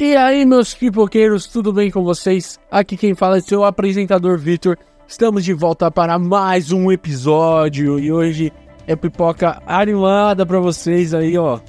E 0.00 0.16
aí, 0.16 0.46
meus 0.46 0.72
pipoqueiros, 0.72 1.46
tudo 1.46 1.74
bem 1.74 1.90
com 1.90 2.02
vocês? 2.02 2.58
Aqui 2.70 2.96
quem 2.96 3.14
fala 3.14 3.36
é 3.36 3.40
seu 3.42 3.62
apresentador 3.62 4.38
Vitor. 4.38 4.78
Estamos 5.06 5.44
de 5.44 5.52
volta 5.52 5.90
para 5.90 6.18
mais 6.18 6.72
um 6.72 6.90
episódio 6.90 7.98
e 7.98 8.10
hoje 8.10 8.50
é 8.86 8.96
pipoca 8.96 9.60
animada 9.66 10.46
para 10.46 10.58
vocês 10.58 11.12
aí, 11.12 11.36
ó. 11.36 11.60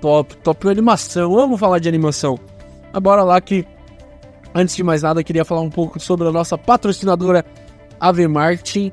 Top, 0.00 0.36
top 0.38 0.68
animação. 0.68 1.38
Amo 1.38 1.56
falar 1.56 1.78
de 1.78 1.88
animação. 1.88 2.36
Mas 2.92 3.00
bora 3.00 3.22
lá 3.22 3.40
que 3.40 3.64
antes 4.52 4.74
de 4.74 4.82
mais 4.82 5.02
nada, 5.02 5.22
queria 5.22 5.44
falar 5.44 5.60
um 5.60 5.70
pouco 5.70 6.00
sobre 6.00 6.26
a 6.26 6.32
nossa 6.32 6.58
patrocinadora 6.58 7.46
Ave 8.00 8.26
Marketing, 8.26 8.90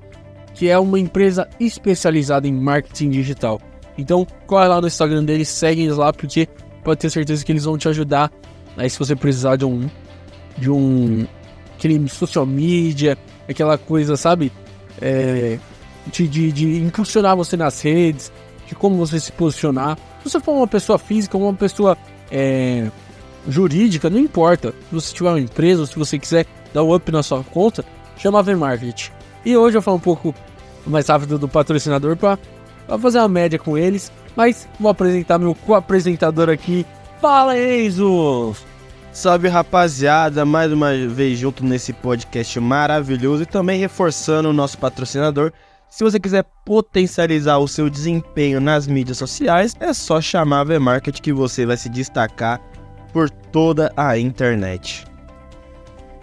que 0.53 0.69
é 0.69 0.77
uma 0.77 0.99
empresa 0.99 1.49
especializada 1.59 2.47
em 2.47 2.53
marketing 2.53 3.09
digital. 3.09 3.59
Então, 3.97 4.27
corre 4.45 4.67
lá 4.67 4.79
no 4.79 4.85
Instagram 4.85 5.23
deles, 5.23 5.49
segue 5.49 5.81
eles 5.81 5.97
lá 5.97 6.13
porque 6.13 6.47
pode 6.83 6.99
ter 6.99 7.09
certeza 7.09 7.43
que 7.43 7.51
eles 7.51 7.63
vão 7.63 7.75
te 7.75 7.89
ajudar 7.89 8.31
Aí 8.77 8.89
se 8.89 8.99
você 8.99 9.15
precisar 9.15 9.55
de 9.55 9.65
um. 9.65 9.89
De 10.57 10.69
um. 10.69 11.27
Aquele 11.75 12.07
social 12.09 12.45
media, 12.45 13.17
aquela 13.49 13.77
coisa, 13.77 14.15
sabe? 14.15 14.51
É, 15.01 15.59
de, 16.11 16.27
de, 16.27 16.51
de 16.51 16.81
impulsionar 16.81 17.35
você 17.35 17.55
nas 17.55 17.81
redes, 17.81 18.31
de 18.67 18.75
como 18.75 18.95
você 18.95 19.19
se 19.19 19.31
posicionar. 19.31 19.97
Se 20.23 20.29
você 20.29 20.39
for 20.39 20.53
uma 20.53 20.67
pessoa 20.67 20.97
física, 20.97 21.37
uma 21.37 21.53
pessoa 21.53 21.97
é, 22.31 22.89
jurídica, 23.47 24.09
não 24.09 24.19
importa. 24.19 24.73
Se 24.89 24.95
você 24.95 25.13
tiver 25.13 25.29
uma 25.29 25.39
empresa, 25.39 25.81
ou 25.81 25.87
se 25.87 25.97
você 25.97 26.17
quiser 26.17 26.45
dar 26.73 26.83
um 26.83 26.93
up 26.93 27.11
na 27.11 27.21
sua 27.21 27.43
conta, 27.43 27.85
chama 28.17 28.39
a 28.39 28.41
V-Market. 28.41 29.09
E 29.45 29.55
hoje 29.55 29.77
eu 29.77 29.81
falo 29.81 29.97
um 29.97 30.01
pouco 30.01 30.33
mais 30.85 31.07
rápido 31.07 31.37
do 31.37 31.47
patrocinador 31.47 32.17
para 32.17 32.37
fazer 32.99 33.19
uma 33.19 33.29
média 33.29 33.59
com 33.59 33.77
eles. 33.77 34.11
Mas 34.35 34.67
vou 34.79 34.91
apresentar 34.91 35.39
meu 35.39 35.55
co-apresentador 35.55 36.49
aqui. 36.49 36.85
Fala, 37.21 37.57
Enzo! 37.57 38.55
Salve 39.17 39.47
rapaziada, 39.47 40.45
mais 40.45 40.71
uma 40.71 40.95
vez 41.07 41.39
junto 41.39 41.65
nesse 41.65 41.91
podcast 41.91 42.59
maravilhoso 42.59 43.41
e 43.41 43.45
também 43.47 43.79
reforçando 43.79 44.47
o 44.47 44.53
nosso 44.53 44.77
patrocinador. 44.77 45.51
Se 45.89 46.03
você 46.03 46.19
quiser 46.19 46.45
potencializar 46.63 47.57
o 47.57 47.67
seu 47.67 47.89
desempenho 47.89 48.61
nas 48.61 48.85
mídias 48.85 49.17
sociais, 49.17 49.75
é 49.79 49.91
só 49.91 50.21
chamar 50.21 50.59
a 50.59 50.63
V-Market 50.65 51.19
que 51.19 51.33
você 51.33 51.65
vai 51.65 51.75
se 51.77 51.89
destacar 51.89 52.61
por 53.11 53.27
toda 53.27 53.91
a 53.97 54.19
internet. 54.19 55.03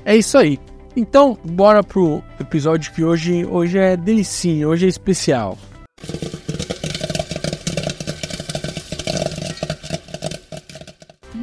É 0.05 0.14
isso 0.17 0.39
aí. 0.39 0.61
Então, 0.95 1.36
bora 1.45 1.83
pro 1.83 2.23
episódio 2.39 2.92
que 2.92 3.03
hoje, 3.03 3.45
hoje 3.45 3.77
é 3.77 3.97
delicinho, 3.97 4.69
hoje 4.69 4.86
é 4.86 4.89
especial. 4.89 5.58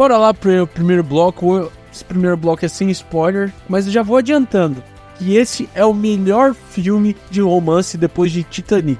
Bora 0.01 0.17
lá 0.17 0.33
pro 0.33 0.65
primeiro 0.65 1.03
bloco. 1.03 1.71
Esse 1.93 2.03
primeiro 2.03 2.35
bloco 2.35 2.65
é 2.65 2.67
sem 2.67 2.89
spoiler, 2.89 3.53
mas 3.69 3.85
eu 3.85 3.91
já 3.91 4.01
vou 4.01 4.17
adiantando 4.17 4.83
que 5.15 5.35
esse 5.35 5.69
é 5.75 5.85
o 5.85 5.93
melhor 5.93 6.55
filme 6.55 7.15
de 7.29 7.39
romance 7.39 7.99
depois 7.99 8.31
de 8.31 8.41
Titanic. 8.41 8.99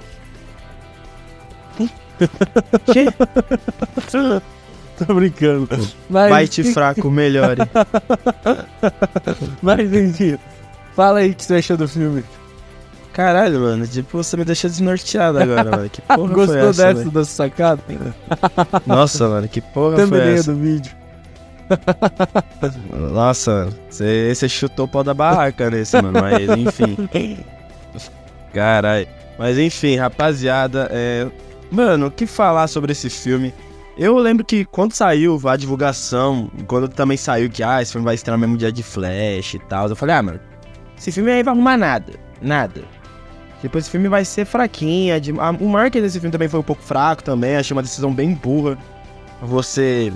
Que? 2.86 3.08
Tô 5.04 5.12
brincando. 5.16 5.68
Mas... 6.08 6.32
Bite 6.32 6.72
fraco, 6.72 7.10
melhore. 7.10 7.62
Mas 9.60 9.92
enfim, 9.92 10.38
fala 10.96 11.18
aí 11.18 11.32
o 11.32 11.34
que 11.34 11.44
você 11.44 11.56
achou 11.56 11.78
do 11.78 11.88
filme. 11.88 12.24
Caralho, 13.14 13.60
mano, 13.60 13.86
tipo, 13.86 14.18
você 14.18 14.38
me 14.38 14.46
deixa 14.46 14.70
desnorteado 14.70 15.40
agora, 15.40 15.70
mano. 15.70 15.90
Que 15.90 16.02
porra 16.02 16.28
Gostou 16.34 16.56
foi 16.56 16.70
essa, 16.70 16.94
dessa, 16.94 17.10
dessa 17.10 17.31
sacada? 17.31 17.81
Nossa, 18.86 19.28
mano, 19.28 19.48
que 19.50 19.59
porra 19.59 19.98
foi 19.98 20.06
Thumbnail 20.06 20.36
essa? 20.36 20.54
do 20.54 20.59
vídeo. 20.59 21.00
Nossa, 23.14 23.70
você, 23.90 24.50
chutou 24.50 24.86
o 24.86 24.88
pau 24.88 25.04
da 25.04 25.14
barraca 25.14 25.70
nesse, 25.70 26.02
mano, 26.02 26.20
mas 26.22 26.50
enfim. 26.50 26.98
Caralho. 28.54 29.08
Mas 29.38 29.58
enfim, 29.58 29.96
rapaziada, 29.96 30.88
é... 30.92 31.28
Mano, 31.72 32.08
o 32.08 32.12
que 32.12 32.26
falar 32.28 32.68
sobre 32.68 32.92
esse 32.92 33.10
filme? 33.10 33.54
Eu 33.98 34.18
lembro 34.18 34.44
que 34.46 34.66
quando 34.66 34.94
saiu 34.94 35.40
a 35.46 35.56
divulgação, 35.56 36.50
quando 36.68 36.88
também 36.88 37.18
saiu 37.18 37.50
que, 37.50 37.64
ah, 37.64 37.81
esse 37.81 37.92
filme 37.92 38.06
vai 38.06 38.16
estrear 38.16 38.38
no 38.38 38.42
mesmo 38.42 38.58
dia 38.58 38.72
de 38.72 38.84
Flash 38.84 39.54
e 39.56 39.60
tal, 39.60 39.88
eu 39.88 39.96
falei, 39.96 40.16
ah, 40.16 40.24
mano, 40.24 40.40
esse 40.98 41.12
filme 41.12 41.31
aí 41.31 41.44
vai 41.44 41.54
arrumar 41.54 41.78
nada, 41.78 42.14
nada. 42.42 42.81
Tipo, 43.62 43.78
esse 43.78 43.90
filme 43.90 44.08
vai 44.08 44.26
ser 44.26 44.46
fraquinho, 44.46 45.20
de- 45.22 45.31
o 45.31 45.68
marketing 45.70 46.04
desse 46.04 46.20
filme 46.20 46.31
também 46.31 46.50
foi 46.50 46.60
um 46.60 46.64
pouco 46.64 46.81
fraco 46.81 47.24
também, 47.24 47.56
achei 47.56 47.76
uma 47.76 47.84
decisão 47.84 48.12
bem 48.14 48.34
burra. 48.34 48.78
Você 49.42 50.12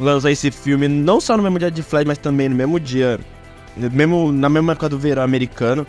lançar 0.00 0.30
esse 0.30 0.50
filme 0.50 0.88
não 0.88 1.20
só 1.20 1.36
no 1.36 1.42
mesmo 1.42 1.58
dia 1.58 1.70
de 1.70 1.82
Flash, 1.82 2.04
mas 2.04 2.18
também 2.18 2.48
no 2.48 2.56
mesmo 2.56 2.80
dia, 2.80 3.20
mesmo, 3.76 4.32
na 4.32 4.48
mesma 4.48 4.72
época 4.72 4.88
do 4.88 4.98
verão 4.98 5.22
americano. 5.22 5.86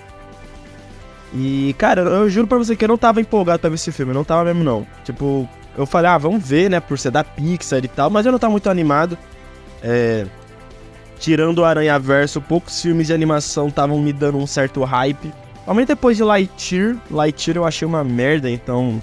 E, 1.33 1.73
cara, 1.77 2.01
eu 2.01 2.29
juro 2.29 2.45
pra 2.45 2.57
você 2.57 2.75
que 2.75 2.83
eu 2.83 2.89
não 2.89 2.97
tava 2.97 3.21
empolgado 3.21 3.59
pra 3.59 3.69
ver 3.69 3.75
esse 3.75 3.91
filme, 3.91 4.13
não 4.13 4.23
tava 4.23 4.44
mesmo 4.44 4.63
não. 4.63 4.85
Tipo, 5.03 5.47
eu 5.77 5.85
falei, 5.85 6.11
ah, 6.11 6.17
vamos 6.17 6.45
ver, 6.45 6.69
né, 6.69 6.79
por 6.79 7.00
ser 7.00 7.11
da 7.11 7.23
Pixar 7.23 7.83
e 7.83 7.88
tal, 7.88 8.09
mas 8.09 8.25
eu 8.25 8.31
não 8.31 8.39
tava 8.39 8.51
muito 8.51 8.69
animado. 8.69 9.17
É, 9.81 10.25
tirando 11.17 11.59
o 11.59 11.66
Aranha 11.66 11.97
Verso, 11.97 12.41
poucos 12.41 12.81
filmes 12.81 13.07
de 13.07 13.13
animação 13.13 13.69
estavam 13.69 13.97
me 14.00 14.11
dando 14.11 14.38
um 14.38 14.45
certo 14.45 14.83
hype. 14.83 15.31
Principalmente 15.53 15.88
depois 15.88 16.17
de 16.17 16.23
Lightyear, 16.23 16.97
Lightyear 17.09 17.57
eu 17.57 17.66
achei 17.66 17.88
uma 17.88 18.03
merda, 18.03 18.50
então... 18.50 19.01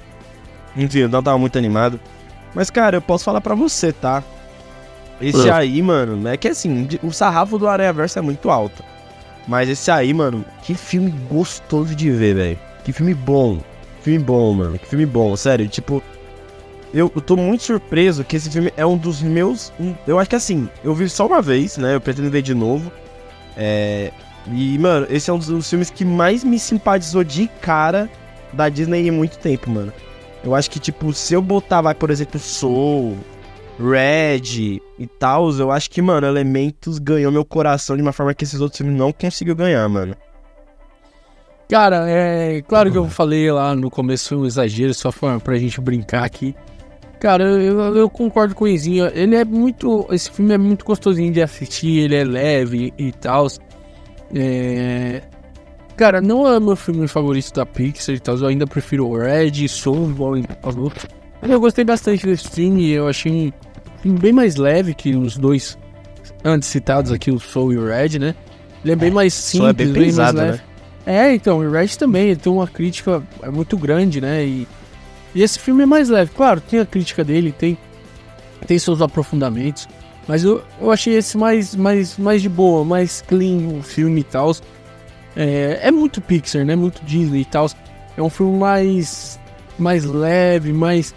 Enfim, 0.77 1.01
eu 1.01 1.09
não 1.09 1.23
tava 1.23 1.39
muito 1.39 1.57
animado. 1.57 1.99
Mas, 2.55 2.69
cara, 2.71 2.99
eu 2.99 3.03
posso 3.03 3.25
falar 3.25 3.41
pra 3.41 3.55
você, 3.55 3.93
tá? 3.93 4.23
Esse 5.21 5.51
aí, 5.51 5.83
mano, 5.83 6.29
é 6.29 6.37
que 6.37 6.49
assim, 6.49 6.89
o 7.03 7.11
sarrafo 7.13 7.59
do 7.59 7.67
Aranha 7.67 7.93
Verso 7.93 8.19
é 8.19 8.23
muito 8.23 8.51
alto. 8.51 8.83
Mas 9.47 9.69
esse 9.69 9.91
aí, 9.91 10.13
mano, 10.13 10.45
que 10.63 10.75
filme 10.75 11.11
gostoso 11.31 11.95
de 11.95 12.11
ver, 12.11 12.35
velho. 12.35 12.59
Que 12.85 12.93
filme 12.93 13.15
bom. 13.15 13.59
Filme 14.03 14.19
bom, 14.19 14.53
mano. 14.53 14.79
Que 14.79 14.87
filme 14.87 15.07
bom, 15.07 15.35
sério. 15.37 15.67
Tipo, 15.69 16.03
eu, 16.93 17.11
eu 17.15 17.21
tô 17.21 17.37
muito 17.37 17.63
surpreso 17.65 18.23
que 18.25 18.37
esse 18.37 18.51
filme 18.51 18.73
é 18.77 18.85
um 18.87 18.97
dos 18.97 19.21
meus. 19.23 19.73
um- 19.81 19.95
eu 20.07 20.19
acho 20.19 20.31
que 20.31 20.37
assim, 20.37 20.69
eu 20.85 20.95
vi 20.95 21.09
só 21.09 21.27
uma 21.27 21.43
vez, 21.43 21.77
né? 21.79 21.95
Eu 21.95 22.01
pretendo 22.01 22.31
ver 22.31 22.43
de 22.43 22.55
novo. 22.55 22.93
É. 23.57 24.13
E, 24.53 24.79
mano, 24.79 25.07
esse 25.11 25.29
é 25.29 25.33
um 25.33 25.39
dos, 25.39 25.49
dos 25.49 25.69
filmes 25.69 25.91
que 25.91 26.05
mais 26.05 26.45
me 26.45 26.59
simpatizou 26.59 27.25
de 27.25 27.49
cara 27.61 28.09
da 28.53 28.69
Disney 28.69 29.09
em 29.09 29.11
muito 29.11 29.39
tempo, 29.39 29.69
mano. 29.71 29.93
Eu 30.45 30.55
acho 30.55 30.71
que, 30.71 30.79
tipo, 30.79 31.13
se 31.13 31.35
eu 31.35 31.43
botar, 31.43 31.81
vai, 31.83 31.95
por 31.95 32.11
exemplo, 32.11 32.39
Soul, 32.39 33.17
Red 33.79 34.81
e 34.99 35.07
tal, 35.19 35.51
eu 35.53 35.71
acho 35.71 35.91
que, 35.91 36.03
mano, 36.03 36.27
Elementos 36.27 36.99
ganhou 36.99 37.31
meu 37.31 37.45
coração 37.45 37.97
de 37.97 38.03
uma 38.03 38.13
forma 38.13 38.35
que 38.35 38.45
esses 38.45 38.61
outros 38.61 38.79
filmes 38.79 38.97
não 38.99 39.13
conseguiu 39.13 39.55
ganhar, 39.55 39.89
mano. 39.89 40.15
Cara, 41.69 42.09
é 42.09 42.63
claro 42.63 42.91
que 42.91 42.97
eu 42.97 43.09
falei 43.09 43.51
lá 43.53 43.75
no 43.75 43.91
começo 43.91 44.31
foi 44.31 44.39
um 44.39 44.47
exagero, 44.47 44.95
só 44.95 45.13
foi 45.13 45.39
pra 45.39 45.57
gente 45.59 45.81
brincar 45.81 46.25
aqui. 46.25 46.55
Cara, 47.21 47.45
eu, 47.45 47.97
eu- 47.97 48.09
concordo 48.09 48.55
com 48.55 48.65
o 48.65 48.69
Izinho. 48.69 49.11
Ele 49.13 49.35
é 49.37 49.45
muito. 49.45 50.07
Esse 50.11 50.31
filme 50.31 50.55
é 50.55 50.59
muito 50.59 50.85
gostosinho 50.85 51.33
de 51.33 51.43
assistir, 51.43 51.99
ele 51.99 52.15
é 52.15 52.25
leve 52.25 52.93
e 52.97 53.13
tal. 53.13 53.49
É, 54.35 55.23
Cara, 55.97 56.21
não 56.21 56.47
é 56.47 56.61
meu 56.61 56.77
filme 56.77 57.09
favorito 57.09 57.53
da 57.53 57.67
Pixar 57.67 58.15
e 58.15 58.21
tal. 58.21 58.37
Eu 58.37 58.47
ainda 58.47 58.67
prefiro 58.69 59.13
Red 59.17 59.67
Soul, 59.69 60.11
igual 60.11 60.37
eu 61.43 61.61
gostei 61.61 61.85
bastante 61.85 62.25
desse 62.25 62.49
filme. 62.49 62.89
Eu 62.91 63.09
achei 63.09 63.53
bem 64.05 64.33
mais 64.33 64.57
leve 64.57 64.95
que 64.95 65.15
os 65.17 65.37
dois 65.37 65.79
antes 66.45 66.69
citados 66.69 67.13
aqui, 67.13 67.31
o 67.31 67.41
Soul 67.41 67.73
e 67.73 67.79
o 67.79 67.87
Red, 67.87 68.19
né? 68.19 68.35
Ele 68.85 68.93
é 68.93 68.97
bem 68.97 69.11
mais 69.11 69.35
simples, 69.35 69.71
é 69.71 69.73
bem 69.73 69.93
pesado, 69.93 70.39
mais 70.39 70.51
né? 70.51 70.53
leve. 70.53 70.69
É, 71.05 71.35
então, 71.35 71.59
o 71.59 71.71
Red 71.71 71.89
também, 71.99 72.29
ele 72.29 72.37
tem 72.37 72.53
uma 72.53 72.67
crítica 72.67 73.23
é 73.43 73.51
muito 73.51 73.77
grande, 73.77 74.21
né? 74.21 74.45
E, 74.45 74.69
e 75.35 75.43
esse 75.43 75.59
filme 75.59 75.83
é 75.83 75.87
mais 75.87 76.09
leve. 76.09 76.31
Claro, 76.35 76.61
tem 76.61 76.81
a 76.81 76.87
crítica 76.87 77.25
dele, 77.25 77.51
tem, 77.51 77.77
tem 78.67 78.79
seus 78.79 79.01
aprofundamentos. 79.01 79.89
Mas 80.27 80.45
eu, 80.45 80.63
eu 80.79 80.91
achei 80.91 81.15
esse 81.15 81.39
mais, 81.39 81.75
mais, 81.75 82.19
mais 82.19 82.43
de 82.43 82.49
boa, 82.51 82.85
mais 82.85 83.23
clean 83.23 83.79
o 83.79 83.83
filme 83.83 84.21
e 84.21 84.25
tal. 84.25 84.55
É, 85.35 85.81
é 85.85 85.91
muito 85.91 86.21
Pixar, 86.21 86.65
né? 86.65 86.77
Muito 86.77 87.03
Disney 87.05 87.41
e 87.41 87.45
tal. 87.47 87.71
É 88.15 88.23
um 88.23 88.29
filme 88.29 88.59
mais, 88.59 89.41
mais 89.79 90.05
leve, 90.05 90.73
mais. 90.73 91.15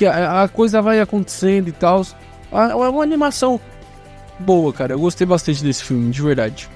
Que 0.00 0.06
a, 0.06 0.42
a 0.44 0.48
coisa 0.48 0.80
vai 0.80 0.98
acontecendo 0.98 1.68
e 1.68 1.72
tal. 1.72 2.02
É 2.50 2.74
uma 2.74 3.02
animação 3.02 3.60
boa, 4.38 4.72
cara. 4.72 4.94
Eu 4.94 4.98
gostei 4.98 5.26
bastante 5.26 5.62
desse 5.62 5.84
filme, 5.84 6.10
de 6.10 6.22
verdade. 6.22 6.70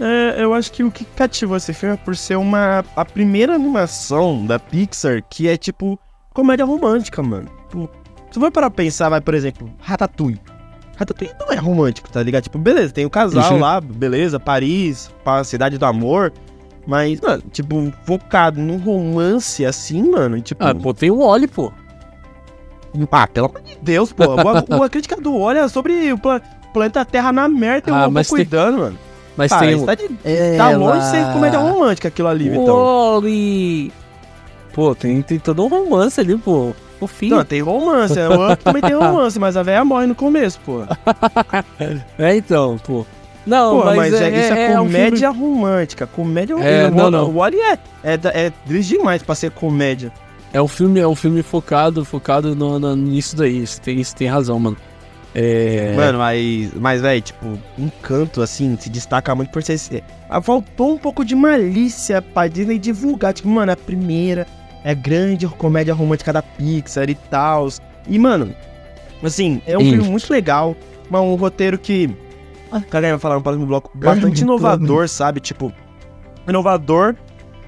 É, 0.00 0.42
eu 0.42 0.52
acho 0.52 0.72
que 0.72 0.82
o 0.82 0.90
que 0.90 1.04
cativou 1.04 1.56
esse 1.56 1.72
filme 1.72 1.94
é 1.94 1.96
por 1.96 2.16
ser 2.16 2.36
uma 2.36 2.84
a 2.96 3.04
primeira 3.04 3.54
animação 3.54 4.44
da 4.44 4.58
Pixar 4.58 5.22
que 5.30 5.46
é 5.46 5.56
tipo 5.56 5.96
comédia 6.34 6.64
romântica, 6.64 7.22
mano. 7.22 7.48
Tipo, 7.68 7.88
se 8.32 8.40
for 8.40 8.50
para 8.50 8.68
pensar, 8.68 9.08
vai, 9.08 9.20
por 9.20 9.34
exemplo, 9.34 9.72
Ratatouille. 9.78 10.40
Ratatouille 10.96 11.34
não 11.38 11.52
é 11.52 11.56
romântico, 11.56 12.10
tá 12.10 12.20
ligado? 12.20 12.42
Tipo, 12.42 12.58
beleza, 12.58 12.92
tem 12.92 13.06
o 13.06 13.10
casal 13.10 13.52
Uhum. 13.52 13.60
lá, 13.60 13.80
beleza, 13.80 14.40
Paris, 14.40 15.08
pra 15.22 15.44
Cidade 15.44 15.78
do 15.78 15.86
Amor. 15.86 16.32
Mas, 16.84 17.20
mano, 17.20 17.42
tipo, 17.52 17.92
focado 18.04 18.60
num 18.60 18.76
romance 18.78 19.64
assim, 19.64 20.10
mano, 20.10 20.36
e, 20.36 20.42
tipo... 20.42 20.62
Ah, 20.64 20.74
pô, 20.74 20.92
tem 20.92 21.10
o 21.12 21.20
Oli, 21.20 21.46
pô. 21.46 21.72
Ah, 23.10 23.26
pelo 23.26 23.46
amor 23.46 23.60
de 23.62 23.76
Deus, 23.82 24.12
pô. 24.12 24.22
A, 24.24 24.84
a 24.84 24.88
crítica 24.88 25.16
do 25.16 25.36
Olha 25.38 25.68
sobre 25.68 26.12
o, 26.12 26.18
pla- 26.18 26.40
planeta 26.72 27.04
Terra 27.04 27.32
na 27.32 27.48
merda 27.48 27.90
e 27.90 27.92
o 27.92 27.96
Ah, 27.96 28.10
mas 28.10 28.28
tem- 28.28 28.36
cuidando, 28.36 28.78
mano. 28.78 28.98
Mas 29.36 29.50
tem 29.52 29.70
isso 29.72 29.82
um. 29.82 29.86
tá, 29.86 29.94
de, 29.96 30.08
tá 30.56 30.70
longe 30.70 31.00
de 31.00 31.06
ser 31.10 31.32
comédia 31.32 31.58
romântica 31.58 32.06
aquilo 32.08 32.28
ali, 32.28 32.48
então. 32.48 32.76
Wall-E. 32.76 33.92
Pô, 34.72 34.94
tem, 34.94 35.20
tem 35.22 35.38
todo 35.40 35.64
um 35.64 35.68
romance 35.68 36.20
ali, 36.20 36.36
pô. 36.36 36.72
Fofinho. 37.00 37.36
Não, 37.36 37.44
tem 37.44 37.60
romance. 37.60 38.16
O 38.18 38.52
Up 38.52 38.62
também 38.62 38.80
tem 38.80 38.94
romance, 38.94 39.36
mas 39.38 39.56
a 39.56 39.62
velha 39.64 39.84
morre 39.84 40.06
no 40.06 40.14
começo, 40.14 40.60
pô. 40.64 40.82
É, 42.18 42.36
então, 42.36 42.78
pô. 42.86 43.04
Não, 43.46 43.78
Pô, 43.80 43.84
mas, 43.86 43.96
mas, 43.96 44.14
é, 44.14 44.28
isso 44.30 44.52
é, 44.52 44.52
um 44.52 44.56
filme- 44.84 44.92
comédia 44.92 45.30
romântica. 45.30 46.06
Comédia 46.06 46.54
É, 46.54 46.86
o, 46.88 46.90
não, 46.94 47.06
o- 47.06 47.10
não. 47.10 47.24
O 47.30 47.34
Wally 47.38 47.58
é, 47.60 47.72
é, 48.02 48.18
é 48.46 48.52
triste 48.66 48.96
demais 48.96 49.22
pra 49.22 49.34
ser 49.34 49.50
comédia. 49.50 50.10
É 50.54 50.62
um 50.62 50.68
filme, 50.68 51.00
é 51.00 51.06
um 51.06 51.14
filme 51.16 51.42
focado, 51.42 52.04
focado 52.04 52.54
no, 52.54 52.78
no- 52.78 52.94
nisso 52.96 53.36
daí. 53.36 53.66
Você 53.66 53.80
tem, 53.80 54.02
você 54.02 54.14
tem 54.14 54.28
razão, 54.28 54.58
mano. 54.58 54.76
É. 55.34 55.94
Mano, 55.96 56.18
mas, 56.18 56.72
mas 56.74 57.00
velho, 57.02 57.20
tipo, 57.20 57.58
Encanto, 57.76 58.40
assim, 58.40 58.76
se 58.78 58.88
destaca 58.88 59.34
muito 59.34 59.50
por 59.50 59.62
ser. 59.64 60.04
Ah, 60.30 60.40
faltou 60.40 60.94
um 60.94 60.98
pouco 60.98 61.24
de 61.24 61.34
malícia 61.34 62.22
pra 62.22 62.46
Disney 62.46 62.78
divulgar. 62.78 63.34
Tipo, 63.34 63.48
mano, 63.48 63.72
a 63.72 63.76
primeira 63.76 64.46
é 64.84 64.94
grande 64.94 65.46
comédia 65.48 65.92
romântica 65.92 66.32
da 66.32 66.40
Pixar 66.40 67.10
e 67.10 67.16
tal. 67.16 67.66
E, 68.06 68.16
mano, 68.16 68.54
assim, 69.24 69.60
é 69.66 69.76
um 69.76 69.80
filme 69.80 70.08
muito 70.08 70.30
legal, 70.30 70.76
mas 71.10 71.20
um 71.20 71.34
roteiro 71.34 71.76
que. 71.78 72.08
Ah, 72.70 72.80
cara, 72.80 73.10
vai 73.10 73.18
falar 73.18 73.34
no 73.34 73.42
próximo 73.42 73.66
bloco. 73.66 73.90
Bastante 73.92 74.42
inovador, 74.42 75.08
sabe? 75.08 75.40
Tipo, 75.40 75.72
inovador, 76.48 77.16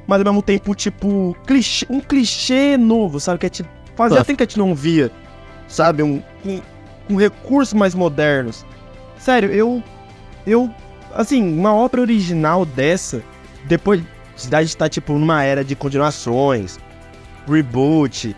mas 0.06 0.20
ao 0.20 0.24
mesmo 0.24 0.42
tempo, 0.42 0.74
tipo, 0.74 1.36
clichê, 1.46 1.86
um 1.90 2.00
clichê 2.00 2.76
novo, 2.76 3.18
sabe? 3.18 3.38
Que 3.40 3.46
é 3.46 3.50
tipo. 3.50 3.68
Fazia 3.94 4.22
tempo 4.24 4.36
que 4.36 4.42
a 4.42 4.46
gente 4.46 4.58
não 4.58 4.74
via, 4.74 5.10
sabe? 5.66 6.02
Um, 6.02 6.22
um, 6.44 6.60
com 7.08 7.16
recursos 7.16 7.74
mais 7.74 7.94
modernos. 7.94 8.64
Sério, 9.18 9.50
eu. 9.50 9.82
Eu. 10.46 10.70
Assim, 11.14 11.42
uma 11.58 11.74
obra 11.74 12.00
original 12.00 12.64
dessa, 12.64 13.22
depois. 13.64 14.02
A 14.34 14.38
cidade 14.38 14.68
está, 14.68 14.86
tipo, 14.86 15.14
numa 15.14 15.42
era 15.42 15.64
de 15.64 15.74
continuações, 15.74 16.78
reboot, 17.48 18.36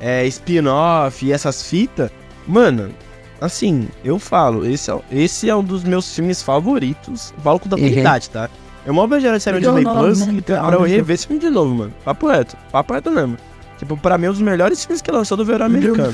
é, 0.00 0.24
spin-off 0.26 1.26
e 1.26 1.32
essas 1.32 1.62
fitas. 1.68 2.08
Mano, 2.46 2.94
assim, 3.40 3.88
eu 4.04 4.18
falo, 4.18 4.64
esse 4.64 4.90
é, 4.92 5.00
esse 5.10 5.50
é 5.50 5.56
um 5.56 5.64
dos 5.64 5.82
meus 5.82 6.14
filmes 6.14 6.40
favoritos. 6.40 7.34
Falo 7.42 7.58
com 7.58 7.68
tranquilidade, 7.68 8.30
tá? 8.30 8.48
É 8.86 8.90
uma 8.90 9.02
obra 9.02 9.20
de 9.20 9.40
série 9.40 9.60
de 9.60 9.66
Disney 9.66 9.84
Plus 9.84 10.24
pra 10.44 10.72
eu 10.72 10.82
rever 10.82 11.14
esse 11.14 11.26
filme 11.26 11.40
de 11.40 11.50
novo, 11.50 11.74
mano. 11.74 11.92
Papo 12.04 12.28
reto. 12.28 12.56
Papo 12.72 12.94
reto 12.94 13.10
mesmo. 13.10 13.36
Tipo, 13.78 13.96
pra 13.96 14.18
mim, 14.18 14.26
é 14.26 14.30
um 14.30 14.32
dos 14.32 14.42
melhores 14.42 14.84
filmes 14.84 15.00
que 15.02 15.10
lançou 15.10 15.36
do 15.36 15.44
verão 15.44 15.66
americano. 15.66 16.12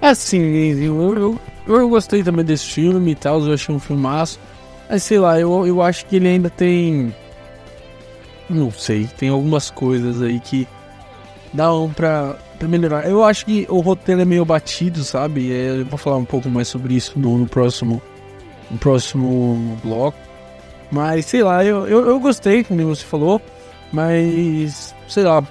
É 0.00 0.08
assim, 0.08 0.40
eu, 0.40 1.14
eu, 1.14 1.40
eu 1.66 1.88
gostei 1.88 2.22
também 2.22 2.44
desse 2.44 2.66
filme 2.66 3.12
e 3.12 3.14
tal, 3.14 3.40
eu 3.44 3.52
achei 3.52 3.74
um 3.74 3.78
filmaço. 3.78 4.38
Mas 4.88 5.02
sei 5.02 5.18
lá, 5.18 5.38
eu, 5.38 5.66
eu 5.66 5.82
acho 5.82 6.06
que 6.06 6.16
ele 6.16 6.28
ainda 6.28 6.48
tem. 6.48 7.14
Não 8.48 8.70
sei, 8.70 9.08
tem 9.18 9.28
algumas 9.28 9.70
coisas 9.70 10.22
aí 10.22 10.40
que 10.40 10.66
dão 11.52 11.92
pra, 11.94 12.36
pra 12.58 12.66
melhorar. 12.66 13.08
Eu 13.08 13.22
acho 13.22 13.44
que 13.44 13.66
o 13.68 13.80
roteiro 13.80 14.22
é 14.22 14.24
meio 14.24 14.44
batido, 14.44 15.04
sabe? 15.04 15.52
É, 15.52 15.80
eu 15.80 15.84
vou 15.84 15.98
falar 15.98 16.16
um 16.16 16.24
pouco 16.24 16.48
mais 16.48 16.66
sobre 16.68 16.94
isso 16.94 17.18
no, 17.18 17.38
no 17.38 17.46
próximo, 17.46 18.00
no 18.70 18.78
próximo 18.78 19.78
bloco. 19.84 20.29
Mas 20.90 21.26
sei 21.26 21.42
lá, 21.42 21.64
eu, 21.64 21.86
eu, 21.86 22.06
eu 22.06 22.18
gostei, 22.20 22.64
como 22.64 22.82
você 22.94 23.04
falou, 23.04 23.40
mas 23.92 24.94
sei 25.08 25.24
lá, 25.24 25.42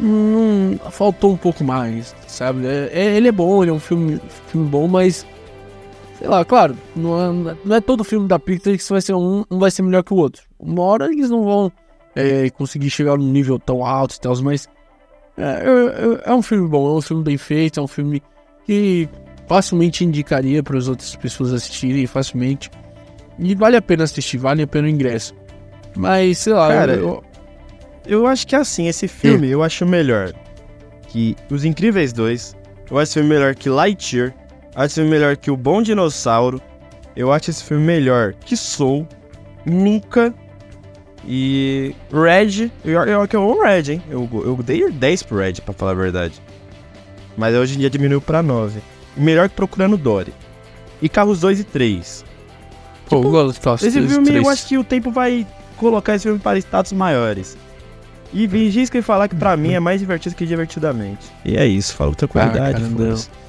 hum, 0.00 0.76
faltou 0.90 1.32
um 1.32 1.36
pouco 1.36 1.64
mais, 1.64 2.14
sabe? 2.26 2.66
É, 2.66 2.90
é- 2.92 3.16
ele 3.16 3.28
é 3.28 3.32
bom, 3.32 3.62
ele 3.62 3.70
é 3.70 3.74
um 3.74 3.80
filme, 3.80 4.20
filme 4.48 4.68
bom, 4.68 4.86
mas 4.86 5.26
sei 6.18 6.28
lá, 6.28 6.44
claro, 6.44 6.76
não 6.94 7.50
é, 7.50 7.56
não 7.64 7.76
é 7.76 7.80
todo 7.80 8.04
filme 8.04 8.28
da 8.28 8.38
Pixar 8.38 8.76
que 8.76 8.88
vai 8.90 9.00
ser 9.00 9.14
um, 9.14 9.44
um 9.50 9.58
vai 9.58 9.70
ser 9.70 9.82
melhor 9.82 10.02
que 10.02 10.12
o 10.12 10.16
outro. 10.16 10.42
Uma 10.58 10.82
hora 10.82 11.06
eles 11.06 11.30
não 11.30 11.44
vão 11.44 11.72
é, 12.14 12.50
conseguir 12.50 12.90
chegar 12.90 13.16
num 13.16 13.30
nível 13.30 13.58
tão 13.58 13.84
alto 13.84 14.16
e 14.16 14.20
tal, 14.20 14.36
mas 14.42 14.68
é, 15.36 15.62
é- 16.26 16.34
um 16.34 16.42
filme 16.42 16.68
bom, 16.68 16.94
é 16.94 16.98
um 16.98 17.02
filme 17.02 17.22
bem 17.22 17.38
feito, 17.38 17.80
é 17.80 17.82
um 17.82 17.88
filme 17.88 18.22
que 18.66 19.08
facilmente 19.48 20.04
indicaria 20.04 20.62
para 20.62 20.78
as 20.78 20.88
outras 20.88 21.16
pessoas 21.16 21.52
assistirem 21.52 22.06
facilmente. 22.06 22.70
E 23.38 23.54
vale 23.54 23.76
a 23.76 23.82
pena 23.82 24.04
assistir, 24.04 24.36
vale 24.38 24.62
a 24.62 24.66
pena 24.66 24.86
o 24.86 24.90
ingresso. 24.90 25.34
Mas, 25.96 26.38
sei 26.38 26.52
lá, 26.52 26.68
Cara, 26.68 26.92
eu, 26.94 27.00
eu- 27.08 27.24
Eu 28.06 28.26
acho 28.26 28.46
que 28.46 28.56
assim, 28.56 28.88
esse 28.88 29.06
filme 29.06 29.48
eu 29.48 29.62
acho 29.62 29.86
melhor 29.86 30.32
que 31.08 31.36
Os 31.50 31.64
Incríveis 31.64 32.12
2. 32.12 32.56
Eu 32.90 32.98
acho 32.98 33.02
esse 33.10 33.14
filme 33.14 33.28
melhor 33.28 33.54
que 33.54 33.68
Lightyear. 33.68 34.34
Eu 34.74 34.80
acho 34.82 34.86
esse 34.86 34.94
filme 34.96 35.10
melhor 35.10 35.36
que 35.36 35.50
O 35.50 35.56
Bom 35.56 35.82
Dinossauro. 35.82 36.60
Eu 37.14 37.30
acho 37.32 37.50
esse 37.50 37.62
filme 37.62 37.84
melhor 37.84 38.32
que 38.34 38.56
Soul. 38.56 39.06
Nunca. 39.64 40.34
E 41.26 41.94
Red. 42.12 42.70
Eu, 42.84 43.02
eu, 43.04 43.28
que 43.28 43.36
eu 43.36 43.42
amo 43.50 43.62
Red, 43.62 43.92
hein? 43.92 44.02
Eu, 44.10 44.28
eu 44.32 44.56
dei 44.62 44.90
10 44.90 45.22
pro 45.22 45.38
Red, 45.38 45.54
pra 45.64 45.72
falar 45.72 45.92
a 45.92 45.94
verdade. 45.94 46.34
Mas 47.36 47.54
hoje 47.54 47.76
em 47.76 47.78
dia 47.78 47.90
diminuiu 47.90 48.20
pra 48.20 48.42
9. 48.42 48.80
Melhor 49.16 49.48
que 49.48 49.54
Procurando 49.54 49.96
Dory. 49.96 50.32
E 51.00 51.08
Carros 51.08 51.40
2 51.40 51.60
e 51.60 51.64
3. 51.64 52.24
Pô, 53.20 53.26
eu 53.26 53.30
gosto 53.30 53.78
de 53.78 53.86
Esse 53.86 54.00
filme, 54.06 54.26
três. 54.26 54.44
eu 54.44 54.50
acho 54.50 54.66
que 54.66 54.78
o 54.78 54.84
tempo 54.84 55.10
vai 55.10 55.46
colocar 55.76 56.14
esse 56.14 56.24
filme 56.24 56.38
para 56.38 56.58
status 56.58 56.92
maiores. 56.92 57.56
E 58.32 58.46
Vigis 58.46 58.88
que 58.88 59.02
falar 59.02 59.28
que 59.28 59.34
pra 59.36 59.56
mim 59.56 59.72
é 59.72 59.80
mais 59.80 60.00
divertido 60.00 60.34
que 60.34 60.46
divertidamente. 60.46 61.30
E 61.44 61.56
é 61.56 61.66
isso, 61.66 61.94
com 61.96 62.12
tranquilidade. 62.12 62.82
Ah. 62.82 63.42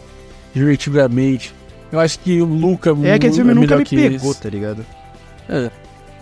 Divertidamente. 0.54 1.54
Eu 1.92 2.00
acho 2.00 2.19
que 2.19 2.42
o 2.42 2.45
Luca 2.45 2.92
é 3.04 3.18
que 3.19 3.27
esse 3.27 3.38
filme 3.38 3.51
é 3.51 3.54
nunca 3.56 3.77
me 3.77 3.83
que 3.86 3.95
pegou, 3.95 4.31
esse. 4.31 4.42
tá 4.42 4.50
ligado? 4.50 4.86
É. 5.48 5.69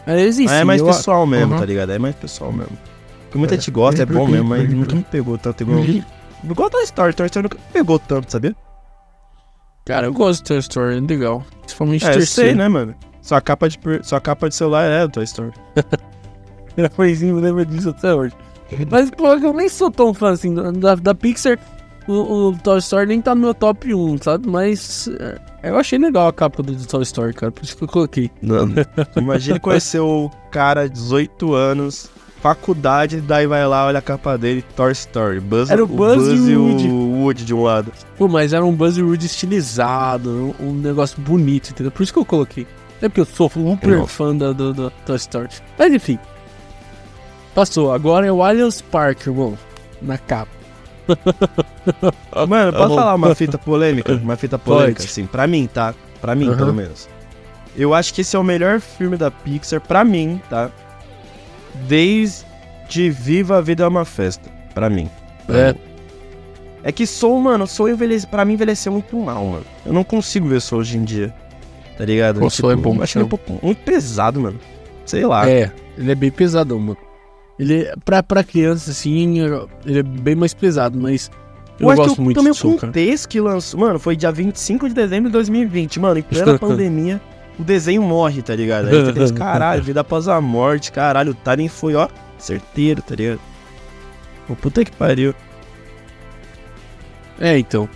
Mas 0.05 0.21
existe. 0.21 0.49
Mas 0.51 0.61
é 0.61 0.63
mais 0.63 0.81
eu- 0.81 0.87
pessoal 0.87 1.25
mesmo, 1.25 1.53
Uhum. 1.53 1.59
tá 1.59 1.65
ligado? 1.65 1.91
É 1.91 1.99
mais 1.99 2.15
pessoal 2.15 2.51
mesmo. 2.51 2.77
Porque 3.23 3.37
muita 3.37 3.55
gente 3.55 3.71
gosta, 3.71 4.03
é 4.03 4.05
bom 4.05 4.27
mesmo, 4.27 4.49
mas 4.49 4.69
nunca 4.69 4.95
me 4.95 5.03
pegou 5.03 5.37
tanto 5.37 5.63
igual. 5.63 5.79
Igual 6.43 6.69
Toy 6.69 6.83
Story, 6.83 7.13
Toy 7.13 7.25
Story 7.27 7.43
nunca 7.43 7.57
me 7.57 7.63
pegou 7.71 7.97
tanto, 7.99 8.31
sabia? 8.31 8.55
Cara, 9.85 10.07
eu 10.07 10.13
gosto 10.13 10.41
de 10.43 10.47
Toy 10.49 10.59
Story, 10.59 10.97
é 10.97 10.99
legal. 10.99 11.43
Principalmente 11.61 12.05
É, 12.05 12.09
eu 12.09 12.13
terceiro. 12.13 12.49
sei, 12.49 12.55
né, 12.55 12.67
mano? 12.67 12.93
Sua 13.21 13.39
capa 13.39 13.69
de, 13.69 13.79
sua 14.03 14.19
capa 14.19 14.49
de 14.49 14.55
celular 14.55 14.85
é 14.85 15.05
do 15.05 15.11
Toy 15.11 15.23
Story. 15.23 15.51
Era 16.75 16.89
coisinha, 16.89 17.31
eu 17.31 17.39
lembro 17.39 17.65
disso 17.65 17.89
até 17.89 18.13
hoje. 18.13 18.33
Mas, 18.89 19.09
pô, 19.11 19.27
eu 19.33 19.53
nem 19.53 19.67
sou 19.67 19.91
tão 19.91 20.13
fã 20.13 20.31
assim 20.31 20.53
da, 20.53 20.95
da 20.95 21.13
Pixar. 21.13 21.59
O, 22.07 22.49
o 22.49 22.57
Toy 22.57 22.79
Story 22.79 23.05
nem 23.05 23.21
tá 23.21 23.35
no 23.35 23.41
meu 23.41 23.53
top 23.53 23.93
1, 23.93 24.17
sabe? 24.23 24.49
Mas 24.49 25.07
é, 25.19 25.39
eu 25.69 25.77
achei 25.77 25.99
legal 25.99 26.27
a 26.27 26.33
capa 26.33 26.63
do 26.63 26.75
Toy 26.87 27.03
Story, 27.03 27.33
cara. 27.33 27.51
Por 27.51 27.63
isso 27.63 27.77
que 27.77 27.83
eu 27.83 27.87
coloquei. 27.87 28.31
Não. 28.41 28.67
Imagina 29.15 29.59
conhecer 29.61 29.99
o 29.99 30.31
cara, 30.49 30.89
18 30.89 31.53
anos, 31.53 32.09
faculdade, 32.41 33.21
daí 33.21 33.45
vai 33.45 33.65
lá, 33.67 33.85
olha 33.85 33.99
a 33.99 34.01
capa 34.01 34.37
dele, 34.37 34.63
Toy 34.75 34.91
Story. 34.93 35.39
Buzz, 35.39 35.69
Era 35.69 35.83
o 35.83 35.87
Buzz 35.87 36.27
e 36.27 36.55
o 36.55 36.63
Woody. 36.65 36.87
o 36.87 37.21
Woody 37.21 37.45
de 37.45 37.53
um 37.53 37.63
lado. 37.63 37.91
Pô, 38.17 38.27
mas 38.27 38.51
era 38.51 38.65
um 38.65 38.73
Buzz 38.73 38.97
Rude 38.97 39.25
estilizado, 39.25 40.55
um, 40.59 40.69
um 40.69 40.73
negócio 40.73 41.21
bonito, 41.21 41.69
entendeu? 41.69 41.91
Por 41.91 42.01
isso 42.01 42.13
que 42.13 42.19
eu 42.19 42.25
coloquei. 42.25 42.65
É 43.01 43.09
porque 43.09 43.21
eu 43.21 43.25
sou 43.25 43.49
super 43.49 44.05
fã 44.07 44.35
da, 44.35 44.51
do, 44.53 44.73
do 44.73 44.91
Toy 45.05 45.15
Story. 45.15 45.49
Mas 45.77 45.91
enfim. 45.93 46.19
Passou. 47.55 47.91
Agora 47.91 48.27
é 48.27 48.31
o 48.31 48.43
Allianz 48.43 48.81
Park, 48.81 49.25
irmão. 49.27 49.57
Na 50.01 50.17
capa. 50.17 50.51
Mano, 52.47 52.71
posso 52.71 52.89
bom. 52.89 52.95
falar 52.95 53.15
uma 53.15 53.35
fita 53.35 53.57
polêmica? 53.57 54.13
Uma 54.13 54.35
fita 54.37 54.57
polêmica, 54.57 54.99
Pode. 54.99 55.09
assim, 55.09 55.25
pra 55.25 55.47
mim, 55.47 55.67
tá? 55.71 55.93
Pra 56.21 56.35
mim, 56.35 56.47
Aham. 56.47 56.57
pelo 56.57 56.73
menos. 56.73 57.09
Eu 57.75 57.93
acho 57.93 58.13
que 58.13 58.21
esse 58.21 58.35
é 58.35 58.39
o 58.39 58.43
melhor 58.43 58.79
filme 58.79 59.17
da 59.17 59.31
Pixar, 59.31 59.81
pra 59.81 60.03
mim, 60.03 60.41
tá? 60.49 60.69
Desde 61.87 63.09
Viva 63.09 63.57
a 63.57 63.61
Vida 63.61 63.83
é 63.83 63.87
uma 63.87 64.05
Festa, 64.05 64.49
pra 64.73 64.89
mim. 64.89 65.09
Pra 65.47 65.57
É. 65.57 65.73
mim. 65.73 65.79
É 66.83 66.91
que 66.91 67.05
Soul, 67.05 67.39
mano, 67.39 67.67
Soul 67.67 67.89
envelhece, 67.89 68.25
pra 68.27 68.43
mim 68.43 68.53
envelheceu 68.53 68.91
muito 68.91 69.15
mal, 69.17 69.43
mano. 69.45 69.65
Eu 69.85 69.93
não 69.93 70.03
consigo 70.03 70.47
ver 70.47 70.61
Soul 70.61 70.81
hoje 70.81 70.97
em 70.97 71.03
dia. 71.03 71.33
Tá 71.97 72.05
ligado? 72.05 72.39
Pô, 72.39 72.49
Soul 72.49 72.71
é 72.71 72.75
bom, 72.75 72.95
eu 72.95 73.03
Acho 73.03 73.17
ele 73.17 73.25
um 73.25 73.29
pouco 73.29 73.59
muito 73.61 73.79
pesado, 73.83 74.39
mano. 74.39 74.59
Sei 75.05 75.25
lá. 75.25 75.47
É, 75.49 75.71
ele 75.97 76.11
é 76.11 76.15
bem 76.15 76.31
pesadão, 76.31 76.79
mano. 76.79 76.97
Ele, 77.59 77.83
é- 77.83 77.93
pra, 78.03 78.23
pra 78.23 78.43
criança, 78.43 78.91
assim, 78.91 79.39
ele 79.85 79.99
é 79.99 80.03
bem 80.03 80.35
mais 80.35 80.53
pesado, 80.53 80.97
mas 80.99 81.29
eu, 81.79 81.89
acho 81.89 81.97
gosto 82.01 82.15
que 82.15 82.21
muito 82.21 82.37
também 82.37 82.51
o 82.51 82.55
Soul, 82.55 82.77
contexto 82.79 83.27
que 83.29 83.39
lançou, 83.39 83.79
mano, 83.79 83.99
foi 83.99 84.15
dia 84.15 84.31
25 84.31 84.87
de 84.87 84.95
dezembro 84.95 85.29
de 85.29 85.33
2020, 85.33 85.99
mano, 85.99 86.17
em 86.19 86.23
plena 86.23 86.57
pandemia, 86.59 87.21
o 87.59 87.63
desenho 87.63 88.01
morre, 88.01 88.41
tá 88.41 88.55
ligado? 88.55 88.87
Aí 88.87 89.05
você 89.05 89.13
pensa, 89.13 89.33
caralho, 89.33 89.83
vida 89.83 90.01
após 90.01 90.27
a 90.27 90.39
morte, 90.41 90.91
caralho, 90.91 91.31
o 91.31 91.35
timing 91.35 91.67
foi, 91.67 91.93
ó, 91.93 92.07
certeiro, 92.37 93.01
tá 93.01 93.13
ligado? 93.15 93.39
Pô, 94.47 94.55
puta 94.55 94.83
que 94.83 94.91
pariu. 94.91 95.35
É, 97.39 97.57
então. 97.57 97.87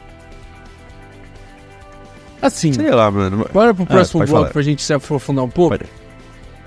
Assim, 2.45 2.73
Sei 2.73 2.91
lá, 2.91 3.09
mano. 3.11 3.45
bora 3.53 3.73
pro 3.73 3.85
próximo 3.85 4.19
pode 4.21 4.31
bloco 4.31 4.43
falar. 4.45 4.53
pra 4.53 4.61
gente 4.61 4.81
se 4.83 4.93
aprofundar 4.93 5.43
um 5.45 5.49
pouco. 5.49 5.77
Pode, 5.77 5.89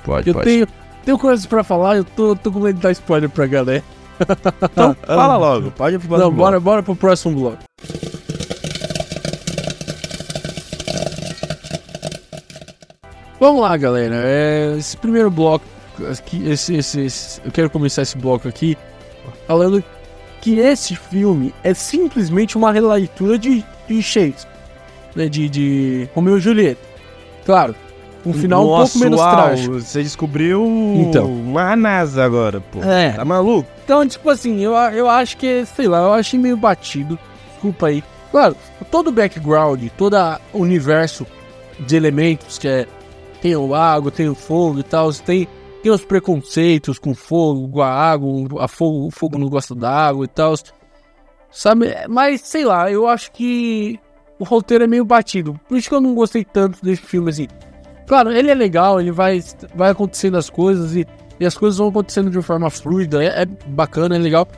Pode, 0.04 0.28
eu 0.28 0.35
pode. 0.35 0.44
tenho, 0.47 0.66
tenho 1.04 1.18
coisas 1.18 1.44
pra 1.47 1.62
falar, 1.62 1.97
eu 1.97 2.04
tô, 2.04 2.35
tô 2.37 2.50
com 2.50 2.61
medo 2.61 2.76
de 2.76 2.82
dar 2.82 2.90
spoiler 2.92 3.28
pra 3.30 3.47
galera. 3.47 3.82
Então, 4.62 4.97
fala 5.06 5.37
logo, 5.37 5.70
pode 5.70 5.94
ir 5.94 5.99
pro 6.00 6.08
Não, 6.11 6.16
próximo 6.18 6.37
bora, 6.37 6.58
bora 6.61 6.82
pro 6.82 6.97
próximo 6.97 7.38
bloco. 7.38 7.58
Vamos 13.40 13.62
lá, 13.62 13.76
galera. 13.76 14.16
É, 14.25 14.75
esse 14.76 14.97
primeiro 14.97 15.30
bloco, 15.30 15.64
esse, 16.44 16.75
esse, 16.76 17.00
esse- 17.00 17.40
eu 17.44 17.50
quero 17.52 17.70
começar 17.70 18.02
esse 18.02 18.18
bloco 18.18 18.49
aqui 18.49 18.76
falando 19.47 19.82
que 20.40 20.58
esse 20.58 20.97
filme 20.97 21.54
é 21.62 21.73
simplesmente 21.75 22.56
uma 22.56 22.73
releitura 22.73 23.38
de, 23.38 23.64
de 23.88 24.02
Shakespeare, 24.02 24.52
né, 25.15 25.29
de, 25.29 25.49
de 25.49 26.09
Romeu 26.15 26.38
e 26.38 26.41
Julieta. 26.41 26.81
Claro, 27.45 27.75
um 28.27 28.33
final 28.33 28.65
um 28.65 28.77
pouco 28.77 28.99
menos 28.99 29.19
uau, 29.21 29.31
trágico. 29.35 29.81
Você 29.81 30.03
descobriu 30.03 30.65
Então. 30.97 31.27
uma 31.27 31.75
NASA 31.77 32.25
agora, 32.25 32.61
pô. 32.61 32.83
É. 32.83 33.12
Tá 33.12 33.25
maluco? 33.25 33.69
Então, 33.85 34.07
tipo 34.07 34.29
assim, 34.29 34.61
eu, 34.61 34.73
eu 34.75 35.09
acho 35.09 35.37
que, 35.37 35.65
sei 35.65 35.88
lá, 35.88 36.00
eu 36.00 36.12
achei 36.12 36.38
meio 36.38 36.57
batido. 36.57 37.19
Desculpa 37.53 37.87
aí. 37.87 38.05
Claro, 38.31 38.55
todo 38.91 39.09
o 39.09 39.12
background, 39.12 39.83
todo 39.97 40.15
o 40.53 40.59
universo 40.59 41.27
de 41.81 41.97
elementos 41.97 42.59
que 42.59 42.69
é. 42.69 42.87
Tem 43.41 43.55
o 43.55 43.73
água, 43.73 44.11
tem 44.11 44.29
o 44.29 44.35
fogo 44.35 44.81
e 44.81 44.83
tal, 44.83 45.12
tem, 45.12 45.47
tem 45.81 45.93
os 45.93 46.05
preconceitos 46.05 46.99
com 46.99 47.15
fogo, 47.15 47.69
com 47.69 47.81
a 47.81 47.88
água, 47.88 48.65
a 48.65 48.67
fogo, 48.67 49.07
o 49.07 49.11
fogo 49.12 49.38
não 49.38 49.49
gosta 49.49 49.77
da 49.77 49.88
água 49.88 50.25
e 50.25 50.29
tal. 50.29 50.55
Sabe? 51.50 51.95
Mas 52.09 52.41
sei 52.41 52.65
lá, 52.65 52.91
eu 52.91 53.07
acho 53.07 53.31
que 53.31 53.99
o 54.38 54.45
roteiro 54.45 54.85
é 54.85 54.87
meio 54.87 55.04
batido. 55.04 55.59
Por 55.68 55.76
isso 55.76 55.88
que 55.88 55.95
eu 55.95 56.00
não 56.00 56.14
gostei 56.14 56.45
tanto 56.45 56.83
desse 56.83 57.02
filme 57.02 57.30
assim. 57.30 57.49
Claro, 58.07 58.30
ele 58.30 58.50
é 58.50 58.54
legal, 58.54 59.00
ele 59.00 59.11
vai, 59.11 59.42
vai 59.75 59.90
acontecendo 59.90 60.37
as 60.37 60.49
coisas 60.49 60.97
e, 60.97 61.07
e 61.38 61.45
as 61.45 61.57
coisas 61.57 61.78
vão 61.78 61.88
acontecendo 61.88 62.30
de 62.30 62.40
forma 62.40 62.71
fluida, 62.71 63.23
é, 63.23 63.42
é 63.42 63.47
bacana, 63.47 64.16
é 64.16 64.18
legal. 64.18 64.49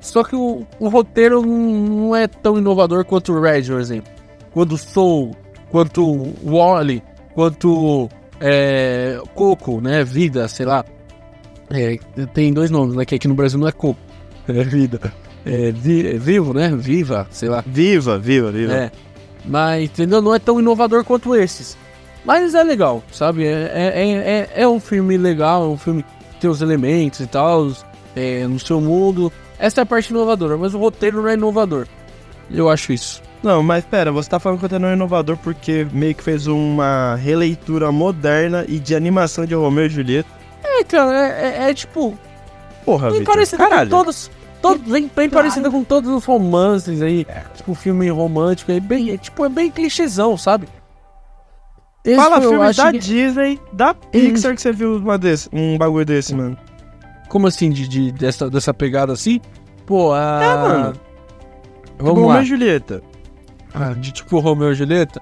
Só 0.00 0.22
que 0.22 0.36
o, 0.36 0.66
o 0.78 0.88
roteiro 0.88 1.42
não, 1.42 2.14
é 2.14 2.26
tão 2.26 2.58
inovador 2.58 3.04
quanto 3.04 3.32
o 3.32 3.40
Red, 3.40 3.64
por 3.64 3.80
exemplo. 3.80 4.12
Quanto 4.52 4.74
o 4.74 4.78
Soul, 4.78 5.34
quanto 5.70 6.04
o 6.06 6.56
Wally, 6.56 7.02
quanto 7.34 8.08
é, 8.40 9.20
Coco, 9.34 9.80
né? 9.80 10.04
Vida, 10.04 10.46
sei 10.46 10.66
lá. 10.66 10.84
É, 11.70 11.98
tem 12.34 12.52
dois 12.52 12.70
nomes, 12.70 12.94
né? 12.94 13.04
Que 13.04 13.14
aqui 13.14 13.26
no 13.26 13.34
Brasil 13.34 13.58
não 13.58 13.66
é 13.66 13.72
Coco, 13.72 13.98
é 14.46 14.62
Vida. 14.62 15.12
É, 15.46 15.72
vi- 15.72 16.06
é 16.08 16.18
Vivo, 16.18 16.54
né? 16.54 16.72
Viva, 16.74 17.26
sei 17.30 17.48
lá. 17.48 17.62
Viva, 17.66 18.18
viva, 18.18 18.50
viva. 18.50 18.72
É. 18.74 18.90
Mas, 19.44 19.84
entendeu? 19.84 20.22
Não 20.22 20.34
é 20.34 20.38
tão 20.38 20.58
inovador 20.58 21.04
quanto 21.04 21.34
esses. 21.34 21.76
Mas 22.24 22.54
é 22.54 22.62
legal, 22.64 23.02
sabe? 23.12 23.44
É, 23.46 23.70
é, 23.74 24.48
é, 24.56 24.62
é 24.62 24.68
um 24.68 24.80
filme 24.80 25.16
legal, 25.18 25.64
é 25.64 25.66
um 25.68 25.76
filme 25.76 26.02
que 26.02 26.40
tem 26.40 26.48
os 26.48 26.62
elementos 26.62 27.20
e 27.20 27.26
tal, 27.26 27.70
é, 28.16 28.46
no 28.46 28.58
seu 28.58 28.80
mundo. 28.80 29.30
Essa 29.58 29.80
é 29.80 29.82
a 29.82 29.86
parte 29.86 30.08
inovadora, 30.10 30.56
mas 30.56 30.72
o 30.74 30.78
roteiro 30.78 31.20
não 31.20 31.28
é 31.28 31.34
inovador. 31.34 31.86
Eu 32.50 32.70
acho 32.70 32.92
isso. 32.94 33.22
Não, 33.42 33.62
mas 33.62 33.84
pera, 33.84 34.10
você 34.10 34.30
tá 34.30 34.40
falando 34.40 34.58
que 34.66 34.74
o 34.74 34.78
não 34.78 34.88
é 34.88 34.94
inovador 34.94 35.36
porque 35.36 35.86
meio 35.92 36.14
que 36.14 36.22
fez 36.24 36.46
uma 36.46 37.14
releitura 37.16 37.92
moderna 37.92 38.64
e 38.66 38.78
de 38.78 38.94
animação 38.94 39.44
de 39.44 39.54
Romeu 39.54 39.84
e 39.84 39.90
Julieta. 39.90 40.28
É, 40.64 40.82
cara, 40.82 41.12
é, 41.14 41.64
é- 41.66 41.70
é 41.70 41.74
tipo. 41.74 42.18
Porra, 42.86 43.10
parecido 43.24 43.62
caralho. 43.62 43.90
todos. 43.90 44.30
Todos 44.70 44.90
bem, 44.92 45.10
bem 45.14 45.28
parecido 45.30 45.70
com 45.70 45.84
todos 45.84 46.10
os 46.10 46.24
romances 46.24 47.00
aí. 47.02 47.26
Tipo, 47.54 47.74
filme 47.74 48.08
romântico 48.10 48.72
aí. 48.72 48.80
Bem, 48.80 49.10
é, 49.10 49.16
tipo, 49.16 49.44
é 49.44 49.48
bem 49.48 49.70
clichêzão, 49.70 50.36
sabe? 50.36 50.66
Esse 52.04 52.16
Fala 52.16 52.36
acho 52.66 52.76
da 52.82 52.92
que- 52.92 52.98
Disney, 52.98 53.58
da 53.72 53.94
Pixar 53.94 54.54
que 54.54 54.60
você 54.60 54.72
viu 54.72 54.96
uma 54.96 55.16
desse, 55.16 55.48
um 55.52 55.78
bagulho 55.78 56.04
desse, 56.04 56.34
mano. 56.34 56.56
Como 57.28 57.46
assim, 57.46 57.70
de, 57.70 57.88
de- 57.88 58.12
dessa, 58.12 58.50
dessa 58.50 58.74
pegada 58.74 59.12
assim? 59.12 59.40
Pô, 59.86 60.12
a. 60.12 60.40
É, 60.42 60.54
mano. 60.56 60.92
Vamos 61.98 62.14
Tipo, 62.14 62.20
lá. 62.20 62.26
Romeu 62.34 62.42
e 62.42 62.44
Julieta. 62.44 63.02
Ah, 63.72 63.92
de 63.94 64.12
tipo 64.12 64.38
Romeu 64.38 64.72
e 64.72 64.74
Julieta? 64.74 65.20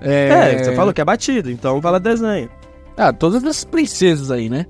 É... 0.00 0.58
você 0.64 0.74
falou 0.74 0.92
que 0.92 1.00
é 1.00 1.04
batido, 1.04 1.50
então 1.50 1.80
fala 1.80 1.98
desenho. 2.00 2.50
Ah, 2.96 3.12
todas 3.12 3.42
as 3.44 3.64
princesas 3.64 4.30
aí, 4.30 4.48
né? 4.50 4.66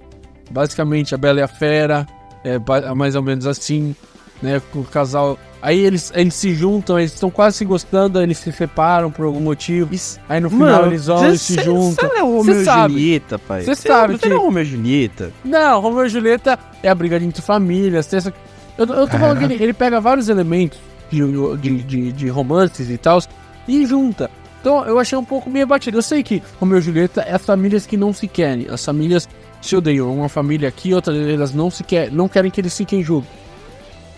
Basicamente, 0.50 1.14
a 1.14 1.18
Bela 1.18 1.40
e 1.40 1.42
a 1.42 1.48
Fera, 1.48 2.06
é 2.44 2.58
mais 2.94 3.16
ou 3.16 3.22
menos 3.22 3.46
assim, 3.46 3.96
né? 4.42 4.60
Com 4.72 4.80
o 4.80 4.84
casal. 4.84 5.38
Aí 5.62 5.80
eles, 5.80 6.12
eles 6.14 6.34
se 6.34 6.54
juntam, 6.54 6.98
eles 6.98 7.14
estão 7.14 7.30
quase 7.30 7.56
se 7.56 7.64
gostando, 7.64 8.20
eles 8.20 8.36
se 8.36 8.52
separam 8.52 9.10
por 9.10 9.24
algum 9.24 9.40
motivo. 9.40 9.90
Aí 10.28 10.38
no 10.38 10.50
final 10.50 10.86
eles 10.86 11.06
vão 11.06 11.32
e 11.32 11.38
se 11.38 11.54
juntam. 11.62 12.08
Você 12.10 12.18
é 12.18 12.22
o 12.22 12.36
Romeu 12.36 12.60
e 12.60 12.64
sabe. 12.66 12.92
Julieta, 12.92 13.38
pai. 13.38 13.62
Cê 13.62 13.74
Cê- 13.74 13.88
sabe 13.88 14.12
Você 14.18 14.26
que- 14.26 14.32
é 14.32 14.36
o 14.36 14.40
Romeu 14.42 14.62
e 14.62 14.66
Julieta. 14.66 15.32
Não, 15.42 15.80
Romeu 15.80 16.04
e 16.04 16.08
Julieta 16.10 16.58
é 16.82 16.88
a 16.90 16.94
briga 16.94 17.16
entre 17.16 17.40
famílias. 17.40 18.06
tem 18.06 18.18
essa- 18.18 18.32
Eu, 18.76 18.84
eu 18.86 19.06
tô 19.08 19.16
falando 19.18 19.38
que 19.38 19.44
ele, 19.44 19.54
ele 19.62 19.72
pega 19.72 20.00
vários 20.02 20.28
elementos 20.28 20.78
de, 21.10 21.20
de, 21.56 21.82
de, 21.82 22.12
de 22.12 22.28
romances 22.28 22.90
e 22.90 22.98
tal 22.98 23.20
e 23.66 23.86
junta. 23.86 24.30
Então 24.60 24.84
eu 24.84 24.98
achei 24.98 25.16
um 25.16 25.24
pouco 25.24 25.48
meio 25.48 25.66
batido. 25.66 25.96
Eu 25.96 26.02
sei 26.02 26.22
que 26.22 26.42
Romeu 26.60 26.76
e 26.78 26.82
Julieta 26.82 27.22
é 27.22 27.34
as 27.34 27.42
famílias 27.44 27.86
que 27.86 27.96
não 27.96 28.12
se 28.12 28.28
querem. 28.28 28.66
As 28.68 28.84
famílias 28.84 29.26
se 29.62 29.74
odeiam. 29.76 30.12
Uma 30.14 30.28
família 30.28 30.68
aqui, 30.68 30.92
outra 30.92 31.16
elas 31.16 31.54
não 31.54 31.70
se 31.70 31.82
querem, 31.84 32.10
não 32.14 32.28
querem 32.28 32.50
que 32.50 32.60
eles 32.60 32.76
fiquem 32.76 33.02
juntos. 33.02 33.28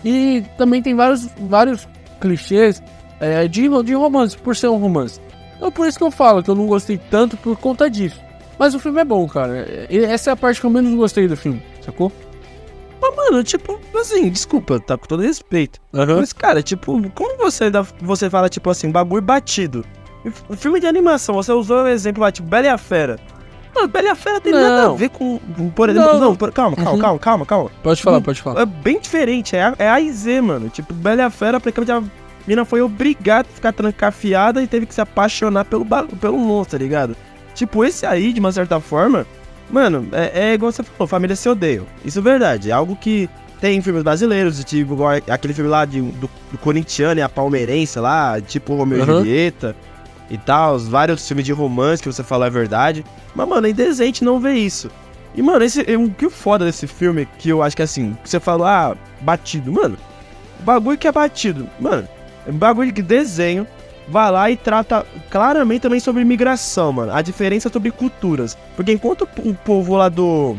E 0.03 0.43
também 0.57 0.81
tem 0.81 0.95
vários, 0.95 1.27
vários 1.39 1.87
clichês 2.19 2.81
é, 3.19 3.47
de, 3.47 3.69
de 3.83 3.93
romance, 3.93 4.37
por 4.37 4.55
ser 4.55 4.67
um 4.67 4.77
romance. 4.77 5.19
Então 5.55 5.71
por 5.71 5.87
isso 5.87 5.97
que 5.97 6.03
eu 6.03 6.11
falo 6.11 6.43
que 6.43 6.49
eu 6.49 6.55
não 6.55 6.67
gostei 6.67 6.97
tanto 6.97 7.35
por 7.37 7.57
conta 7.57 7.89
disso. 7.89 8.21
Mas 8.59 8.73
o 8.73 8.79
filme 8.79 9.01
é 9.01 9.05
bom, 9.05 9.27
cara. 9.27 9.87
E 9.89 9.99
Essa 9.99 10.31
é 10.31 10.33
a 10.33 10.35
parte 10.35 10.59
que 10.59 10.65
eu 10.65 10.69
menos 10.69 10.93
gostei 10.95 11.27
do 11.27 11.37
filme, 11.37 11.61
sacou? 11.81 12.11
Mas, 12.99 13.15
mano, 13.15 13.43
tipo, 13.43 13.79
assim, 13.95 14.29
desculpa, 14.29 14.79
tá 14.79 14.97
com 14.97 15.05
todo 15.05 15.21
respeito. 15.21 15.79
Mas, 15.91 16.33
cara, 16.33 16.63
tipo, 16.63 16.99
como 17.11 17.37
você, 17.37 17.69
dá, 17.69 17.85
você 18.01 18.29
fala, 18.29 18.49
tipo 18.49 18.69
assim, 18.69 18.89
bagulho 18.89 19.21
batido? 19.21 19.85
O 20.49 20.55
filme 20.55 20.79
de 20.79 20.87
animação, 20.87 21.35
você 21.35 21.51
usou 21.51 21.83
o 21.83 21.87
exemplo 21.87 22.23
lá, 22.23 22.31
tipo, 22.31 22.47
Bela 22.47 22.65
e 22.65 22.69
a 22.69 22.77
Fera. 22.77 23.17
Mano, 23.75 23.87
Bela 23.87 24.07
e 24.07 24.09
a 24.09 24.15
Fera 24.15 24.41
tem 24.41 24.53
nada 24.53 24.67
a 24.83 24.87
Não. 24.87 24.95
ver 24.97 25.09
com. 25.09 25.39
Por 25.75 25.89
exemplo, 25.89 26.13
Não. 26.13 26.19
não, 26.19 26.35
por- 26.35 26.51
calma, 26.51 26.75
calma, 26.75 26.91
Uhum. 26.91 26.99
calma, 26.99 27.19
calma, 27.19 27.45
calma. 27.45 27.71
Pode 27.83 28.01
falar, 28.01 28.21
pode 28.21 28.41
falar. 28.41 28.61
É 28.61 28.65
bem 28.65 28.99
diferente, 28.99 29.55
é 29.55 29.63
A, 29.63 29.75
é 29.77 29.89
a 29.89 29.99
e 30.01 30.11
Z, 30.11 30.41
mano. 30.41 30.69
Tipo, 30.69 30.93
Bela 30.93 31.21
e 31.21 31.25
a 31.25 31.29
Fera, 31.29 31.59
praticamente 31.59 31.91
a 31.91 32.03
mina 32.47 32.65
foi 32.65 32.81
obrigada 32.81 33.47
a 33.51 33.55
ficar 33.55 33.73
trancafiada 33.73 34.61
e 34.63 34.67
teve 34.67 34.85
que 34.85 34.93
se 34.93 35.01
apaixonar 35.01 35.65
pelo, 35.65 35.85
pelo 36.19 36.37
monstro, 36.37 36.77
tá 36.77 36.83
ligado? 36.83 37.15
Tipo, 37.53 37.83
esse 37.83 38.05
aí, 38.05 38.31
de 38.33 38.39
uma 38.39 38.51
certa 38.51 38.79
forma, 38.79 39.25
mano, 39.69 40.07
é, 40.11 40.49
é 40.51 40.53
igual 40.53 40.71
você 40.71 40.81
falou, 40.83 41.07
família 41.07 41.35
se 41.35 41.47
odeiam. 41.49 41.85
Isso 42.05 42.19
é 42.19 42.21
verdade, 42.21 42.69
é 42.69 42.73
algo 42.73 42.95
que 42.95 43.29
tem 43.59 43.77
em 43.77 43.81
filmes 43.81 44.03
brasileiros, 44.03 44.63
tipo, 44.63 44.95
aquele 45.29 45.53
filme 45.53 45.69
lá 45.69 45.83
de, 45.83 45.99
do, 45.99 46.29
do 46.51 46.57
corintiano 46.59 47.19
e 47.19 47.23
a 47.23 47.27
palmeirense 47.27 47.99
lá, 47.99 48.39
tipo 48.39 48.75
Romeu 48.75 48.99
e 48.99 49.01
Aham. 49.01 49.13
Julieta 49.17 49.75
e 50.29 50.37
tal, 50.37 50.77
vários 50.79 51.27
filmes 51.27 51.45
de 51.45 51.53
romance 51.53 52.01
que 52.01 52.11
você 52.11 52.23
falou 52.23 52.45
é 52.45 52.49
verdade. 52.49 53.05
Mas, 53.35 53.47
mano, 53.47 53.67
a 53.67 53.93
gente 53.93 54.23
não 54.23 54.39
vê 54.39 54.53
isso. 54.53 54.89
E, 55.35 55.41
mano, 55.41 55.63
esse, 55.63 55.89
é 55.89 55.97
o 55.97 56.09
que 56.09 56.29
foda 56.29 56.65
desse 56.65 56.87
filme, 56.87 57.27
que 57.37 57.49
eu 57.49 57.61
acho 57.61 57.75
que 57.75 57.83
assim, 57.83 58.17
que 58.23 58.29
você 58.29 58.39
falou, 58.39 58.65
ah, 58.65 58.95
batido, 59.21 59.71
mano, 59.71 59.97
o 60.59 60.63
bagulho 60.63 60.97
que 60.97 61.07
é 61.07 61.11
batido, 61.11 61.69
mano, 61.79 62.07
é 62.45 62.51
um 62.51 62.57
bagulho 62.57 62.91
que 62.91 63.03
desenho, 63.03 63.67
vai 64.07 64.31
lá 64.31 64.49
e 64.49 64.57
trata 64.57 65.05
claramente 65.29 65.81
também 65.81 65.99
sobre 65.99 66.23
migração, 66.23 66.91
mano, 66.91 67.13
a 67.13 67.21
diferença 67.21 67.69
sobre 67.69 67.91
culturas. 67.91 68.57
Porque 68.75 68.91
enquanto 68.91 69.27
o 69.43 69.53
povo 69.53 69.95
lá 69.95 70.09
do, 70.09 70.55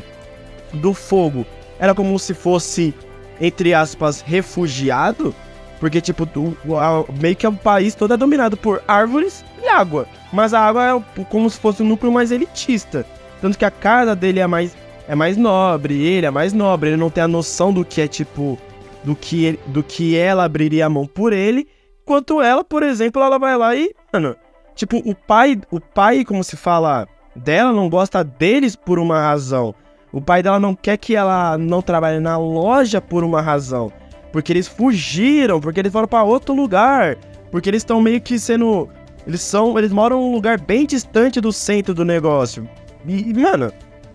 do 0.75 0.94
fogo 0.94 1.44
era 1.78 1.94
como 1.94 2.18
se 2.18 2.34
fosse, 2.34 2.94
entre 3.40 3.75
aspas, 3.75 4.20
refugiado, 4.20 5.34
porque, 5.80 6.00
tipo, 6.00 6.26
tu- 6.26 6.56
a- 6.76 7.04
meio 7.20 7.37
que 7.37 7.47
o 7.47 7.52
país 7.52 7.94
todo 7.94 8.14
é 8.14 8.16
dominado 8.16 8.56
por 8.56 8.82
árvores 8.87 9.44
e 9.62 9.68
água. 9.68 10.06
Mas 10.32 10.52
a 10.54 10.61
água 10.61 10.85
é 10.85 10.94
o- 10.94 11.02
como 11.30 11.49
se 11.49 11.58
fosse 11.58 11.82
um 11.82 11.87
núcleo 11.87 12.12
mais 12.12 12.30
elitista. 12.30 13.06
Tanto 13.40 13.56
que 13.58 13.64
a 13.64 13.70
casa 13.70 14.14
dele 14.16 14.40
é 14.40 14.47
mais, 14.47 14.76
é 15.06 15.14
mais 15.14 15.37
nobre, 15.37 16.02
ele 16.02 16.26
é 16.26 16.30
mais 16.30 16.52
nobre, 16.52 16.90
ele 16.90 16.97
não 16.97 17.11
tem 17.11 17.23
a 17.25 17.28
noção 17.28 17.73
do 17.73 17.85
que 17.85 18.00
é, 18.00 18.08
tipo, 18.08 18.58
do 19.04 19.14
que, 19.14 19.44
ele- 19.44 19.61
do 19.66 19.82
que 19.82 20.16
ela 20.16 20.44
abriria 20.44 20.87
a 20.87 20.90
mão 20.90 21.06
por 21.06 21.32
ele. 21.32 21.68
Enquanto 22.02 22.40
ela, 22.42 22.64
por 22.64 22.82
exemplo, 22.82 23.23
ela 23.23 23.38
vai 23.38 23.56
lá 23.56 23.75
e, 23.76 23.94
mano, 24.12 24.35
tipo, 24.75 24.97
o 24.99 25.14
pai, 25.14 25.61
o 25.70 25.78
pai, 25.80 26.25
como 26.25 26.42
se 26.42 26.56
fala, 26.56 27.06
dela 27.37 27.73
não 27.73 27.88
gosta 27.88 28.25
deles 28.25 28.75
por 28.75 28.99
uma 28.99 29.20
razão. 29.20 29.75
O 30.11 30.20
pai 30.20 30.42
dela 30.42 30.58
não 30.58 30.75
quer 30.75 30.97
que 30.97 31.14
ela 31.14 31.56
não 31.58 31.82
trabalhe 31.82 32.18
na 32.18 32.37
loja 32.38 33.00
por 33.00 33.23
uma 33.23 33.40
razão. 33.42 33.92
Porque 34.32 34.52
eles 34.52 34.68
fugiram, 34.68 35.61
porque 35.61 35.80
eles 35.80 35.92
foram 35.92 36.06
pra 36.08 36.23
outro 36.23 36.54
lugar. 36.54 37.16
Porque 37.50 37.68
eles 37.70 37.80
estão 37.80 38.00
meio 38.00 38.20
que 38.20 38.38
sendo. 38.38 38.88
Eles 39.26 39.40
são. 39.40 39.78
Eles 39.78 39.90
moram 39.92 40.20
num 40.20 40.32
lugar 40.32 40.61
bem 40.61 40.85
distante 40.87 41.40
do 41.40 41.52
centro 41.52 41.94
do 41.94 42.04
negócio. 42.04 42.68
E, 43.06 43.32
mano, 43.35 43.73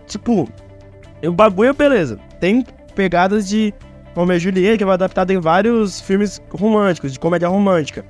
tipo. 0.07 0.47
O 1.25 1.31
bagulho 1.31 1.69
é 1.69 1.73
beleza. 1.73 2.19
Tem 2.39 2.65
pegadas 2.95 3.47
de 3.47 3.73
Romeo 4.15 4.35
e 4.37 4.39
Julieta 4.39 4.77
que 4.77 4.85
vai 4.85 4.93
adaptado 4.95 5.31
em 5.31 5.39
vários 5.39 6.01
filmes 6.01 6.41
românticos, 6.51 7.13
de 7.13 7.19
comédia 7.19 7.47
romântica. 7.47 8.05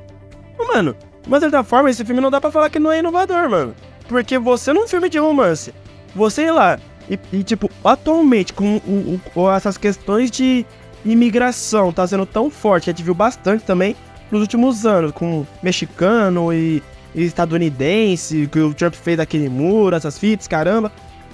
Mas, 0.57 0.67
Mano, 0.67 0.95
de 1.21 1.27
uma 1.27 1.39
certa 1.39 1.63
forma, 1.63 1.89
esse 1.89 2.03
filme 2.03 2.19
não 2.19 2.31
dá 2.31 2.41
pra 2.41 2.49
falar 2.51 2.69
que 2.69 2.79
não 2.79 2.91
é 2.91 2.99
inovador, 2.99 3.49
mano. 3.49 3.73
Porque 4.07 4.37
você 4.39 4.73
num 4.73 4.87
filme 4.87 5.07
de 5.09 5.19
romance, 5.19 5.71
você 6.15 6.45
ir 6.47 6.51
lá 6.51 6.79
e, 7.09 7.19
e, 7.31 7.43
tipo, 7.43 7.69
atualmente, 7.83 8.51
com 8.51 8.77
o- 8.77 9.19
o- 9.35 9.51
essas 9.51 9.77
questões 9.77 10.31
de 10.31 10.65
imigração 11.05 11.91
tá 11.91 12.05
sendo 12.07 12.25
tão 12.25 12.49
forte, 12.49 12.89
a 12.89 12.93
gente 12.93 13.03
viu 13.03 13.13
bastante 13.13 13.63
também 13.63 13.95
nos 14.31 14.41
últimos 14.41 14.85
anos, 14.85 15.11
com 15.11 15.45
mexicano 15.61 16.53
e, 16.53 16.81
estadunidense, 17.15 18.47
que 18.51 18.59
o 18.59 18.73
Trump 18.73 18.93
fez 18.93 19.19
aquele 19.19 19.49
muro, 19.49 19.95
essas 19.95 20.17
fitas, 20.17 20.47
caramba. 20.47 20.91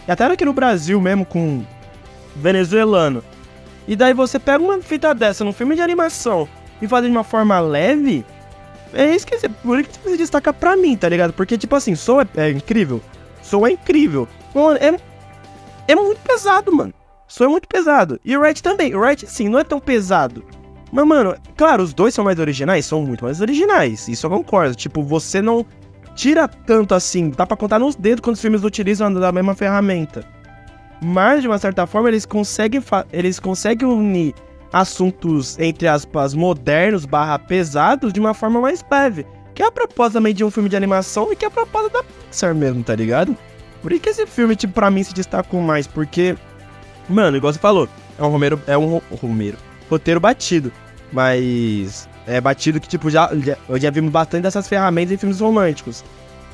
E 0.08 0.12
até 0.12 0.26
aqui 0.26 0.44
no 0.44 0.54
Brasil 0.54 1.00
mesmo, 1.00 1.26
com 1.26 1.64
venezuelano. 2.36 3.24
E 3.88 3.96
daí 3.96 4.14
você 4.14 4.38
pega 4.38 4.64
uma 4.64 4.80
fita 4.80 5.14
dessa 5.14 5.44
num 5.44 5.54
filme 5.54 5.76
de 5.76 5.82
animação 5.82 6.48
e 6.82 6.88
faz 6.88 7.06
de 7.06 7.12
uma 7.12 7.24
forma 7.24 7.60
leve, 7.60 8.26
é 8.94 9.16
isso 9.16 9.26
que 9.26 9.38
por 9.50 9.80
isso 9.80 9.90
que 9.90 10.10
se 10.10 10.18
destaca 10.18 10.52
pra 10.52 10.76
mim, 10.76 10.96
tá 10.96 11.08
ligado? 11.08 11.34
Porque, 11.34 11.58
tipo 11.58 11.76
assim, 11.76 11.96
Soul 11.96 12.22
é, 12.22 12.28
é 12.38 12.50
incrível. 12.50 13.02
Soul 13.42 13.68
é 13.68 13.72
incrível. 13.72 14.28
Mano, 14.54 14.78
é, 14.82 14.96
é 15.88 15.96
muito 15.96 16.20
pesado, 16.22 16.72
mano. 16.72 16.94
É 17.40 17.48
muito 17.48 17.68
pesado. 17.68 18.20
E 18.26 18.36
o 18.36 18.42
Red 18.42 18.56
também. 18.56 18.96
O 18.96 19.02
Red, 19.02 19.18
sim, 19.28 19.48
não 19.48 19.60
é 19.60 19.64
tão 19.64 19.80
pesado. 19.80 20.44
Mas, 20.92 21.06
mano, 21.06 21.36
claro, 21.56 21.84
os 21.84 21.94
dois 21.94 22.14
são 22.14 22.26
mais 22.26 22.40
originais? 22.40 22.86
São 22.86 23.02
muito 23.04 23.24
mais 23.24 23.40
originais. 23.40 24.08
Isso 24.08 24.26
eu 24.26 24.30
concordo. 24.30 24.76
Tipo, 24.76 25.04
você 25.04 25.42
não 25.42 25.66
tira 26.16 26.48
tanto 26.48 26.96
assim. 26.96 27.30
Dá 27.30 27.46
pra 27.46 27.56
contar 27.56 27.80
nos 27.80 27.96
dedos 27.96 28.22
quando 28.22 28.36
os 28.36 28.42
filmes 28.42 28.64
utilizam 28.64 29.14
da 29.14 29.32
mesma 29.32 29.54
ferramenta. 29.56 30.26
Mas, 31.02 31.42
de 31.42 31.48
uma 31.48 31.58
certa 31.58 31.86
forma, 31.86 32.10
eles 32.10 32.26
conseguem, 32.26 32.84
eles 33.14 33.40
conseguem 33.40 33.88
unir 33.88 34.34
assuntos, 34.74 35.58
entre 35.60 35.88
aspas, 35.88 36.34
modernos 36.34 37.06
barra 37.06 37.40
pesados 37.40 38.12
de 38.12 38.20
uma 38.20 38.34
forma 38.34 38.60
mais 38.60 38.84
leve. 38.90 39.26
Que 39.54 39.64
é 39.64 39.66
a 39.66 39.72
proposta 39.72 40.20
também 40.20 40.34
de 40.34 40.44
um 40.44 40.52
filme 40.52 40.70
de 40.70 40.76
animação 40.76 41.32
e 41.32 41.36
que 41.36 41.46
é 41.46 41.48
a 41.48 41.52
proposta 41.52 41.90
da 41.90 42.04
Pixar 42.04 42.54
mesmo, 42.56 42.84
tá 42.84 42.96
ligado? 42.96 43.36
Por 43.82 43.92
isso 43.92 44.02
que 44.02 44.10
esse 44.10 44.26
filme, 44.26 44.56
tipo, 44.56 44.74
pra 44.74 44.92
mim 44.92 45.04
se 45.04 45.14
destacou 45.14 45.62
mais, 45.62 45.88
porque, 45.88 46.36
mano, 47.10 47.38
igual 47.38 47.52
você 47.52 47.60
falou, 47.60 47.88
é 48.18 48.24
um 48.24 48.30
Romero, 48.30 48.62
é 48.68 48.78
um 48.78 49.02
Romero, 49.22 49.58
roteiro 49.90 50.20
batido, 50.20 50.72
mas 51.12 52.08
é 52.28 52.40
batido 52.40 52.80
que, 52.80 52.88
tipo, 52.88 53.10
já, 53.10 53.30
já, 53.36 53.58
já 53.78 53.90
vimos 53.90 54.12
bastante 54.12 54.44
dessas 54.44 54.68
ferramentas 54.68 55.12
em 55.12 55.18
filmes 55.18 55.40
românticos. 55.40 56.04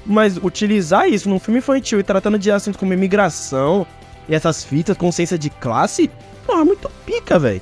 Mas 0.06 0.38
utilizar 0.38 1.10
isso 1.10 1.28
num 1.28 1.40
filme 1.40 1.60
infantil 1.60 2.00
e 2.00 2.04
tratando 2.04 2.38
de 2.38 2.52
assuntos 2.52 2.80
como 2.80 2.94
imigração 2.94 3.86
e 4.30 4.36
essas 4.36 4.64
fitas, 4.64 4.96
consciência 4.96 5.38
de 5.38 5.50
classe, 5.50 6.10
porra, 6.46 6.64
muito 6.64 6.90
pica, 7.06 7.40
velho. 7.40 7.62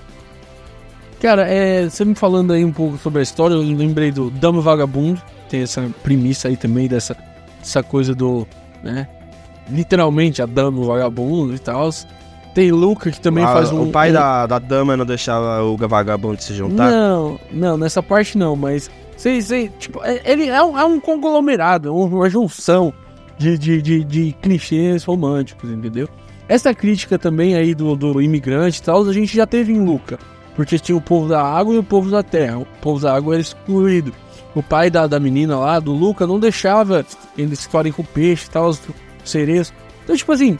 Cara, 1.21 1.47
é, 1.47 1.89
você 1.89 2.03
me 2.03 2.15
falando 2.15 2.51
aí 2.51 2.65
um 2.65 2.71
pouco 2.71 2.97
sobre 2.97 3.19
a 3.19 3.23
história, 3.23 3.53
eu 3.53 3.61
lembrei 3.61 4.11
do 4.11 4.29
Dama 4.29 4.61
Vagabundo, 4.61 5.21
tem 5.49 5.61
essa 5.61 5.89
premissa 6.03 6.49
aí 6.49 6.57
também 6.57 6.87
dessa, 6.87 7.15
dessa 7.61 7.81
coisa 7.81 8.13
do, 8.13 8.45
né, 8.83 9.07
literalmente 9.69 10.41
a 10.41 10.45
dama 10.45 10.83
vagabundo 10.83 11.55
e 11.55 11.59
tal. 11.59 11.89
Tem 12.53 12.71
Luca 12.71 13.09
que 13.11 13.19
também 13.19 13.43
faz 13.43 13.71
um. 13.71 13.83
O 13.83 13.91
pai 13.91 14.11
um... 14.11 14.13
Da, 14.13 14.45
da 14.45 14.59
dama 14.59 14.95
não 14.95 15.05
deixava 15.05 15.63
o 15.63 15.75
vagabundo 15.75 16.41
se 16.41 16.53
juntar? 16.53 16.91
Não, 16.91 17.39
não, 17.51 17.77
nessa 17.77 18.03
parte 18.03 18.37
não, 18.37 18.55
mas. 18.55 18.89
Sei, 19.17 19.41
sei, 19.41 19.69
tipo, 19.79 20.03
é, 20.03 20.21
ele 20.25 20.47
é 20.47 20.61
um, 20.61 20.77
é 20.77 20.83
um 20.83 20.99
conglomerado, 20.99 21.87
é 21.87 21.91
uma 21.91 22.29
junção 22.29 22.93
de, 23.37 23.57
de, 23.57 23.81
de, 23.81 24.03
de, 24.03 24.35
clichês 24.41 25.03
românticos, 25.03 25.69
entendeu? 25.69 26.09
Essa 26.47 26.73
crítica 26.73 27.17
também 27.17 27.55
aí 27.55 27.73
do, 27.73 27.95
do 27.95 28.21
imigrante 28.21 28.79
e 28.79 28.83
tal, 28.83 29.03
a 29.03 29.13
gente 29.13 29.35
já 29.35 29.47
teve 29.47 29.71
em 29.71 29.83
Luca. 29.83 30.19
Porque 30.55 30.77
tinha 30.77 30.97
o 30.97 31.01
povo 31.01 31.27
da 31.27 31.41
água 31.41 31.73
e 31.73 31.77
o 31.77 31.83
povo 31.83 32.11
da 32.11 32.21
terra. 32.21 32.59
O 32.59 32.67
povo 32.81 32.99
da 32.99 33.15
água 33.15 33.35
era 33.35 33.41
excluído. 33.41 34.13
O 34.53 34.61
pai 34.61 34.89
da, 34.89 35.07
da 35.07 35.19
menina 35.19 35.57
lá, 35.57 35.79
do 35.79 35.91
Luca, 35.91 36.27
não 36.27 36.39
deixava 36.39 37.05
eles 37.37 37.63
ficarem 37.63 37.91
com 37.91 38.03
peixe 38.03 38.45
e 38.47 38.49
tal, 38.51 38.67
os 38.67 38.79
sereios. 39.23 39.73
Então, 40.03 40.15
tipo 40.15 40.31
assim, 40.31 40.59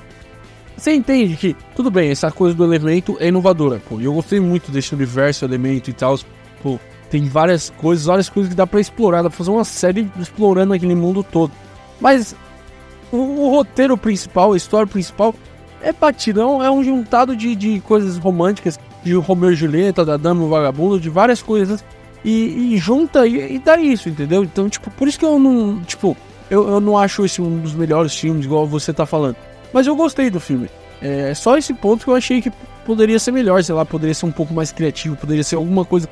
você 0.75 0.93
entende 0.93 1.35
que, 1.35 1.55
tudo 1.75 1.91
bem, 1.91 2.09
essa 2.09 2.31
coisa 2.31 2.55
do 2.55 2.63
elemento 2.63 3.17
é 3.19 3.27
inovadora, 3.27 3.81
pô. 3.87 3.99
E 3.99 4.05
eu 4.05 4.13
gostei 4.13 4.39
muito 4.39 4.71
desse 4.71 4.93
universo, 4.93 5.45
elemento 5.45 5.89
e 5.89 5.93
tal. 5.93 6.17
Pô, 6.61 6.79
tem 7.09 7.25
várias 7.27 7.69
coisas, 7.69 8.05
várias 8.05 8.29
coisas 8.29 8.49
que 8.49 8.55
dá 8.55 8.65
para 8.65 8.79
explorar, 8.79 9.21
dá 9.21 9.29
pra 9.29 9.37
fazer 9.37 9.51
uma 9.51 9.63
série 9.63 10.09
explorando 10.19 10.73
aquele 10.73 10.95
mundo 10.95 11.23
todo. 11.23 11.51
Mas 12.01 12.35
o, 13.11 13.17
o 13.17 13.49
roteiro 13.51 13.95
principal, 13.95 14.53
a 14.53 14.57
história 14.57 14.87
principal, 14.87 15.35
é 15.81 15.93
batidão, 15.93 16.63
é 16.63 16.71
um 16.71 16.83
juntado 16.83 17.35
de, 17.35 17.55
de 17.55 17.79
coisas 17.81 18.17
românticas, 18.17 18.79
de 19.03 19.13
Romeu 19.13 19.51
e 19.51 19.55
Julieta, 19.55 20.03
da 20.03 20.17
Dama 20.17 20.41
e 20.41 20.45
o 20.45 20.49
Vagabundo, 20.49 20.99
de 20.99 21.09
várias 21.09 21.41
coisas. 21.41 21.83
E, 22.25 22.73
e 22.73 22.77
junta 22.77 23.27
e, 23.27 23.55
e, 23.55 23.59
dá 23.59 23.77
isso, 23.77 24.07
entendeu? 24.09 24.43
Então, 24.43 24.69
tipo, 24.69 24.89
por 24.89 25.07
isso 25.07 25.19
que 25.19 25.25
eu 25.25 25.37
não. 25.37 25.81
Tipo, 25.81 26.15
eu, 26.49 26.67
eu 26.67 26.79
não 26.79 26.97
acho 26.97 27.25
esse 27.25 27.41
um 27.41 27.59
dos 27.59 27.73
melhores 27.73 28.15
filmes, 28.15 28.45
igual 28.45 28.65
você 28.65 28.93
tá 28.93 29.05
falando. 29.05 29.35
Mas 29.73 29.87
eu 29.87 29.95
gostei 29.95 30.29
do 30.29 30.39
filme. 30.39 30.69
É 31.01 31.33
só 31.33 31.57
esse 31.57 31.73
ponto 31.73 32.05
que 32.05 32.09
eu 32.09 32.15
achei 32.15 32.41
que 32.41 32.51
poderia 32.85 33.19
ser 33.19 33.31
melhor, 33.31 33.61
sei 33.63 33.75
lá, 33.75 33.83
poderia 33.83 34.13
ser 34.13 34.25
um 34.25 34.31
pouco 34.31 34.53
mais 34.53 34.71
criativo, 34.71 35.17
poderia 35.17 35.43
ser 35.43 35.55
alguma 35.55 35.83
coisa. 35.83 36.07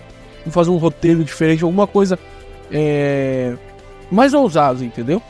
Fazer 0.48 0.72
um 0.72 0.78
roteiro 0.78 1.24
diferente, 1.24 1.64
alguma 1.64 1.86
coisa. 1.86 2.18
É, 2.72 3.54
mais 4.10 4.34
ousado, 4.34 4.84
entendeu? 4.84 5.22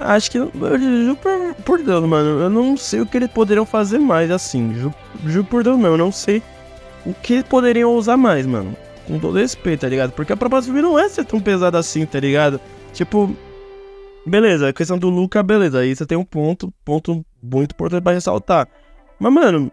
Acho 0.00 0.30
que. 0.30 0.38
Juro 0.38 1.16
por, 1.16 1.54
por 1.64 1.82
Deus, 1.82 2.04
mano. 2.04 2.40
Eu 2.40 2.50
não 2.50 2.76
sei 2.76 3.00
o 3.00 3.06
que 3.06 3.18
eles 3.18 3.30
poderiam 3.30 3.66
fazer 3.66 3.98
mais 3.98 4.30
assim. 4.30 4.74
Juro, 5.24 5.44
por 5.44 5.62
Deus, 5.62 5.78
não. 5.78 5.90
Eu 5.90 5.98
não 5.98 6.10
sei 6.10 6.42
o 7.06 7.14
que 7.14 7.44
poderiam 7.44 7.94
usar 7.94 8.16
mais, 8.16 8.46
mano. 8.46 8.74
Com 9.06 9.18
todo 9.18 9.38
respeito, 9.38 9.80
tá 9.80 9.88
ligado? 9.88 10.12
Porque 10.12 10.32
a 10.32 10.36
proposta 10.36 10.70
do 10.70 10.74
filme 10.74 10.88
não 10.88 10.98
é 10.98 11.08
ser 11.08 11.24
tão 11.24 11.38
pesada 11.38 11.78
assim, 11.78 12.04
tá 12.06 12.18
ligado? 12.18 12.58
Tipo. 12.92 13.36
Beleza, 14.26 14.68
a 14.68 14.72
questão 14.72 14.98
do 14.98 15.08
Luca, 15.08 15.42
beleza. 15.42 15.80
Aí 15.80 15.94
você 15.94 16.04
tem 16.04 16.16
um 16.18 16.24
ponto, 16.24 16.72
ponto 16.84 17.24
muito 17.42 17.72
importante 17.72 18.02
pra 18.02 18.12
ressaltar. 18.12 18.68
Mas, 19.18 19.32
mano, 19.32 19.72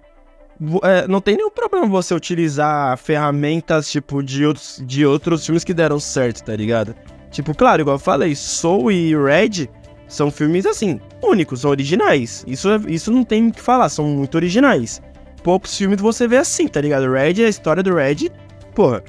é, 0.83 1.07
não 1.07 1.21
tem 1.21 1.36
nenhum 1.38 1.51
problema 1.51 1.86
você 1.88 2.13
utilizar 2.13 2.97
ferramentas, 2.97 3.89
tipo, 3.91 4.23
de 4.23 4.45
outros, 4.45 4.81
de 4.86 5.05
outros 5.05 5.45
filmes 5.45 5.63
que 5.63 5.73
deram 5.73 5.99
certo, 5.99 6.43
tá 6.43 6.55
ligado? 6.55 6.95
Tipo, 7.29 7.55
claro, 7.55 7.81
igual 7.81 7.95
eu 7.95 7.99
falei, 7.99 8.36
Soul 8.36 8.91
e 8.91 9.15
Red 9.15 9.69
são 10.07 10.31
filmes, 10.31 10.65
assim, 10.65 10.99
únicos, 11.21 11.62
são 11.62 11.71
originais. 11.71 12.43
Isso, 12.47 12.69
isso 12.88 13.12
não 13.12 13.23
tem 13.23 13.47
o 13.47 13.51
que 13.51 13.62
falar, 13.62 13.89
são 13.89 14.05
muito 14.05 14.36
originais. 14.36 15.01
Poucos 15.43 15.77
filmes 15.77 16.01
você 16.01 16.27
vê 16.27 16.38
assim, 16.38 16.67
tá 16.67 16.81
ligado? 16.81 17.12
Red, 17.12 17.43
a 17.43 17.49
história 17.49 17.83
do 17.83 17.93
Red, 17.93 18.29
porra, 18.73 19.03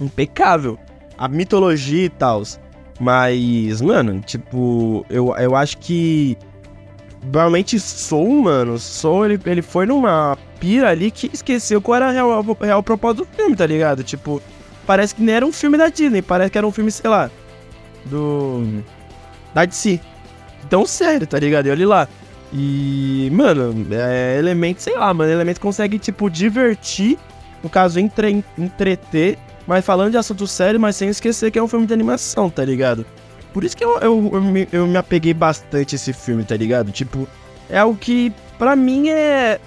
impecável. 0.00 0.78
A 1.16 1.28
mitologia 1.28 2.04
e 2.04 2.10
tal. 2.10 2.42
Mas, 2.98 3.80
mano, 3.80 4.20
tipo, 4.20 5.04
eu, 5.10 5.34
eu 5.36 5.54
acho 5.54 5.78
que. 5.78 6.36
Realmente 7.32 7.80
Soul, 7.80 8.42
mano, 8.42 8.78
Soul 8.78 9.24
ele, 9.24 9.40
ele 9.46 9.62
foi 9.62 9.84
numa 9.84 10.38
pira 10.60 10.90
ali 10.90 11.10
que 11.10 11.28
esqueceu 11.32 11.82
qual 11.82 11.96
era 11.96 12.08
o 12.08 12.12
real, 12.12 12.56
real 12.60 12.82
propósito 12.82 13.24
do 13.24 13.36
filme, 13.36 13.56
tá 13.56 13.66
ligado? 13.66 14.04
Tipo, 14.04 14.40
parece 14.86 15.14
que 15.14 15.22
nem 15.22 15.34
era 15.34 15.44
um 15.44 15.50
filme 15.50 15.76
da 15.76 15.88
Disney, 15.88 16.22
parece 16.22 16.50
que 16.50 16.58
era 16.58 16.66
um 16.66 16.70
filme, 16.70 16.90
sei 16.90 17.10
lá, 17.10 17.28
do. 18.04 18.82
da 19.52 19.64
DC 19.64 20.00
tão 20.68 20.86
sério, 20.86 21.26
tá 21.26 21.38
ligado? 21.38 21.66
E 21.66 21.70
olha 21.70 21.88
lá. 21.88 22.08
E, 22.52 23.28
mano, 23.32 23.86
é 23.90 24.38
elemento, 24.38 24.80
sei 24.80 24.96
lá, 24.96 25.12
mano, 25.12 25.30
elemento 25.30 25.60
consegue, 25.60 25.98
tipo, 25.98 26.30
divertir, 26.30 27.18
no 27.62 27.68
caso, 27.68 27.98
entre, 27.98 28.44
entreter, 28.56 29.36
mas 29.66 29.84
falando 29.84 30.12
de 30.12 30.16
assunto 30.16 30.46
sério, 30.46 30.78
mas 30.78 30.96
sem 30.96 31.08
esquecer 31.08 31.50
que 31.50 31.58
é 31.58 31.62
um 31.62 31.68
filme 31.68 31.86
de 31.86 31.92
animação, 31.92 32.48
tá 32.48 32.64
ligado? 32.64 33.04
Por 33.52 33.64
isso 33.64 33.76
que 33.76 33.84
eu, 33.84 33.98
eu, 33.98 34.30
eu, 34.34 34.42
me, 34.42 34.68
eu 34.70 34.86
me 34.86 34.96
apeguei 34.96 35.32
bastante 35.32 35.94
a 35.94 35.96
esse 35.96 36.12
filme, 36.12 36.44
tá 36.44 36.56
ligado? 36.56 36.92
Tipo, 36.92 37.26
é 37.70 37.82
o 37.82 37.94
que, 37.94 38.32
pra 38.58 38.76
mim, 38.76 39.08
é. 39.08 39.58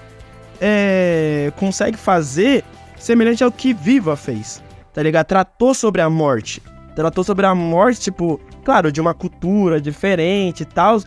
É. 0.62 1.51
Consegue 1.55 1.97
fazer 1.97 2.63
semelhante 2.97 3.43
ao 3.43 3.51
que 3.51 3.73
Viva 3.73 4.15
fez, 4.15 4.62
tá 4.93 5.01
ligado? 5.01 5.25
Tratou 5.25 5.73
sobre 5.73 6.01
a 6.01 6.09
morte. 6.09 6.62
Tratou 6.95 7.23
sobre 7.23 7.45
a 7.45 7.55
morte, 7.55 8.01
tipo, 8.01 8.39
claro, 8.63 8.91
de 8.91 9.01
uma 9.01 9.13
cultura 9.13 9.81
diferente 9.81 10.62
e 10.62 10.65
tal, 10.65 11.01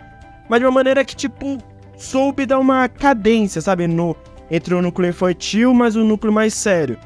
mas 0.48 0.58
de 0.58 0.66
uma 0.66 0.72
maneira 0.72 1.04
que, 1.04 1.14
tipo, 1.14 1.58
soube 1.96 2.46
dar 2.46 2.58
uma 2.58 2.88
cadência, 2.88 3.60
sabe? 3.60 3.86
No, 3.86 4.16
entre 4.50 4.74
o 4.74 4.82
núcleo 4.82 5.08
infantil, 5.08 5.72
mas 5.72 5.94
o 5.94 6.02
núcleo 6.02 6.32
mais 6.32 6.54
sério. 6.54 6.98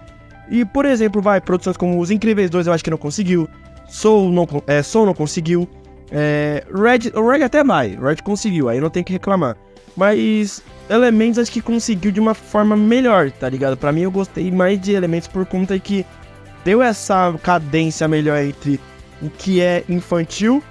E, 0.49 0.65
por 0.65 0.85
exemplo, 0.85 1.21
vai, 1.21 1.41
produções 1.41 1.77
como 1.77 1.99
Os 1.99 2.11
Incríveis 2.11 2.51
2 2.51 2.67
eu 2.67 2.73
acho 2.73 2.85
que 2.85 2.91
não 2.91 2.99
conseguiu, 2.99 3.49
Soul 3.89 4.31
não, 4.31 4.47
é, 4.67 4.83
Soul 4.83 5.07
não 5.07 5.15
conseguiu, 5.15 5.69
é, 6.11 6.65
Red, 6.73 7.11
o 7.15 7.29
Red 7.29 7.43
até 7.43 7.65
vai, 7.65 7.97
Red 7.97 8.17
conseguiu, 8.23 8.69
aí 8.69 8.81
não 8.81 8.91
tem 8.91 9.03
que 9.03 9.13
reclamar. 9.13 9.57
Mas 9.97 10.63
Elementos 10.89 11.39
acho 11.39 11.51
que 11.51 11.61
conseguiu 11.61 12.13
de 12.13 12.21
uma 12.21 12.35
forma 12.35 12.77
melhor, 12.77 13.31
tá 13.31 13.49
ligado? 13.49 13.77
Para 13.77 13.91
mim 13.91 14.03
eu 14.03 14.11
gostei 14.11 14.51
mais 14.51 14.81
de 14.81 14.93
Elementos 14.93 15.27
por 15.27 15.45
conta 15.47 15.79
que 15.79 16.05
deu 16.65 16.83
essa 16.83 17.35
cadência 17.43 18.07
melhor 18.07 18.39
entre 18.39 18.81
o 19.23 19.31
que 19.31 19.61
é 19.61 19.85
infantil, 19.89 20.63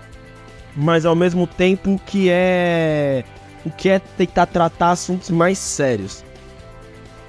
mas 0.76 1.06
ao 1.06 1.16
mesmo 1.16 1.48
tempo 1.48 2.00
que 2.06 2.30
é 2.30 3.24
o 3.66 3.72
que 3.72 3.90
é 3.90 4.00
tentar 4.00 4.46
tratar 4.46 4.92
assuntos 4.92 5.30
mais 5.32 5.58
sérios. 5.58 6.24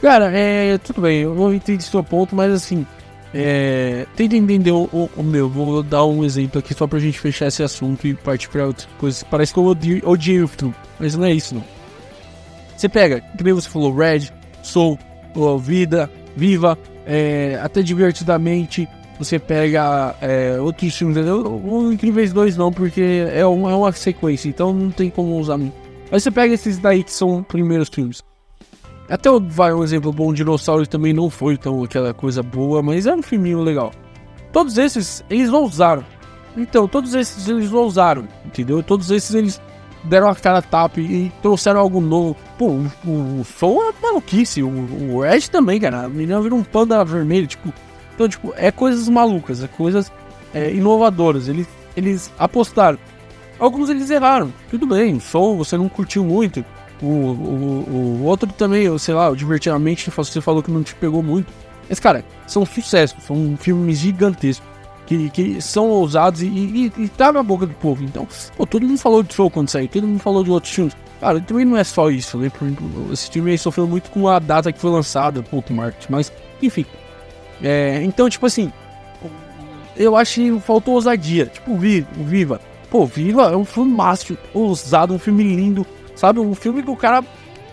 Cara, 0.06 0.30
é, 0.32 0.78
tudo 0.78 1.00
bem, 1.00 1.22
eu 1.22 1.34
não 1.34 1.52
entendi 1.52 1.82
seu 1.82 2.00
ponto, 2.00 2.36
mas 2.36 2.52
assim, 2.52 2.86
é, 3.34 4.06
tenta 4.14 4.36
entender 4.36 4.70
o, 4.70 5.10
o, 5.16 5.20
meu. 5.20 5.48
Vou 5.48 5.82
dar 5.82 6.06
um 6.06 6.24
exemplo 6.24 6.60
aqui 6.60 6.72
só 6.74 6.86
pra 6.86 7.00
gente 7.00 7.18
fechar 7.18 7.48
esse 7.48 7.60
assunto 7.60 8.06
e 8.06 8.14
partir 8.14 8.48
pra 8.48 8.68
outras 8.68 8.86
coisas. 9.00 9.24
Parece 9.24 9.52
que 9.52 9.58
eu 9.58 9.64
odiei, 9.64 10.00
odiei 10.04 10.42
o 10.42 10.46
filme, 10.46 10.72
mas 11.00 11.16
não 11.16 11.24
é 11.24 11.32
isso 11.32 11.56
não. 11.56 11.64
Você 12.76 12.88
pega, 12.88 13.20
que 13.20 13.42
nem 13.42 13.52
você 13.52 13.68
falou, 13.68 13.92
Red, 13.92 14.28
Soul, 14.62 14.96
Vida, 15.60 16.08
Viva, 16.36 16.78
é, 17.04 17.58
até 17.60 17.82
divertidamente, 17.82 18.88
Você 19.18 19.40
pega 19.40 20.14
é, 20.20 20.60
outros 20.60 20.96
filmes? 20.96 21.16
O 21.16 21.90
Incríveis 21.90 22.32
2 22.32 22.56
não, 22.56 22.70
porque 22.70 23.26
é 23.28 23.40
é 23.40 23.46
uma 23.46 23.90
sequência, 23.90 24.48
então 24.48 24.72
não 24.72 24.92
tem 24.92 25.10
como 25.10 25.36
usar. 25.36 25.58
Mas 25.58 26.22
você 26.22 26.30
pega 26.30 26.54
esses 26.54 26.78
daí 26.78 27.02
que 27.02 27.12
são 27.12 27.42
primeiros 27.42 27.88
filmes. 27.88 28.22
Até 29.08 29.30
vai 29.40 29.72
um 29.72 29.84
exemplo 29.84 30.12
bom, 30.12 30.32
Dinossauro 30.32 30.86
também 30.86 31.12
não 31.12 31.30
foi 31.30 31.56
tão 31.56 31.84
aquela 31.84 32.12
coisa 32.12 32.42
boa, 32.42 32.82
mas 32.82 33.06
é 33.06 33.14
um 33.14 33.22
filminho 33.22 33.62
legal. 33.62 33.92
Todos 34.52 34.78
esses, 34.78 35.24
eles 35.30 35.50
não 35.50 35.64
usaram. 35.64 36.04
Então, 36.56 36.88
todos 36.88 37.14
esses 37.14 37.46
eles 37.46 37.70
não 37.70 37.82
usaram, 37.82 38.26
entendeu? 38.44 38.82
Todos 38.82 39.10
esses 39.10 39.34
eles 39.34 39.60
deram 40.02 40.28
a 40.28 40.34
cara 40.34 40.62
tapa 40.62 41.00
e 41.00 41.30
trouxeram 41.42 41.80
algo 41.80 42.00
novo. 42.00 42.36
Pô, 42.58 42.68
o, 42.68 42.90
o, 43.04 43.40
o 43.40 43.44
Soul 43.44 43.90
é 43.90 43.92
maluquice, 44.02 44.62
o, 44.62 45.12
o 45.12 45.24
Ed 45.24 45.50
também, 45.50 45.80
cara. 45.80 46.04
A 46.04 46.08
menina 46.08 46.40
vira 46.40 46.54
um 46.54 46.64
panda 46.64 47.04
vermelho, 47.04 47.46
tipo. 47.46 47.72
Então, 48.14 48.28
tipo, 48.28 48.54
é 48.56 48.70
coisas 48.70 49.08
malucas, 49.08 49.62
é 49.62 49.68
coisas 49.68 50.10
é, 50.54 50.72
inovadoras. 50.72 51.48
Eles, 51.48 51.68
eles 51.96 52.32
apostaram. 52.38 52.98
Alguns 53.58 53.90
eles 53.90 54.10
erraram, 54.10 54.52
tudo 54.70 54.86
bem. 54.86 55.16
O 55.16 55.20
Soul 55.20 55.58
você 55.58 55.76
não 55.76 55.88
curtiu 55.88 56.24
muito. 56.24 56.64
O, 57.02 57.06
o, 57.06 58.20
o 58.20 58.24
outro 58.24 58.50
também, 58.52 58.96
sei 58.98 59.14
lá, 59.14 59.28
o 59.28 59.36
Divertidamente, 59.36 60.10
você 60.10 60.40
falou 60.40 60.62
que 60.62 60.70
não 60.70 60.82
te 60.82 60.94
pegou 60.94 61.22
muito. 61.22 61.52
Mas, 61.88 62.00
cara, 62.00 62.24
são 62.46 62.64
sucessos, 62.64 63.22
são 63.24 63.56
filmes 63.60 63.98
gigantescos 63.98 64.66
que, 65.06 65.30
que 65.30 65.60
são 65.62 65.88
ousados 65.88 66.42
e, 66.42 66.46
e, 66.46 66.92
e 66.98 67.08
tá 67.08 67.32
na 67.32 67.42
boca 67.42 67.66
do 67.66 67.74
povo. 67.74 68.02
Então, 68.02 68.26
pô, 68.56 68.66
todo 68.66 68.86
mundo 68.86 68.98
falou 68.98 69.22
de 69.22 69.32
Soul 69.32 69.50
quando 69.50 69.68
saiu, 69.68 69.88
todo 69.88 70.06
mundo 70.06 70.20
falou 70.20 70.42
de 70.42 70.50
outros 70.50 70.72
filmes. 70.72 70.96
Cara, 71.20 71.40
também 71.40 71.64
não 71.64 71.76
é 71.76 71.84
só 71.84 72.10
isso, 72.10 72.36
né? 72.36 72.50
Esse 73.12 73.30
filme 73.30 73.50
aí 73.50 73.58
sofreu 73.58 73.86
muito 73.86 74.10
com 74.10 74.28
a 74.28 74.38
data 74.38 74.72
que 74.72 74.78
foi 74.78 74.90
lançada, 74.90 75.42
pouco 75.42 75.72
marketing, 75.72 76.12
mas, 76.12 76.32
enfim. 76.60 76.84
É, 77.62 78.02
então, 78.02 78.28
tipo 78.28 78.44
assim, 78.44 78.70
eu 79.96 80.14
acho 80.14 80.34
que 80.34 80.60
faltou 80.60 80.94
ousadia. 80.94 81.46
Tipo, 81.46 81.76
Viva. 81.76 82.60
Pô, 82.90 83.06
Viva 83.06 83.44
é 83.44 83.56
um 83.56 83.64
filme 83.64 83.92
máximo, 83.92 84.36
ousado, 84.52 85.14
um 85.14 85.18
filme 85.18 85.42
lindo, 85.42 85.86
sabe? 86.16 86.40
Um 86.40 86.54
filme 86.54 86.82
que 86.82 86.90
o 86.90 86.96
cara 86.96 87.22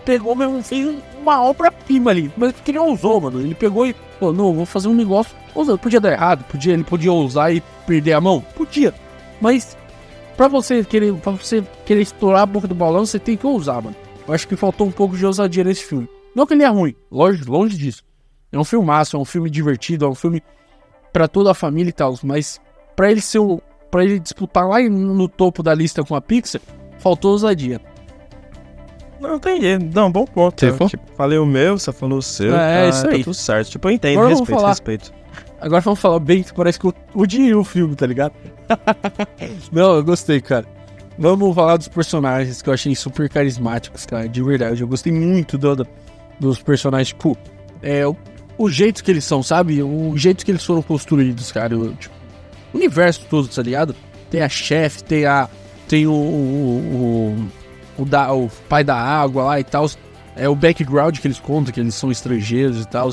pegou 0.04 0.36
mesmo, 0.36 0.62
fez 0.62 0.96
uma 1.20 1.42
obra-prima 1.42 2.10
ali. 2.10 2.30
Mas 2.36 2.52
porque 2.52 2.70
ele 2.70 2.78
ousou, 2.78 3.20
mano. 3.20 3.40
Ele 3.40 3.54
pegou 3.54 3.86
e, 3.86 3.94
pô, 4.20 4.32
não, 4.32 4.54
vou 4.54 4.66
fazer 4.66 4.88
um 4.88 4.94
negócio. 4.94 5.34
Ousado. 5.54 5.78
Podia 5.78 6.00
dar 6.00 6.12
errado, 6.12 6.44
podia, 6.44 6.72
ele 6.72 6.84
podia 6.84 7.12
ousar 7.12 7.52
e 7.54 7.62
perder 7.86 8.12
a 8.12 8.20
mão? 8.20 8.40
Podia. 8.54 8.94
Mas 9.40 9.76
pra 10.36 10.46
você 10.48 10.84
querer, 10.84 11.14
pra 11.14 11.32
você 11.32 11.64
querer 11.86 12.02
estourar 12.02 12.42
a 12.42 12.46
boca 12.46 12.68
do 12.68 12.74
balão, 12.74 13.06
você 13.06 13.18
tem 13.18 13.36
que 13.36 13.46
ousar, 13.46 13.82
mano. 13.82 13.96
Eu 14.26 14.34
acho 14.34 14.46
que 14.46 14.56
faltou 14.56 14.86
um 14.86 14.92
pouco 14.92 15.16
de 15.16 15.24
ousadia 15.24 15.64
nesse 15.64 15.84
filme. 15.84 16.08
Não 16.34 16.46
que 16.46 16.54
ele 16.54 16.64
é 16.64 16.68
ruim, 16.68 16.94
longe, 17.10 17.44
longe 17.44 17.76
disso. 17.76 18.02
É 18.50 18.58
um 18.58 18.64
filmaço, 18.64 19.16
é 19.16 19.18
um 19.18 19.24
filme 19.24 19.48
divertido, 19.48 20.04
é 20.04 20.08
um 20.08 20.14
filme 20.14 20.42
para 21.12 21.28
toda 21.28 21.50
a 21.52 21.54
família 21.54 21.90
e 21.90 21.92
tal, 21.92 22.14
mas 22.24 22.60
para 22.96 23.10
ele 23.10 23.20
ser 23.20 23.38
um, 23.38 23.60
para 23.90 24.04
ele 24.04 24.18
disputar 24.18 24.66
lá 24.66 24.80
no 24.80 25.28
topo 25.28 25.62
da 25.62 25.72
lista 25.72 26.02
com 26.02 26.16
a 26.16 26.20
Pixar, 26.20 26.60
faltou 26.98 27.32
ousadia. 27.32 27.80
Não, 29.20 29.36
entendi. 29.36 29.78
Não, 29.94 30.10
bom 30.10 30.24
ponto. 30.24 30.64
Eu, 30.64 30.88
tipo, 30.88 31.02
falei 31.16 31.38
o 31.38 31.46
meu, 31.46 31.78
você 31.78 31.92
falou 31.92 32.18
o 32.18 32.22
seu. 32.22 32.54
É, 32.54 32.82
tá, 32.82 32.88
isso 32.88 33.06
aí. 33.08 33.18
Tá 33.18 33.24
tudo 33.24 33.34
certo. 33.34 33.70
Tipo, 33.70 33.88
eu 33.88 33.92
entendo, 33.92 34.18
Agora 34.18 34.28
respeito, 34.30 34.58
falar... 34.58 34.68
respeito. 34.68 35.12
Agora 35.60 35.80
vamos 35.80 36.00
falar 36.00 36.18
bem, 36.18 36.42
que 36.42 36.52
parece 36.52 36.78
que 36.78 36.86
eu 36.86 36.94
odiei 37.14 37.54
o 37.54 37.64
filme, 37.64 37.94
tá 37.94 38.06
ligado? 38.06 38.34
Não, 39.72 39.94
eu 39.96 40.04
gostei, 40.04 40.40
cara. 40.40 40.66
Vamos 41.16 41.54
falar 41.54 41.76
dos 41.76 41.88
personagens 41.88 42.60
que 42.60 42.68
eu 42.68 42.74
achei 42.74 42.94
super 42.94 43.28
carismáticos, 43.30 44.04
cara, 44.04 44.28
de 44.28 44.42
verdade. 44.42 44.82
Eu 44.82 44.88
gostei 44.88 45.12
muito 45.12 45.56
do, 45.56 45.76
do, 45.76 45.86
dos 46.38 46.60
personagens, 46.60 47.08
tipo, 47.08 47.36
é, 47.80 48.06
o, 48.06 48.16
o, 48.58 48.68
jeito 48.68 49.02
que 49.02 49.10
eles 49.10 49.24
são, 49.24 49.42
sabe? 49.42 49.82
O 49.82 50.16
jeito 50.16 50.44
que 50.44 50.50
eles 50.50 50.64
foram 50.64 50.82
construídos, 50.82 51.50
cara. 51.52 51.72
Eu, 51.72 51.94
tipo, 51.94 52.14
o 52.72 52.76
universo 52.76 53.24
todo, 53.30 53.48
tá 53.48 53.62
ligado? 53.62 53.94
Tem 54.30 54.42
a 54.42 54.48
chefe, 54.48 55.02
tem 55.04 55.24
a. 55.24 55.48
Tem 55.88 56.06
o, 56.06 56.12
o, 56.12 57.36
o 57.36 57.63
o, 57.98 58.04
da, 58.04 58.32
o 58.32 58.50
pai 58.68 58.84
da 58.84 58.96
água 58.96 59.44
lá 59.44 59.60
e 59.60 59.64
tal. 59.64 59.88
É 60.36 60.48
o 60.48 60.54
background 60.54 61.18
que 61.18 61.26
eles 61.26 61.38
contam, 61.38 61.72
que 61.72 61.78
eles 61.78 61.94
são 61.94 62.10
estrangeiros 62.10 62.80
e 62.82 62.88
tal. 62.88 63.10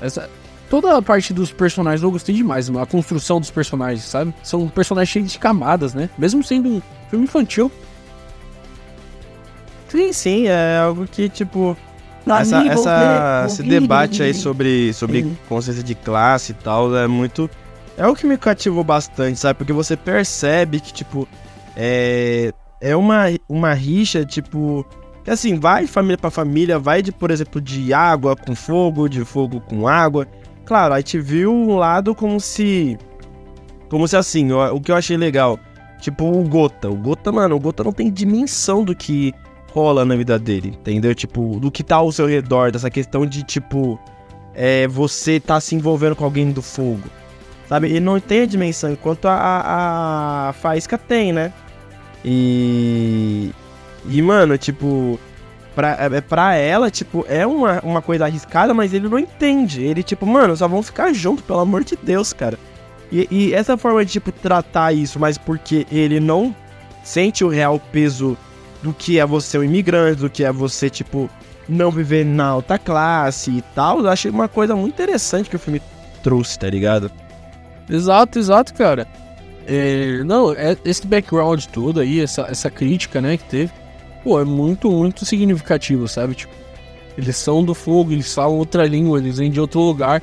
Essa, 0.00 0.28
toda 0.70 0.96
a 0.96 1.02
parte 1.02 1.34
dos 1.34 1.52
personagens 1.52 2.02
eu 2.02 2.10
gostei 2.10 2.34
demais, 2.34 2.70
a 2.70 2.86
construção 2.86 3.38
dos 3.38 3.50
personagens, 3.50 4.04
sabe? 4.04 4.34
São 4.42 4.66
personagens 4.68 5.10
cheios 5.10 5.32
de 5.32 5.38
camadas, 5.38 5.92
né? 5.92 6.08
Mesmo 6.16 6.42
sendo 6.42 6.68
um 6.68 6.82
filme 7.10 7.26
infantil. 7.26 7.70
Sim, 9.88 10.12
sim, 10.14 10.46
é 10.46 10.78
algo 10.78 11.06
que, 11.06 11.28
tipo. 11.28 11.76
Essa, 12.26 12.64
essa, 12.66 13.44
esse 13.46 13.62
debate 13.64 14.22
aí 14.22 14.32
sobre, 14.32 14.94
sobre 14.94 15.36
consciência 15.48 15.82
de 15.82 15.94
classe 15.94 16.52
e 16.52 16.54
tal 16.54 16.96
é 16.96 17.06
muito. 17.06 17.50
É 17.98 18.06
o 18.06 18.14
que 18.14 18.26
me 18.26 18.38
cativou 18.38 18.82
bastante, 18.82 19.38
sabe? 19.38 19.58
Porque 19.58 19.72
você 19.72 19.94
percebe 19.94 20.80
que, 20.80 20.92
tipo, 20.92 21.28
é, 21.76 22.54
é 22.82 22.96
uma, 22.96 23.26
uma 23.48 23.72
rixa, 23.72 24.26
tipo. 24.26 24.84
Que 25.24 25.30
assim, 25.30 25.56
vai 25.56 25.86
família 25.86 26.18
para 26.18 26.30
família, 26.30 26.80
vai 26.80 27.00
de, 27.00 27.12
por 27.12 27.30
exemplo, 27.30 27.60
de 27.60 27.94
água 27.94 28.34
com 28.34 28.56
fogo, 28.56 29.08
de 29.08 29.24
fogo 29.24 29.60
com 29.60 29.86
água. 29.86 30.26
Claro, 30.64 30.94
a 30.94 30.98
gente 30.98 31.20
viu 31.20 31.52
um 31.54 31.76
lado 31.76 32.12
como 32.12 32.40
se. 32.40 32.98
Como 33.88 34.08
se 34.08 34.16
assim, 34.16 34.50
o, 34.50 34.74
o 34.74 34.80
que 34.80 34.90
eu 34.90 34.96
achei 34.96 35.16
legal. 35.16 35.60
Tipo 36.00 36.24
o 36.24 36.42
Gota. 36.42 36.90
O 36.90 36.96
Gota, 36.96 37.30
mano, 37.30 37.54
o 37.54 37.60
Gota 37.60 37.84
não 37.84 37.92
tem 37.92 38.10
dimensão 38.10 38.82
do 38.82 38.96
que 38.96 39.32
rola 39.72 40.04
na 40.04 40.16
vida 40.16 40.36
dele, 40.36 40.70
entendeu? 40.70 41.14
Tipo, 41.14 41.60
do 41.60 41.70
que 41.70 41.84
tá 41.84 41.96
ao 41.96 42.10
seu 42.10 42.26
redor, 42.26 42.72
dessa 42.72 42.90
questão 42.90 43.24
de, 43.24 43.44
tipo, 43.44 43.98
é, 44.54 44.88
você 44.88 45.38
tá 45.38 45.60
se 45.60 45.76
envolvendo 45.76 46.16
com 46.16 46.24
alguém 46.24 46.50
do 46.50 46.60
fogo. 46.60 47.08
Sabe? 47.68 47.86
Ele 47.86 48.00
não 48.00 48.18
tem 48.18 48.42
a 48.42 48.46
dimensão, 48.46 48.90
enquanto 48.90 49.26
a, 49.26 49.34
a, 49.34 50.48
a 50.48 50.52
Faísca 50.54 50.98
tem, 50.98 51.32
né? 51.32 51.52
E. 52.24 53.50
E, 54.06 54.22
mano, 54.22 54.56
tipo. 54.58 55.18
Pra, 55.74 55.96
é, 55.98 56.20
pra 56.20 56.54
ela, 56.54 56.90
tipo, 56.90 57.24
é 57.26 57.46
uma, 57.46 57.80
uma 57.80 58.02
coisa 58.02 58.26
arriscada, 58.26 58.74
mas 58.74 58.92
ele 58.92 59.08
não 59.08 59.18
entende. 59.18 59.82
Ele, 59.82 60.02
tipo, 60.02 60.26
mano, 60.26 60.54
só 60.54 60.68
vão 60.68 60.82
ficar 60.82 61.14
junto, 61.14 61.42
pelo 61.42 61.60
amor 61.60 61.82
de 61.82 61.96
Deus, 61.96 62.30
cara. 62.32 62.58
E, 63.10 63.26
e 63.30 63.54
essa 63.54 63.78
forma 63.78 64.04
de, 64.04 64.12
tipo, 64.12 64.30
tratar 64.30 64.92
isso, 64.92 65.18
mas 65.18 65.38
porque 65.38 65.86
ele 65.90 66.20
não 66.20 66.54
sente 67.02 67.42
o 67.42 67.48
real 67.48 67.80
peso 67.90 68.36
do 68.82 68.92
que 68.92 69.18
é 69.18 69.24
você 69.24 69.56
um 69.56 69.64
imigrante, 69.64 70.20
do 70.20 70.28
que 70.28 70.44
é 70.44 70.52
você, 70.52 70.90
tipo, 70.90 71.30
não 71.68 71.90
viver 71.90 72.24
na 72.24 72.46
alta 72.46 72.78
classe 72.78 73.50
e 73.50 73.62
tal, 73.74 74.00
eu 74.00 74.10
achei 74.10 74.30
uma 74.30 74.48
coisa 74.48 74.74
muito 74.74 74.94
interessante 74.94 75.48
que 75.48 75.56
o 75.56 75.58
filme 75.58 75.80
trouxe, 76.22 76.58
tá 76.58 76.68
ligado? 76.68 77.10
Exato, 77.88 78.38
exato, 78.38 78.74
cara. 78.74 79.06
É, 79.66 80.22
não, 80.24 80.52
é, 80.52 80.76
esse 80.84 81.06
background 81.06 81.64
todo 81.66 82.00
aí, 82.00 82.20
essa, 82.20 82.42
essa 82.42 82.70
crítica, 82.70 83.20
né, 83.20 83.36
que 83.36 83.44
teve, 83.44 83.72
pô, 84.24 84.40
é 84.40 84.44
muito, 84.44 84.90
muito 84.90 85.24
significativo, 85.24 86.08
sabe? 86.08 86.34
Tipo, 86.34 86.52
eles 87.16 87.36
são 87.36 87.64
do 87.64 87.74
fogo, 87.74 88.12
eles 88.12 88.32
falam 88.32 88.56
outra 88.56 88.86
língua, 88.86 89.18
eles 89.18 89.38
vêm 89.38 89.50
de 89.50 89.60
outro 89.60 89.80
lugar. 89.80 90.22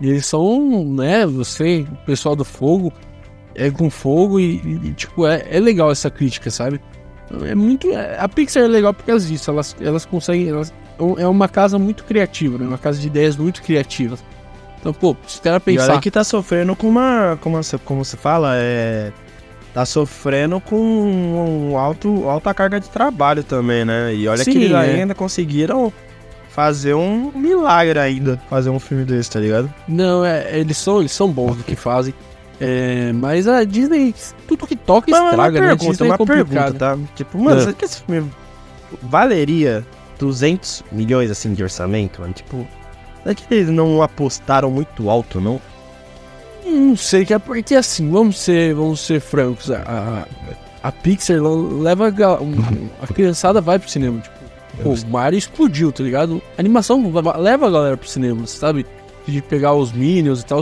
E 0.00 0.08
eles 0.08 0.26
são, 0.26 0.84
né, 0.84 1.26
você, 1.26 1.86
o 1.90 2.06
pessoal 2.06 2.34
do 2.34 2.44
fogo, 2.44 2.92
é 3.54 3.70
com 3.70 3.90
fogo 3.90 4.40
e, 4.40 4.56
e 4.56 4.94
tipo, 4.94 5.26
é, 5.26 5.44
é 5.50 5.60
legal 5.60 5.90
essa 5.90 6.10
crítica, 6.10 6.50
sabe? 6.50 6.80
É 7.44 7.54
muito. 7.54 7.90
É, 7.90 8.18
a 8.18 8.28
Pixar 8.28 8.64
é 8.64 8.68
legal 8.68 8.92
por 8.92 9.04
causa 9.04 9.26
disso, 9.26 9.50
elas, 9.50 9.76
elas 9.80 10.04
conseguem. 10.04 10.48
Elas, 10.48 10.72
é 11.18 11.26
uma 11.26 11.48
casa 11.48 11.78
muito 11.78 12.04
criativa, 12.04 12.58
né? 12.58 12.66
Uma 12.66 12.78
casa 12.78 13.00
de 13.00 13.06
ideias 13.06 13.36
muito 13.36 13.62
criativas. 13.62 14.22
Então, 14.82 14.92
pô, 14.92 15.16
se 15.28 15.38
o 15.38 15.42
cara 15.42 15.60
pensar. 15.60 15.86
E 15.86 15.90
olha 15.92 16.00
que 16.00 16.10
tá 16.10 16.24
sofrendo 16.24 16.74
com 16.74 16.88
uma. 16.88 17.38
Como 17.40 17.56
você, 17.56 17.78
como 17.78 18.04
você 18.04 18.16
fala, 18.16 18.54
é. 18.56 19.12
Tá 19.72 19.86
sofrendo 19.86 20.60
com 20.60 20.76
um 20.76 21.78
alto, 21.78 22.28
alta 22.28 22.52
carga 22.52 22.78
de 22.78 22.90
trabalho 22.90 23.42
também, 23.42 23.86
né? 23.86 24.14
E 24.14 24.28
olha 24.28 24.44
Sim, 24.44 24.52
que 24.52 24.58
eles 24.58 24.72
é. 24.72 25.00
ainda 25.00 25.14
conseguiram 25.14 25.90
fazer 26.50 26.92
um 26.92 27.32
milagre 27.34 27.98
ainda, 27.98 28.38
fazer 28.50 28.68
um 28.68 28.78
filme 28.78 29.04
desse, 29.04 29.30
tá 29.30 29.40
ligado? 29.40 29.72
Não, 29.88 30.22
é, 30.22 30.58
eles 30.58 30.76
são, 30.76 31.00
eles 31.00 31.12
são 31.12 31.30
bons 31.30 31.56
no 31.56 31.62
que 31.64 31.74
fazem. 31.74 32.12
É, 32.60 33.12
mas 33.14 33.48
a 33.48 33.64
Disney, 33.64 34.14
tudo 34.46 34.66
que 34.66 34.76
toca 34.76 35.10
mas 35.10 35.24
estraga, 35.30 35.58
uma 35.58 35.66
né? 35.66 35.68
Pergunta, 35.68 35.90
Disney 35.90 36.06
é 36.06 36.10
uma 36.10 36.22
é 36.22 36.26
pergunta, 36.26 36.74
tá? 36.74 36.98
Tipo, 37.14 37.38
mano, 37.38 37.60
é. 37.60 37.64
você 37.64 37.72
que 37.72 37.84
esse 37.86 38.02
filme 38.02 38.30
valeria 39.00 39.86
200 40.18 40.84
milhões, 40.92 41.30
assim, 41.30 41.54
de 41.54 41.62
orçamento, 41.62 42.20
mano? 42.20 42.34
Tipo, 42.34 42.66
é 43.24 43.34
que 43.34 43.42
eles 43.52 43.68
não 43.68 44.02
apostaram 44.02 44.70
muito 44.70 45.08
alto, 45.08 45.40
não? 45.40 45.60
Não 46.64 46.96
sei, 46.96 47.24
que 47.24 47.34
é 47.34 47.38
porque 47.38 47.74
assim, 47.74 48.10
vamos 48.10 48.38
ser, 48.38 48.74
vamos 48.74 49.00
ser 49.00 49.20
francos, 49.20 49.70
a, 49.70 50.26
a, 50.82 50.88
a 50.88 50.92
Pixar 50.92 51.40
leva 51.40 52.08
a, 52.08 53.04
a 53.04 53.06
criançada 53.08 53.60
vai 53.60 53.78
pro 53.78 53.90
cinema, 53.90 54.20
tipo, 54.20 54.36
pô, 54.82 54.90
o 54.90 55.10
Mario 55.10 55.38
explodiu, 55.38 55.92
tá 55.92 56.02
ligado? 56.02 56.40
A 56.56 56.60
animação 56.60 57.12
leva 57.38 57.66
a 57.66 57.70
galera 57.70 57.96
pro 57.96 58.08
cinema, 58.08 58.46
sabe? 58.46 58.86
De 59.26 59.42
pegar 59.42 59.74
os 59.74 59.92
Minions 59.92 60.40
e 60.40 60.46
tal. 60.46 60.60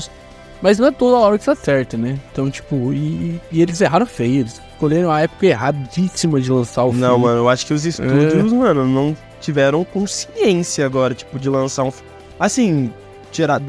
Mas 0.62 0.78
não 0.78 0.88
é 0.88 0.90
toda 0.90 1.16
hora 1.16 1.38
que 1.38 1.44
tá 1.44 1.54
certa, 1.54 1.96
né? 1.96 2.18
Então, 2.30 2.50
tipo, 2.50 2.92
e, 2.92 3.40
e 3.50 3.62
eles 3.62 3.80
erraram 3.80 4.04
feio. 4.04 4.40
Eles 4.40 4.60
escolheram 4.72 5.10
a 5.10 5.22
época 5.22 5.46
erradíssima 5.46 6.38
de 6.38 6.50
lançar 6.50 6.84
o 6.84 6.90
filme. 6.90 7.00
Não, 7.00 7.18
mano, 7.18 7.38
eu 7.38 7.48
acho 7.48 7.66
que 7.66 7.72
os 7.72 7.86
estúdios, 7.86 8.52
é. 8.52 8.56
mano, 8.56 8.86
não 8.86 9.16
tiveram 9.40 9.82
consciência 9.84 10.84
agora, 10.84 11.14
tipo, 11.14 11.38
de 11.38 11.48
lançar 11.48 11.84
um 11.84 11.90
filme 11.90 12.09
Assim, 12.40 12.90
tirar 13.31 13.61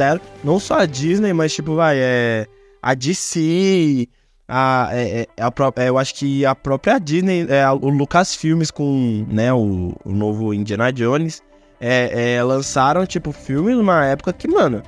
não 0.46 0.58
só 0.58 0.80
a 0.80 0.86
Disney, 0.86 1.34
mas 1.34 1.54
tipo, 1.54 1.76
vai, 1.76 1.98
é. 2.00 2.48
A 2.82 2.96
DC, 2.96 4.08
a, 4.48 4.90
é, 4.92 5.28
é, 5.38 5.44
a, 5.44 5.52
é, 5.76 5.90
eu 5.90 5.98
acho 5.98 6.16
que 6.16 6.46
a 6.46 6.56
própria 6.56 6.98
Disney, 6.98 7.46
é, 7.48 7.70
o 7.70 7.90
Lucasfilmes 7.90 8.72
com 8.72 9.26
né, 9.30 9.54
o, 9.54 9.94
o 10.04 10.12
novo 10.12 10.54
Indiana 10.54 10.92
Jones, 10.92 11.44
é, 11.82 12.36
é, 12.36 12.44
lançaram, 12.44 13.06
tipo, 13.06 13.32
filmes 13.34 13.76
numa 13.76 14.06
época 14.06 14.32
que, 14.32 14.48
mano, 14.48 14.82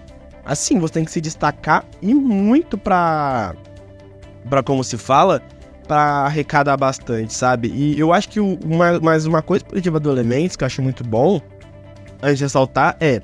assim, 0.46 0.80
você 0.80 0.93
tem 0.93 1.06
que 1.06 1.12
se 1.12 1.19
destacar 1.22 1.86
e 2.02 2.13
muito 2.13 2.78
pra. 2.78 3.54
pra 4.50 4.63
como 4.63 4.84
se 4.84 4.98
fala, 4.98 5.41
pra 5.88 6.26
arrecadar 6.26 6.78
bastante, 6.78 7.34
sabe? 7.34 7.67
E 7.67 8.00
eu 8.00 8.13
acho 8.13 8.30
que 8.30 8.39
o, 8.39 8.58
uma, 8.63 9.00
mais 9.02 9.26
uma 9.26 9.41
coisa 9.41 9.65
positiva 9.65 10.00
do 10.00 10.10
Elementos, 10.10 10.56
que 10.56 10.63
eu 10.63 10.67
acho 10.67 10.82
muito 10.82 11.04
bom, 11.04 11.41
antes 12.22 12.38
de 12.38 12.46
ressaltar, 12.46 12.96
é. 13.02 13.22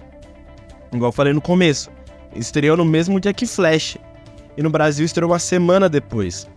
Igual 0.91 1.09
eu 1.09 1.13
falei 1.13 1.33
no 1.33 1.41
começo, 1.41 1.91
estreou 2.35 2.75
no 2.75 2.85
mesmo 2.85 3.19
dia 3.19 3.33
que 3.33 3.45
Flash 3.45 3.97
e 4.57 4.63
no 4.63 4.69
Brasil 4.69 5.05
estreou 5.05 5.31
uma 5.31 5.39
semana 5.39 5.87
depois. 5.87 6.47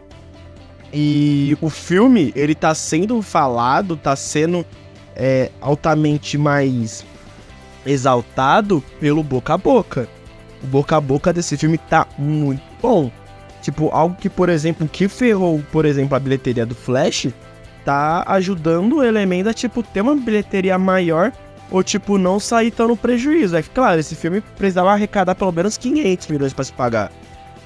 E 0.92 1.56
o 1.60 1.70
filme, 1.70 2.32
ele 2.36 2.54
tá 2.54 2.74
sendo 2.74 3.22
falado, 3.22 3.96
tá 3.96 4.14
sendo 4.14 4.64
é, 5.16 5.50
altamente 5.60 6.36
mais 6.36 7.04
exaltado 7.86 8.82
pelo 9.00 9.22
boca 9.22 9.54
a 9.54 9.58
boca. 9.58 10.08
O 10.62 10.66
boca 10.66 10.96
a 10.96 11.00
boca 11.00 11.32
desse 11.32 11.56
filme 11.56 11.78
tá 11.78 12.06
muito 12.18 12.62
bom. 12.80 13.10
Tipo, 13.62 13.88
algo 13.90 14.16
que, 14.16 14.28
por 14.28 14.48
exemplo, 14.48 14.88
que 14.88 15.08
ferrou, 15.08 15.62
por 15.70 15.84
exemplo, 15.84 16.16
a 16.16 16.20
bilheteria 16.20 16.66
do 16.66 16.74
Flash, 16.74 17.28
tá 17.84 18.24
ajudando 18.26 18.96
o 18.96 19.04
elemento 19.04 19.48
a, 19.48 19.54
tipo, 19.54 19.82
ter 19.82 20.00
uma 20.00 20.16
bilheteria 20.16 20.78
maior 20.78 21.32
ou, 21.70 21.82
tipo, 21.82 22.18
não 22.18 22.38
sair 22.38 22.70
tão 22.70 22.88
no 22.88 22.96
prejuízo. 22.96 23.56
É 23.56 23.62
que, 23.62 23.70
claro, 23.70 24.00
esse 24.00 24.14
filme 24.14 24.40
precisava 24.56 24.92
arrecadar 24.92 25.34
pelo 25.34 25.52
menos 25.52 25.76
500 25.76 26.28
milhões 26.28 26.52
para 26.52 26.64
se 26.64 26.72
pagar. 26.72 27.10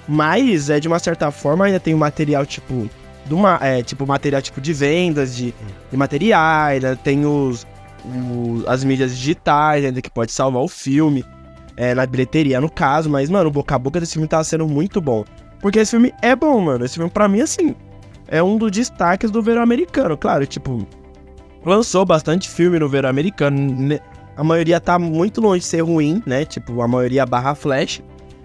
Mas, 0.09 0.71
é 0.71 0.79
de 0.79 0.87
uma 0.87 0.99
certa 0.99 1.31
forma, 1.31 1.65
ainda 1.65 1.81
tem 1.81 1.93
o 1.93 1.99
material, 1.99 2.47
tipo, 2.47 2.89
do, 3.25 3.37
é, 3.61 3.83
tipo, 3.83 4.07
material 4.07 4.41
tipo 4.41 4.61
de 4.61 4.73
vendas, 4.73 5.35
de, 5.35 5.53
de 5.91 5.97
materiais, 5.97 6.85
ainda 6.85 6.97
tem 6.97 7.27
os, 7.27 7.67
os, 8.05 8.67
as 8.69 8.85
mídias 8.85 9.17
digitais, 9.17 9.85
ainda 9.85 10.01
que 10.01 10.11
pode 10.11 10.31
salvar 10.31 10.63
o 10.63 10.69
filme, 10.69 11.25
é, 11.77 11.95
na 11.95 12.07
bilheteria, 12.07 12.61
no 12.61 12.71
caso, 12.71 13.11
mas, 13.11 13.29
mano, 13.29 13.49
o 13.49 13.53
boca 13.53 13.75
a 13.75 13.79
boca 13.79 14.01
desse 14.01 14.13
filme 14.13 14.29
tá 14.29 14.43
sendo 14.45 14.67
muito 14.67 15.01
bom. 15.01 15.25
Porque 15.61 15.81
esse 15.81 15.91
filme 15.91 16.13
é 16.23 16.37
bom, 16.37 16.61
mano. 16.61 16.85
Esse 16.85 16.95
filme, 16.95 17.11
pra 17.11 17.29
mim, 17.29 17.41
assim, 17.41 17.75
é 18.29 18.43
um 18.43 18.57
dos 18.57 18.71
destaques 18.71 19.31
do 19.31 19.43
verão 19.43 19.63
americano. 19.63 20.17
Claro, 20.17 20.47
tipo, 20.47 20.87
lançou 21.67 22.05
bastante 22.05 22.49
filme 22.49 22.79
no 22.79 22.89
verão 22.89 23.11
americano. 23.11 23.99
A 24.37 24.45
maioria 24.45 24.81
tá 24.81 24.99
muito 24.99 25.41
longe 25.41 25.61
de 25.61 25.67
ser 25.67 25.81
ruim, 25.81 26.23
né? 26.25 26.45
Tipo, 26.45 26.81
a 26.81 26.89
maioria 26.89 27.27
barra 27.27 27.55
flash. 27.55 28.03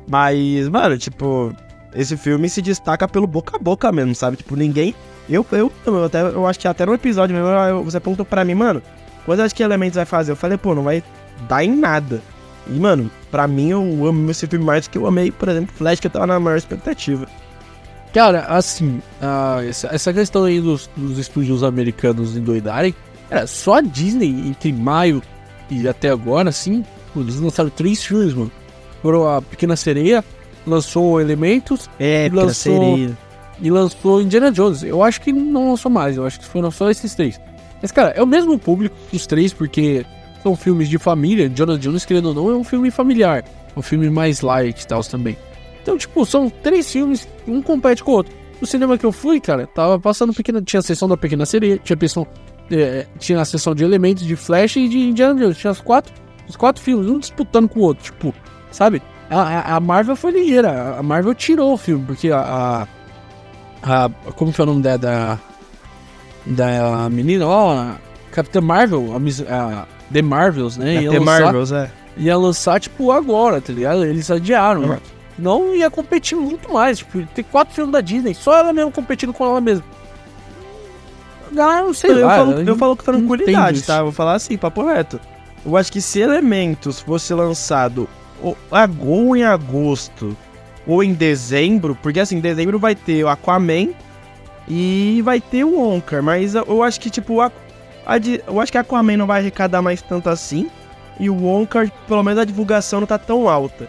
Mas, 0.09 0.67
mano, 0.67 0.97
tipo, 0.97 1.53
esse 1.93 2.17
filme 2.17 2.49
se 2.49 2.61
destaca 2.61 3.07
pelo 3.07 3.27
boca 3.27 3.57
a 3.57 3.59
boca 3.59 3.91
mesmo, 3.91 4.15
sabe? 4.15 4.37
Tipo, 4.37 4.55
ninguém. 4.55 4.95
Eu, 5.29 5.45
eu, 5.51 5.71
eu, 5.85 6.05
até, 6.05 6.21
eu 6.21 6.47
acho 6.47 6.59
que 6.59 6.67
até 6.67 6.85
no 6.85 6.93
episódio 6.93 7.35
mesmo, 7.35 7.49
eu, 7.49 7.83
você 7.83 7.99
perguntou 7.99 8.25
pra 8.25 8.43
mim, 8.43 8.55
mano, 8.55 8.81
quantos 9.25 9.45
acho 9.45 9.55
que 9.55 9.63
elementos 9.63 9.95
vai 9.95 10.05
fazer? 10.05 10.31
Eu 10.31 10.35
falei, 10.35 10.57
pô, 10.57 10.73
não 10.73 10.83
vai 10.83 11.03
dar 11.47 11.63
em 11.63 11.75
nada. 11.75 12.21
E, 12.67 12.79
mano, 12.79 13.09
pra 13.29 13.47
mim 13.47 13.69
eu 13.69 14.05
amo 14.05 14.31
esse 14.31 14.47
filme 14.47 14.65
mais 14.65 14.87
do 14.87 14.91
que 14.91 14.97
eu 14.97 15.05
amei, 15.05 15.31
por 15.31 15.49
exemplo, 15.49 15.73
Flash, 15.75 15.99
que 15.99 16.07
eu 16.07 16.11
tava 16.11 16.27
na 16.27 16.39
maior 16.39 16.57
expectativa. 16.57 17.27
Cara, 18.13 18.41
assim, 18.41 19.01
uh, 19.21 19.61
essa, 19.67 19.87
essa, 19.87 20.13
questão 20.13 20.43
aí 20.43 20.59
dos, 20.59 20.89
dos 20.97 21.17
estúdios 21.17 21.63
americanos 21.63 22.35
endoidarem, 22.35 22.93
era 23.31 23.47
só 23.47 23.75
a 23.75 23.81
Disney 23.81 24.49
entre 24.49 24.71
maio 24.71 25.23
e 25.69 25.87
até 25.87 26.09
agora, 26.09 26.49
assim, 26.49 26.85
eles 27.15 27.39
lançaram 27.39 27.69
três 27.71 28.03
filmes, 28.03 28.33
mano 28.33 28.51
foram 29.01 29.27
a 29.27 29.41
Pequena 29.41 29.75
Sereia, 29.75 30.23
lançou 30.65 31.19
Elementos. 31.19 31.89
É, 31.99 32.27
e 32.27 32.29
lançou, 32.29 32.53
Sereia. 32.53 33.17
E 33.59 33.69
lançou 33.69 34.21
Indiana 34.21 34.51
Jones. 34.51 34.83
Eu 34.83 35.03
acho 35.03 35.19
que 35.21 35.33
não 35.33 35.71
lançou 35.71 35.91
mais, 35.91 36.17
eu 36.17 36.25
acho 36.25 36.39
que 36.39 36.45
foram 36.45 36.71
só 36.71 36.89
esses 36.89 37.13
três. 37.15 37.39
Mas, 37.81 37.91
cara, 37.91 38.11
é 38.11 38.21
o 38.21 38.27
mesmo 38.27 38.57
público 38.59 38.95
dos 39.11 39.25
três, 39.25 39.51
porque 39.51 40.05
são 40.43 40.55
filmes 40.55 40.87
de 40.87 40.97
família. 40.97 41.45
Indiana 41.45 41.77
Jones, 41.77 42.05
querendo 42.05 42.27
ou 42.27 42.33
não, 42.33 42.51
é 42.51 42.55
um 42.55 42.63
filme 42.63 42.91
familiar. 42.91 43.43
Um 43.75 43.81
filme 43.81 44.09
mais 44.09 44.41
light 44.41 44.81
e 44.81 44.87
tal 44.87 45.03
também. 45.03 45.35
Então, 45.81 45.97
tipo, 45.97 46.25
são 46.25 46.49
três 46.49 46.91
filmes, 46.91 47.27
um 47.47 47.61
compete 47.61 48.03
com 48.03 48.11
o 48.11 48.15
outro. 48.15 48.33
No 48.59 48.67
cinema 48.67 48.95
que 48.95 49.05
eu 49.05 49.11
fui, 49.11 49.39
cara, 49.39 49.65
tava 49.65 49.99
passando 49.99 50.31
pequena. 50.31 50.61
Tinha 50.61 50.79
a 50.79 50.83
sessão 50.83 51.07
da 51.07 51.17
Pequena 51.17 51.47
Sereia, 51.47 51.79
tinha 51.83 51.97
a 51.97 51.99
sessão, 51.99 52.27
é, 52.71 53.07
tinha 53.19 53.41
a 53.41 53.45
sessão 53.45 53.75
de 53.75 53.83
elementos 53.83 54.23
de 54.23 54.35
Flash 54.35 54.77
e 54.77 54.87
de 54.87 54.99
Indiana 54.99 55.39
Jones. 55.39 55.57
Tinha 55.57 55.71
os 55.71 55.81
quatro, 55.81 56.13
os 56.47 56.55
quatro 56.55 56.81
filmes, 56.81 57.09
um 57.09 57.19
disputando 57.19 57.69
com 57.69 57.79
o 57.79 57.83
outro. 57.83 58.03
Tipo, 58.03 58.33
sabe? 58.71 59.01
A, 59.29 59.75
a, 59.75 59.79
Marvel 59.79 60.15
foi 60.15 60.31
ligeira. 60.31 60.97
A 60.97 61.03
Marvel 61.03 61.33
tirou 61.33 61.73
o 61.73 61.77
filme, 61.77 62.05
porque 62.05 62.31
a. 62.31 62.87
a, 63.83 64.05
a 64.05 64.09
como 64.35 64.51
que 64.51 64.59
é 64.59 64.63
o 64.63 64.67
nome 64.67 64.81
da. 64.81 64.97
Da, 64.97 65.39
da 66.45 67.09
menina? 67.09 67.47
Ó, 67.47 67.75
oh, 67.75 67.95
Capitã 68.31 68.61
Marvel, 68.61 69.13
a, 69.13 69.55
a, 69.55 69.87
The 70.11 70.21
Marvels, 70.21 70.77
né? 70.77 71.01
The 71.09 71.19
Marvels, 71.19 71.71
é. 71.71 71.91
Ia 72.17 72.37
lançar, 72.37 72.79
tipo, 72.79 73.11
agora, 73.11 73.61
tá 73.61 73.71
ligado? 73.71 74.03
Eles 74.03 74.29
adiaram. 74.29 74.81
Uhum. 74.81 74.97
Não 75.39 75.73
ia 75.73 75.89
competir 75.89 76.37
muito 76.37 76.71
mais. 76.71 76.99
Tipo, 76.99 77.25
tem 77.27 77.43
quatro 77.43 77.73
filmes 77.73 77.93
da 77.93 78.01
Disney, 78.01 78.33
só 78.33 78.57
ela 78.57 78.73
mesmo 78.73 78.91
competindo 78.91 79.33
com 79.33 79.45
ela 79.45 79.61
mesma. 79.61 79.83
Ah, 81.57 81.81
não 81.81 81.93
sei 81.93 82.11
eu 82.11 82.25
lá. 82.25 82.37
Falo, 82.37 82.51
eu 82.61 82.77
falo 82.77 82.95
com 82.95 83.03
tranquilidade, 83.03 83.83
tá? 83.83 84.01
Vou 84.03 84.11
falar 84.11 84.35
assim, 84.35 84.57
papo 84.57 84.85
reto. 84.85 85.19
Eu 85.65 85.77
acho 85.77 85.91
que 85.91 86.01
se 86.01 86.19
Elementos 86.19 86.99
fosse 86.99 87.33
lançado 87.33 88.09
ou 88.41 89.35
em 89.35 89.43
agosto 89.43 90.35
ou 90.87 91.03
em 91.03 91.13
dezembro, 91.13 91.95
porque 92.01 92.19
assim, 92.19 92.37
em 92.37 92.41
dezembro 92.41 92.79
vai 92.79 92.95
ter 92.95 93.23
o 93.23 93.27
Aquaman 93.27 93.89
e 94.67 95.21
vai 95.23 95.39
ter 95.39 95.63
o 95.63 95.79
Oncar, 95.79 96.23
mas 96.23 96.55
eu 96.55 96.81
acho 96.81 96.99
que 96.99 97.09
tipo, 97.09 97.39
a, 97.39 97.51
a, 98.05 98.17
eu 98.47 98.59
acho 98.59 98.71
que 98.71 98.77
a 98.77 98.81
Aquaman 98.81 99.17
não 99.17 99.27
vai 99.27 99.41
arrecadar 99.41 99.81
mais 99.81 100.01
tanto 100.01 100.29
assim 100.29 100.69
e 101.19 101.29
o 101.29 101.45
Oncar, 101.45 101.91
pelo 102.07 102.23
menos 102.23 102.39
a 102.39 102.45
divulgação 102.45 102.99
não 102.99 103.07
tá 103.07 103.19
tão 103.19 103.47
alta. 103.47 103.87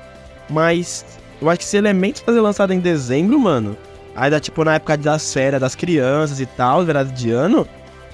Mas 0.50 1.04
eu 1.40 1.48
acho 1.48 1.60
que 1.60 1.64
se 1.64 1.78
Elementos 1.78 2.20
fazer 2.20 2.40
lançado 2.40 2.72
em 2.72 2.78
dezembro, 2.78 3.38
mano, 3.38 3.76
aí 4.14 4.30
dá 4.30 4.40
tipo 4.40 4.64
na 4.64 4.74
época 4.74 4.96
das 4.96 5.32
férias 5.32 5.60
das 5.60 5.74
crianças 5.74 6.40
e 6.40 6.46
tal, 6.46 6.84
virada 6.84 7.10
de 7.10 7.30
ano, 7.30 7.66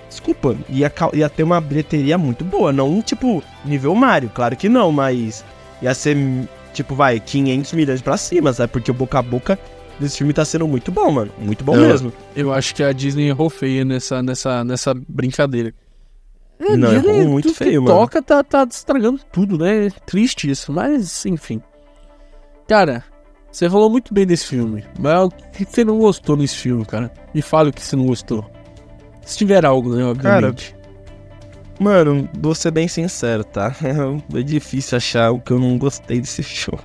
desculpa, 0.08 0.56
ia, 0.68 0.92
ia 1.12 1.28
ter 1.28 1.42
uma 1.42 1.61
bilheteria 1.61 2.16
muito 2.16 2.44
boa, 2.44 2.72
não 2.72 3.02
tipo 3.02 3.42
nível 3.64 3.94
Mario, 3.94 4.30
claro 4.34 4.56
que 4.56 4.68
não, 4.68 4.90
mas 4.92 5.44
ia 5.82 5.94
ser, 5.94 6.16
tipo, 6.72 6.94
vai, 6.94 7.20
500 7.20 7.72
milhões 7.72 8.02
pra 8.02 8.16
cima, 8.16 8.52
sabe? 8.52 8.72
Porque 8.72 8.90
o 8.90 8.94
boca 8.94 9.18
a 9.18 9.22
boca 9.22 9.58
desse 9.98 10.18
filme 10.18 10.32
tá 10.32 10.44
sendo 10.44 10.66
muito 10.66 10.90
bom, 10.90 11.11
mano. 11.11 11.32
Muito 11.38 11.64
bom 11.64 11.74
eu, 11.74 11.88
mesmo. 11.88 12.12
Eu 12.34 12.52
acho 12.52 12.74
que 12.74 12.82
a 12.82 12.92
Disney 12.92 13.28
errou 13.28 13.50
feia 13.50 13.84
nessa, 13.84 14.22
nessa, 14.22 14.64
nessa 14.64 14.94
brincadeira. 14.94 15.74
É, 16.61 16.76
não, 16.76 16.92
errou 16.92 17.28
muito 17.28 17.54
feio, 17.54 17.82
mano. 17.82 17.96
toca 17.96 18.20
tá, 18.20 18.42
tá 18.42 18.66
estragando 18.68 19.20
tudo, 19.30 19.58
né? 19.58 19.90
Triste 20.04 20.50
isso, 20.50 20.72
mas 20.72 21.24
enfim. 21.24 21.62
Cara, 22.66 23.04
você 23.50 23.68
falou 23.68 23.88
muito 23.90 24.12
bem 24.12 24.26
desse 24.26 24.46
filme, 24.46 24.84
mas 24.98 25.26
o 25.26 25.30
que 25.30 25.64
você 25.64 25.84
não 25.84 25.98
gostou 25.98 26.37
nesse 26.37 26.56
filme, 26.56 26.84
cara? 26.84 27.11
Me 27.34 27.42
fala 27.42 27.70
o 27.70 27.72
que 27.72 27.82
você 27.82 27.96
não 27.96 28.06
gostou. 28.06 28.48
Se 29.22 29.38
tiver 29.38 29.64
algo, 29.64 29.94
né, 29.94 30.04
obviamente. 30.04 30.72
Cara, 30.72 30.78
Mano, 31.78 32.28
vou 32.37 32.56
ser 32.56 32.72
bem 32.72 32.88
sincero, 32.88 33.44
tá? 33.44 33.74
É 34.34 34.42
difícil 34.42 34.96
achar 34.96 35.30
o 35.30 35.40
que 35.40 35.52
eu 35.52 35.61
não 35.61 35.78
gostei 35.78 36.20
desse 36.20 36.42
show. 36.42 36.78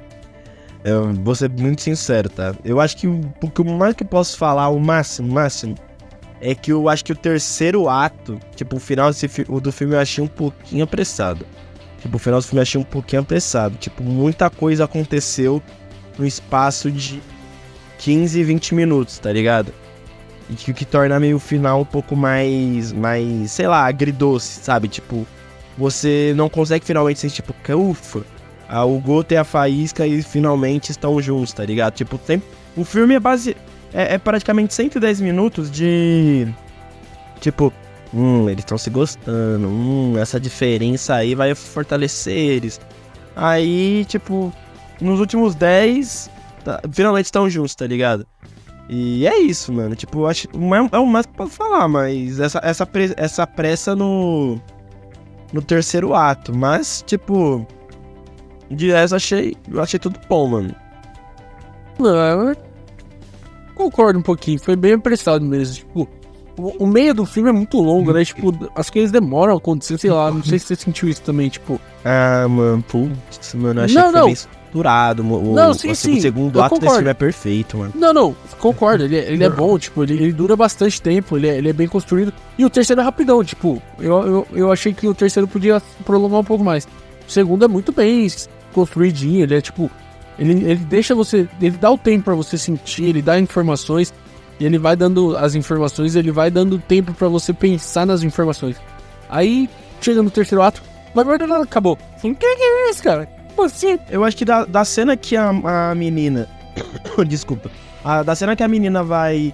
Eu 0.84 1.14
vou 1.14 1.34
ser 1.34 1.50
muito 1.50 1.82
sincero, 1.82 2.30
tá? 2.30 2.54
Eu 2.64 2.80
acho 2.80 2.98
que 2.98 3.08
o, 3.08 3.22
o 3.42 3.74
mais 3.74 3.96
que 3.96 4.04
eu 4.04 4.08
posso 4.08 4.38
falar, 4.38 4.70
o 4.70 4.80
máximo, 4.80 5.34
máximo, 5.34 5.76
é 6.40 6.54
que 6.54 6.72
eu 6.72 6.90
acho 6.90 7.06
que 7.06 7.14
o 7.14 7.16
terceiro 7.16 7.90
ato, 7.90 8.38
tipo, 8.56 8.76
o 8.76 8.80
final 8.80 9.10
desse, 9.10 9.28
do 9.28 9.72
filme 9.72 9.96
eu 9.96 10.00
achei 10.00 10.24
um 10.24 10.28
pouquinho 10.28 10.84
apressado. 10.84 11.46
Tipo, 12.02 12.18
o 12.18 12.20
final 12.20 12.40
do 12.40 12.46
filme 12.46 12.60
eu 12.60 12.64
achei 12.64 12.80
um 12.80 12.84
pouquinho 12.84 13.22
apressado. 13.22 13.78
Tipo, 13.78 14.04
muita 14.04 14.50
coisa 14.50 14.84
aconteceu 14.84 15.64
no 16.18 16.26
espaço 16.26 16.92
de 16.92 17.22
15, 18.00 18.44
20 18.44 18.76
minutos, 18.76 19.20
tá 19.20 19.32
ligado? 19.32 19.74
E 20.50 20.56
que, 20.56 20.74
que 20.74 20.86
torna 20.86 21.20
meio 21.20 21.38
o 21.38 21.40
final 21.40 21.82
um 21.82 21.86
pouco 21.86 22.16
mais, 22.16 22.92
mais, 22.92 23.52
sei 23.52 23.68
lá, 23.68 23.86
agridoce, 23.86 24.60
sabe? 24.62 24.88
Tipo, 24.88 25.26
você 25.78 26.34
não 26.36 26.50
consegue 26.50 26.86
finalmente 26.86 27.20
sentir, 27.20 27.42
tipo, 27.42 27.54
ufa, 27.76 28.24
a, 28.68 28.84
o 28.84 29.00
Goto 29.00 29.34
e 29.34 29.38
a 29.38 29.44
Faísca 29.44 30.06
e 30.06 30.22
finalmente 30.22 30.92
estão 30.92 31.22
juntos, 31.22 31.54
tá 31.54 31.64
ligado? 31.64 31.94
Tipo, 31.94 32.18
tem, 32.18 32.42
o 32.76 32.84
filme 32.84 33.16
é 33.16 33.20
base. 33.20 33.56
É, 33.94 34.16
é 34.16 34.18
praticamente 34.18 34.74
110 34.74 35.22
minutos 35.22 35.70
de. 35.70 36.48
Tipo, 37.40 37.72
hum, 38.14 38.50
eles 38.50 38.64
estão 38.64 38.78
se 38.78 38.90
gostando, 38.90 39.68
hum, 39.68 40.18
essa 40.18 40.40
diferença 40.40 41.16
aí 41.16 41.36
vai 41.36 41.54
fortalecer 41.54 42.36
eles. 42.36 42.82
Aí, 43.36 44.06
tipo, 44.06 44.54
nos 45.02 45.20
últimos 45.20 45.56
10, 45.56 46.30
tá, 46.64 46.82
finalmente 46.92 47.26
estão 47.26 47.50
juntos, 47.50 47.76
tá 47.76 47.86
ligado? 47.88 48.26
E 48.90 49.26
é 49.26 49.40
isso, 49.40 49.72
mano. 49.72 49.96
Tipo, 49.96 50.26
acho, 50.26 50.48
é, 50.48 50.96
é 50.96 51.00
o 51.00 51.06
mais 51.06 51.26
que 51.26 51.34
posso 51.34 51.52
falar, 51.54 51.88
mas 51.88 52.40
essa, 52.40 52.60
essa, 52.64 52.88
essa 53.18 53.48
pressa 53.48 53.96
no. 53.96 54.60
No 55.52 55.62
terceiro 55.62 56.14
ato. 56.14 56.56
Mas, 56.56 57.04
tipo. 57.06 57.66
De 58.70 58.92
resto, 58.92 59.16
achei, 59.16 59.56
eu 59.72 59.82
achei 59.82 60.00
tudo 60.00 60.20
bom, 60.28 60.48
mano. 60.48 60.76
Não, 62.00 62.50
eu 62.50 62.58
concordo 63.76 64.20
um 64.20 64.24
pouquinho. 64.24 64.60
Foi 64.60 64.76
bem 64.76 64.94
apressado 64.94 65.46
mesmo. 65.46 65.76
Tipo, 65.76 66.10
o, 66.58 66.84
o 66.84 66.88
meio 66.88 67.14
do 67.14 67.26
filme 67.26 67.50
é 67.50 67.54
muito 67.54 67.78
longo, 67.80 68.12
né? 68.12 68.26
Tipo, 68.26 68.52
as 68.76 68.90
coisas 68.90 69.12
demoram 69.12 69.54
a 69.54 69.58
acontecer, 69.58 69.98
sei 69.98 70.10
lá. 70.12 70.32
Não 70.32 70.44
sei 70.44 70.60
se 70.60 70.68
você 70.68 70.76
sentiu 70.76 71.08
isso 71.08 71.22
também, 71.22 71.50
tipo. 71.50 71.80
Ah, 72.04 72.48
mano, 72.50 72.84
putz, 72.84 73.54
mano, 73.54 73.80
eu 73.82 73.86
achei 73.86 73.96
Não, 73.96 74.06
que 74.06 74.12
foi 74.12 74.20
não. 74.20 74.28
bem 74.28 74.36
estruturado. 74.74 75.24
O, 75.24 75.54
Não, 75.54 75.72
o- 75.72 75.74
sim, 75.74 75.92
o 75.92 75.96
sim, 75.96 76.20
segundo 76.20 76.60
ato 76.62 76.72
desse 76.76 76.80
concordo. 76.82 76.96
filme 76.98 77.12
é 77.12 77.14
perfeito, 77.14 77.78
mano. 77.78 77.94
Não, 77.96 78.14
não, 78.14 78.36
concordo. 78.60 79.04
Ele, 79.06 79.18
é- 79.18 79.32
ele 79.32 79.44
é 79.44 79.50
bom, 79.50 79.78
tipo, 79.78 80.04
ele, 80.04 80.14
ele 80.16 80.34
dura 80.34 80.56
bastante 80.56 81.02
tempo, 81.02 81.38
ele 81.38 81.48
é, 81.48 81.58
ele 81.58 81.70
é 81.70 81.74
bem 81.74 81.88
construído. 81.88 82.34
E 82.58 82.66
o 82.66 82.70
terceiro 82.70 83.02
é 83.02 83.04
rapidão, 83.04 83.44
tipo, 83.44 83.82
eu, 84.00 84.22
eu, 84.26 84.48
eu 84.54 84.72
achei 84.72 84.94
que 84.94 85.08
o 85.08 85.14
terceiro 85.14 85.48
podia 85.48 85.82
prolongar 86.06 86.40
um 86.40 86.44
pouco 86.44 86.64
mais. 86.64 86.86
O 87.28 87.32
segundo 87.32 87.64
é 87.64 87.68
muito 87.68 87.92
bem 87.92 88.28
construidinho, 88.74 89.44
ele 89.44 89.56
é 89.56 89.62
tipo. 89.62 89.90
Ele, 90.38 90.52
ele 90.64 90.76
deixa 90.76 91.14
você. 91.14 91.48
Ele 91.62 91.78
dá 91.78 91.92
o 91.92 91.98
tempo 91.98 92.26
pra 92.26 92.36
você 92.36 92.58
sentir, 92.58 93.04
ele 93.06 93.22
dá 93.22 93.40
informações. 93.40 94.14
E 94.60 94.66
ele 94.66 94.78
vai 94.78 94.96
dando 94.96 95.36
as 95.36 95.56
informações, 95.56 96.16
ele 96.16 96.32
vai 96.32 96.52
dando 96.52 96.78
tempo 96.78 97.12
pra 97.14 97.28
você 97.28 97.52
pensar 97.52 98.06
nas 98.06 98.22
informações. 98.24 98.76
Aí, 99.28 99.68
chega 100.00 100.22
no 100.22 100.30
terceiro 100.30 100.62
ato, 100.62 100.82
mas 101.14 101.28
acabou. 101.64 101.98
Assim, 102.16 102.34
que 102.36 102.56
que 102.56 102.62
é 102.64 102.90
isso, 102.92 103.02
cara? 103.02 103.28
Como 103.56 103.68
assim? 103.68 103.98
Eu 104.10 104.24
acho 104.24 104.36
que 104.38 104.46
da, 104.46 104.66
da 104.66 104.84
cena 104.86 105.16
que 105.16 105.36
a, 105.36 105.50
a 105.92 105.96
menina. 105.96 106.48
Desculpa. 107.28 107.70
A- 108.04 108.24
da 108.24 108.36
cena 108.36 108.56
que 108.56 108.64
a 108.64 108.68
menina 108.68 109.04
vai 109.04 109.54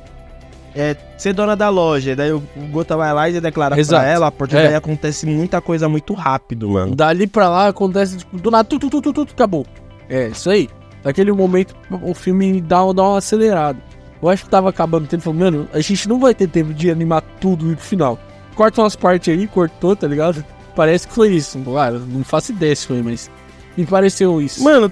é, 0.76 0.96
ser 1.18 1.34
dona 1.34 1.56
da 1.56 1.70
loja, 1.70 2.16
daí 2.16 2.32
o 2.32 2.42
Gota 2.72 2.96
vai 2.96 3.14
lá 3.14 3.30
e 3.30 3.40
declara 3.40 3.80
Exato. 3.80 4.02
pra 4.04 4.10
ela, 4.12 4.28
a 4.28 4.32
partir 4.32 4.58
É. 4.58 4.64
daí 4.64 4.76
acontece 4.76 5.26
muita 5.26 5.60
coisa 5.62 5.90
muito 5.90 6.14
rápido, 6.14 6.70
mano. 6.70 6.96
Dali 6.96 7.28
pra 7.28 7.50
lá 7.50 7.68
acontece, 7.68 8.18
tipo, 8.18 8.38
do 8.38 8.50
nada, 8.52 8.64
tu, 8.64 8.80
tu, 8.80 8.90
tu, 8.90 9.02
tu, 9.02 9.14
tu, 9.14 9.22
acabou. 9.32 9.66
É, 10.08 10.28
isso 10.30 10.50
aí. 10.50 10.70
Naquele 11.04 11.32
momento, 11.32 11.76
o 12.02 12.14
filme 12.14 12.60
dá, 12.62 12.78
dá 12.94 13.04
uma 13.04 13.18
acelerada. 13.18 13.80
Eu 14.22 14.28
acho 14.30 14.44
que 14.44 14.50
tava 14.50 14.70
acabando 14.70 15.06
o 15.06 15.08
tempo, 15.08 15.24
falando, 15.24 15.40
mano, 15.40 15.68
a 15.74 15.80
gente 15.80 16.10
não 16.10 16.20
vai 16.20 16.34
ter 16.34 16.48
tempo 16.50 16.74
de 16.74 16.92
animar 16.92 17.22
tudo 17.40 17.68
e 17.68 17.72
ir 17.72 17.76
pro 17.76 17.86
final. 17.86 18.20
Corta 18.56 18.82
umas 18.82 18.96
partes 18.96 19.34
aí, 19.34 19.48
cortou, 19.48 19.96
tá 19.96 20.06
ligado? 20.08 20.44
Parece 20.76 21.08
que 21.08 21.14
foi 21.14 21.30
isso. 21.34 21.58
Claro, 21.60 22.00
não 22.06 22.24
faço 22.24 22.52
ideia 22.52 22.76
se 22.76 22.86
foi, 22.88 23.02
mas 23.02 23.32
me 23.80 23.86
pareceu 23.86 24.42
isso. 24.42 24.63
Mano, 24.63 24.92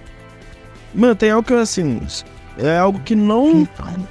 mano, 0.93 1.15
tem 1.15 1.32
algo 1.32 1.45
que 1.45 1.54
assim. 1.54 2.00
É 2.58 2.78
algo 2.78 3.00
que 3.00 3.15
não. 3.15 3.67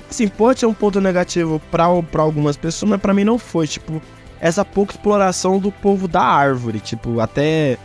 Assim, 0.08 0.28
pode 0.28 0.60
ser 0.60 0.66
um 0.66 0.74
ponto 0.74 1.00
negativo 1.00 1.60
pra, 1.70 1.86
pra 2.02 2.22
algumas 2.22 2.56
pessoas, 2.56 2.90
mas 2.90 3.00
pra 3.00 3.14
mim 3.14 3.24
não 3.24 3.38
foi. 3.38 3.66
Tipo, 3.66 4.00
essa 4.40 4.64
pouca 4.64 4.92
exploração 4.92 5.58
do 5.58 5.72
povo 5.72 6.06
da 6.06 6.22
árvore. 6.22 6.78
Tipo, 6.78 7.20
até. 7.20 7.76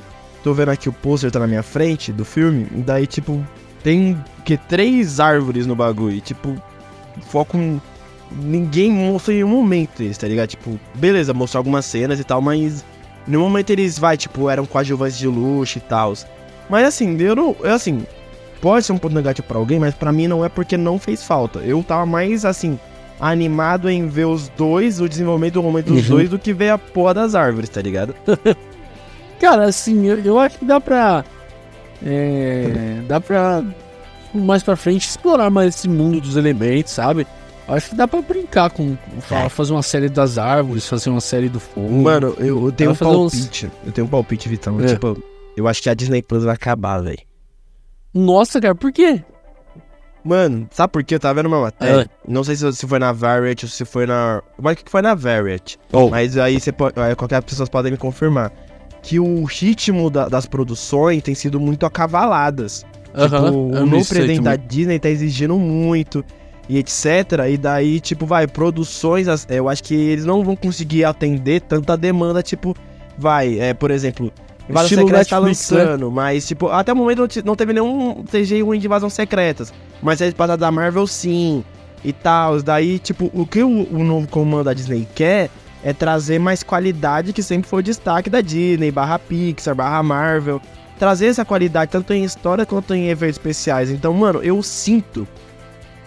Tô 0.44 0.54
vendo 0.54 0.70
aqui 0.70 0.90
o 0.90 0.94
pôster 0.94 1.32
tá 1.32 1.40
na 1.40 1.48
minha 1.48 1.64
frente 1.64 2.12
do 2.12 2.26
filme. 2.26 2.68
e 2.76 2.82
Daí, 2.82 3.08
tipo, 3.08 3.46
tem 3.84 4.22
que 4.44 4.58
três 4.58 5.20
árvores 5.20 5.66
no 5.66 5.76
bagulho. 5.76 6.16
e, 6.16 6.22
Tipo, 6.22 6.56
foco 7.28 7.58
em. 7.58 7.82
Ninguém 8.32 8.92
mostra 8.92 9.34
em 9.34 9.38
nenhum 9.38 9.50
momento 9.50 10.02
isso, 10.04 10.20
tá 10.20 10.28
ligado? 10.28 10.50
Tipo, 10.50 10.80
beleza, 10.96 11.34
mostrou 11.34 11.60
algumas 11.60 11.86
cenas 11.86 12.20
e 12.20 12.24
tal, 12.24 12.42
mas. 12.42 12.86
Nenhum 13.28 13.44
momento 13.44 13.70
eles, 13.70 14.00
vai, 14.00 14.18
tipo, 14.18 14.50
eram 14.50 14.66
coadjuvantes 14.66 15.18
de 15.18 15.28
luxo 15.28 15.78
e 15.78 15.82
tal. 15.82 16.14
Mas 16.72 16.88
assim, 16.88 17.16
eu 17.22 17.36
não. 17.36 17.56
Assim, 17.66 18.04
pode 18.62 18.86
ser 18.86 18.94
um 18.94 18.98
ponto 18.98 19.14
negativo 19.14 19.46
pra 19.48 19.58
alguém, 19.60 19.78
mas 19.80 19.94
pra 19.94 20.12
mim 20.12 20.26
não 20.28 20.44
é 20.44 20.50
porque 20.50 20.76
não 20.78 20.98
fez 20.98 21.22
falta. 21.24 21.60
Eu 21.60 21.84
tava 21.84 22.06
mais, 22.06 22.46
assim, 22.46 22.80
animado 23.20 23.90
em 23.90 24.08
ver 24.08 24.26
os 24.26 24.48
dois, 24.50 25.00
o 25.02 25.08
desenvolvimento 25.10 25.56
do 25.56 25.64
momento 25.64 25.88
dos 25.94 26.06
Uhum. 26.10 26.16
dois, 26.16 26.30
do 26.30 26.40
que 26.40 26.54
ver 26.54 26.70
a 26.70 26.78
porra 26.78 27.14
das 27.14 27.36
árvores, 27.36 27.70
tá 27.70 27.82
ligado? 27.82 28.16
Cara, 29.40 29.66
assim, 29.66 30.06
eu, 30.08 30.18
eu 30.20 30.40
acho 30.40 30.58
que 30.60 30.66
dá 30.66 30.80
pra. 30.80 31.26
É. 32.06 33.02
Dá 33.08 33.20
pra. 33.20 33.64
Mais 34.34 34.64
pra 34.64 34.76
frente 34.78 35.08
explorar 35.10 35.50
mais 35.50 35.76
esse 35.76 35.90
mundo 35.90 36.22
dos 36.22 36.38
elementos, 36.38 36.94
sabe? 36.94 37.28
Acho 37.68 37.90
que 37.90 37.96
dá 37.96 38.08
pra 38.08 38.22
brincar 38.22 38.70
com. 38.70 38.96
fa- 39.20 39.50
Fazer 39.50 39.74
uma 39.74 39.84
série 39.84 40.10
das 40.10 40.38
árvores, 40.38 40.88
fazer 40.88 41.10
uma 41.10 41.22
série 41.22 41.50
do 41.50 41.60
fogo. 41.60 41.92
Mano, 42.02 42.34
eu, 42.38 42.66
eu 42.66 42.72
tenho 42.72 42.92
um 42.92 42.96
fazer 42.96 43.12
uns- 43.18 43.34
palpite. 43.36 43.72
Eu 43.86 43.92
tenho 43.92 44.08
um 44.08 44.10
palpite, 44.10 44.48
Vitão. 44.50 44.80
É. 44.82 44.86
Tipo, 44.88 45.22
eu 45.56 45.68
acho 45.68 45.82
que 45.82 45.90
a 45.90 45.94
Disney 45.94 46.22
Plus 46.22 46.44
vai 46.44 46.56
acabar, 46.56 47.00
velho. 47.02 47.20
Nossa, 48.14 48.60
cara, 48.60 48.76
por 48.76 48.92
quê? 48.92 49.24
Mano, 50.24 50.68
sabe 50.72 50.94
por 50.94 51.04
quê? 51.04 51.16
Eu 51.16 51.20
tava 51.20 51.36
vendo 51.42 51.48
uma 51.48 51.62
matéria. 51.62 52.08
Ah. 52.08 52.22
Não 52.28 52.44
sei 52.44 52.56
se, 52.56 52.72
se 52.74 52.86
foi 52.88 53.00
na 53.00 53.12
Variety 53.12 53.66
ou 53.66 53.70
se 53.70 53.84
foi 53.86 54.06
na. 54.06 54.42
Eu 54.62 54.70
acho 54.70 54.84
que 54.86 54.92
foi 54.92 55.02
na 55.02 55.16
Variety. 55.16 55.80
Oh. 55.92 56.10
Mas 56.10 56.38
aí 56.38 56.60
você 56.60 56.72
pode. 56.72 57.00
aí 57.00 57.16
qualquer 57.16 57.42
pessoa 57.42 57.68
pode 57.68 57.90
me 57.90 57.98
confirmar. 57.98 58.52
Que 59.02 59.20
o 59.20 59.44
ritmo 59.46 60.12
da- 60.12 60.30
das 60.30 60.46
produções 60.46 61.24
tem 61.24 61.34
sido 61.34 61.60
muito 61.60 61.88
acavaladas. 61.88 62.86
Tipo, 63.06 63.36
Aham, 63.36 63.52
o 63.52 63.76
eu 63.78 63.86
novo 63.88 64.08
presidente 64.08 64.42
da. 64.42 64.56
Disney 64.56 65.00
tá 65.00 65.10
exigindo 65.10 65.58
muito 65.58 66.24
e 66.70 66.78
etc. 66.78 67.06
E 67.50 67.58
daí, 67.58 68.00
tipo, 68.00 68.28
vai, 68.28 68.46
produções, 68.46 69.26
eu 69.50 69.68
acho 69.68 69.84
que 69.84 69.96
eles 69.96 70.24
não 70.24 70.44
vão 70.44 70.56
conseguir 70.56 71.04
atender 71.04 71.62
tanta 71.62 71.98
demanda, 71.98 72.44
tipo, 72.44 72.76
vai, 73.18 73.60
é, 73.60 73.74
por 73.74 73.90
exemplo, 73.90 74.32
Invasão 74.72 74.86
Estilo 74.86 75.02
Secreta 75.08 75.30
tá 75.30 75.40
Netflix, 75.42 75.72
né? 75.72 75.78
lançando, 75.84 76.12
mas, 76.12 76.48
tipo, 76.48 76.68
até 76.70 76.92
o 76.92 76.96
momento 76.96 77.20
não, 77.20 77.28
te- 77.28 77.46
não 77.46 77.56
teve 77.56 77.74
nenhum 77.74 78.24
CGI 78.24 78.62
ruim 78.62 78.80
de 78.80 78.88
Invasão 78.88 79.10
Secretas. 79.10 79.74
Mas 80.02 80.20
é 80.22 80.32
passado 80.32 80.60
da 80.60 80.72
Marvel 80.72 81.06
sim, 81.08 81.64
e 82.04 82.12
tal. 82.12 82.62
Daí, 82.62 82.98
tipo, 83.00 83.30
o 83.34 83.46
que 83.46 83.62
o, 83.64 83.88
o 83.92 84.04
novo 84.04 84.28
comando 84.28 84.64
da 84.66 84.74
Disney 84.74 85.08
quer 85.14 85.50
é 85.84 85.94
trazer 85.94 86.40
mais 86.40 86.64
qualidade, 86.64 87.34
que 87.34 87.42
sempre 87.44 87.70
foi 87.70 87.80
o 87.80 87.84
destaque 87.84 88.30
da 88.30 88.42
Disney, 88.42 88.92
barra 88.92 89.18
Pixar, 89.20 89.76
barra 89.76 90.02
Marvel 90.04 90.62
trazer 91.00 91.26
essa 91.26 91.44
qualidade 91.44 91.90
tanto 91.90 92.14
em 92.14 92.24
história 92.24 92.64
quanto 92.64 92.94
em 92.94 93.08
eventos 93.10 93.36
especiais. 93.38 93.90
Então, 93.90 94.14
mano, 94.14 94.40
eu 94.44 94.62
sinto 94.62 95.28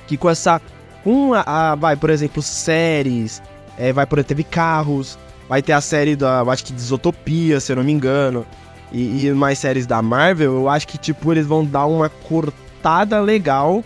que 0.07 0.17
com 0.17 0.31
essa. 0.31 0.61
Com 1.03 1.35
a, 1.35 1.43
a- 1.73 1.75
vai, 1.75 1.97
por 1.97 2.09
exemplo, 2.11 2.41
séries, 2.43 3.43
é, 3.77 3.93
vai, 3.93 4.07
por 4.07 4.23
teve 4.25 4.45
carros, 4.45 5.19
vai 5.49 5.63
ter 5.63 5.73
a 5.73 5.81
série 5.81 6.17
da, 6.17 6.41
eu 6.41 6.51
acho 6.51 6.65
que 6.65 6.73
de 6.73 6.81
Isotopia, 6.81 7.61
se 7.61 7.73
eu 7.73 7.77
não 7.77 7.85
me 7.85 7.93
engano, 7.93 8.47
e, 8.93 9.27
e 9.27 9.33
mais 9.33 9.59
séries 9.59 9.87
da 9.87 10.01
Marvel, 10.01 10.53
eu 10.55 10.69
acho 10.69 10.87
que, 10.87 10.97
tipo, 10.97 11.33
eles 11.33 11.47
vão 11.47 11.65
dar 11.65 11.87
uma 11.87 12.09
cortada 12.09 13.21
legal 13.21 13.83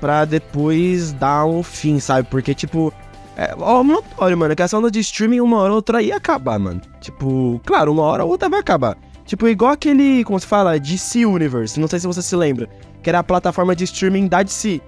pra 0.00 0.24
depois 0.24 1.12
dar 1.12 1.44
um 1.44 1.62
fim, 1.62 2.00
sabe? 2.00 2.26
Porque, 2.28 2.54
tipo, 2.54 2.92
é, 3.36 3.54
notório, 3.54 4.36
mano, 4.36 4.56
que 4.56 4.62
essa 4.62 4.76
onda 4.76 4.90
de 4.90 5.00
streaming 5.00 5.40
uma 5.40 5.58
hora 5.58 5.70
ou 5.70 5.76
outra 5.76 6.02
ia 6.02 6.16
acabar, 6.16 6.58
mano. 6.58 6.80
Tipo, 7.00 7.60
claro, 7.64 7.92
uma 7.92 8.02
hora 8.02 8.24
ou 8.24 8.30
outra 8.30 8.48
vai 8.48 8.60
acabar. 8.60 8.96
Tipo, 9.24 9.48
igual 9.48 9.72
aquele, 9.72 10.24
como 10.24 10.38
se 10.38 10.46
fala, 10.46 10.78
DC 10.78 11.24
Universe, 11.24 11.78
não 11.78 11.88
sei 11.88 12.00
se 12.00 12.06
você 12.06 12.20
se 12.20 12.34
lembra, 12.34 12.68
que 13.02 13.08
era 13.08 13.20
a 13.20 13.24
plataforma 13.24 13.74
de 13.74 13.84
streaming 13.84 14.26
da 14.26 14.42
DC. 14.42 14.80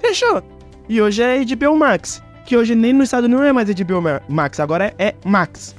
Fechou. 0.00 0.42
E 0.88 1.00
hoje 1.02 1.22
é 1.22 1.44
HBO 1.44 1.76
Max, 1.76 2.22
que 2.48 2.56
hoje 2.56 2.74
nem 2.74 2.94
no 2.94 3.04
Estados 3.04 3.26
Unidos 3.26 3.42
não 3.42 3.48
é 3.48 3.52
mais 3.52 3.68
HBO 3.68 4.00
Ma- 4.00 4.22
Max, 4.26 4.58
agora 4.58 4.94
é, 4.98 5.08
é 5.08 5.14
Max. 5.22 5.76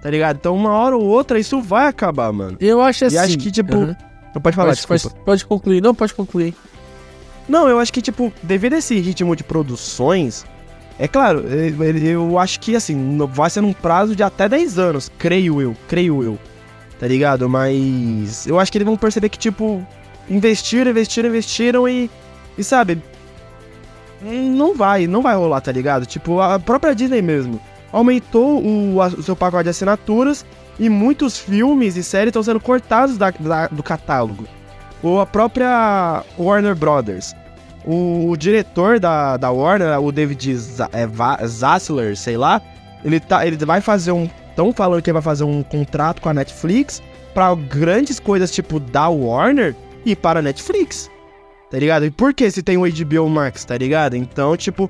Tá 0.00 0.08
ligado? 0.08 0.36
Então 0.36 0.54
uma 0.54 0.70
hora 0.70 0.96
ou 0.96 1.02
outra 1.02 1.36
isso 1.36 1.60
vai 1.60 1.88
acabar, 1.88 2.32
mano. 2.32 2.56
Eu 2.60 2.80
acho 2.80 3.06
assim. 3.06 3.16
E 3.16 3.18
acho 3.18 3.36
que, 3.38 3.50
tipo, 3.50 3.74
aham. 3.76 3.96
Não 4.32 4.40
pode 4.40 4.54
falar, 4.54 4.76
Pode, 4.76 4.86
pode, 4.86 5.14
pode 5.24 5.46
concluir, 5.46 5.82
não 5.82 5.94
pode 5.94 6.14
concluir. 6.14 6.54
Não, 7.48 7.68
eu 7.68 7.80
acho 7.80 7.92
que, 7.92 8.00
tipo, 8.00 8.32
devido 8.42 8.74
a 8.74 8.78
esse 8.78 8.94
ritmo 9.00 9.34
de 9.34 9.42
produções, 9.42 10.44
é 10.98 11.08
claro, 11.08 11.40
eu, 11.40 11.96
eu 11.98 12.38
acho 12.38 12.60
que, 12.60 12.76
assim, 12.76 13.18
vai 13.30 13.50
ser 13.50 13.62
num 13.62 13.72
prazo 13.72 14.14
de 14.14 14.22
até 14.22 14.48
10 14.48 14.78
anos, 14.78 15.10
creio 15.18 15.60
eu, 15.60 15.74
creio 15.88 16.22
eu, 16.22 16.38
tá 17.00 17.06
ligado? 17.08 17.48
Mas 17.48 18.46
eu 18.46 18.60
acho 18.60 18.70
que 18.70 18.78
eles 18.78 18.86
vão 18.86 18.96
perceber 18.96 19.28
que, 19.28 19.38
tipo, 19.38 19.84
investiram, 20.28 20.90
investiram, 20.90 21.28
investiram 21.30 21.88
e, 21.88 22.08
e 22.58 22.62
sabe, 22.62 23.02
não 24.22 24.74
vai, 24.74 25.06
não 25.06 25.22
vai 25.22 25.34
rolar, 25.36 25.60
tá 25.60 25.70
ligado? 25.72 26.06
Tipo, 26.06 26.40
a 26.40 26.58
própria 26.58 26.94
Disney 26.94 27.22
mesmo 27.22 27.60
aumentou 27.92 28.62
o, 28.62 28.98
o 28.98 29.22
seu 29.22 29.36
pacote 29.36 29.64
de 29.64 29.70
assinaturas 29.70 30.44
e 30.78 30.88
muitos 30.88 31.38
filmes 31.38 31.96
e 31.96 32.02
séries 32.02 32.28
estão 32.28 32.42
sendo 32.42 32.60
cortados 32.60 33.16
da- 33.16 33.30
da- 33.30 33.68
do 33.68 33.82
catálogo 33.82 34.46
ou 35.02 35.20
a 35.20 35.26
própria 35.26 36.22
Warner 36.38 36.74
Brothers. 36.74 37.34
O, 37.84 38.30
o 38.30 38.36
diretor 38.36 38.98
da, 38.98 39.36
da 39.36 39.50
Warner, 39.50 40.00
o 40.00 40.10
David 40.10 40.56
Z- 40.56 40.88
é, 40.92 41.06
Zaslav, 41.46 42.16
sei 42.16 42.36
lá, 42.36 42.60
ele, 43.04 43.20
tá, 43.20 43.46
ele 43.46 43.56
vai 43.64 43.80
fazer 43.80 44.10
um. 44.12 44.28
Estão 44.50 44.72
falando 44.72 45.02
que 45.02 45.10
ele 45.10 45.14
vai 45.14 45.22
fazer 45.22 45.44
um 45.44 45.62
contrato 45.62 46.20
com 46.20 46.28
a 46.28 46.34
Netflix 46.34 47.00
para 47.34 47.54
grandes 47.54 48.18
coisas 48.18 48.50
tipo 48.50 48.80
da 48.80 49.08
Warner 49.08 49.76
e 50.04 50.16
para 50.16 50.40
a 50.40 50.42
Netflix. 50.42 51.08
Tá 51.70 51.78
ligado? 51.78 52.04
E 52.06 52.10
por 52.10 52.32
que 52.32 52.50
se 52.50 52.62
tem 52.62 52.76
o 52.76 52.82
HBO 52.82 53.28
Max, 53.28 53.64
tá 53.64 53.76
ligado? 53.76 54.16
Então, 54.16 54.56
tipo, 54.56 54.88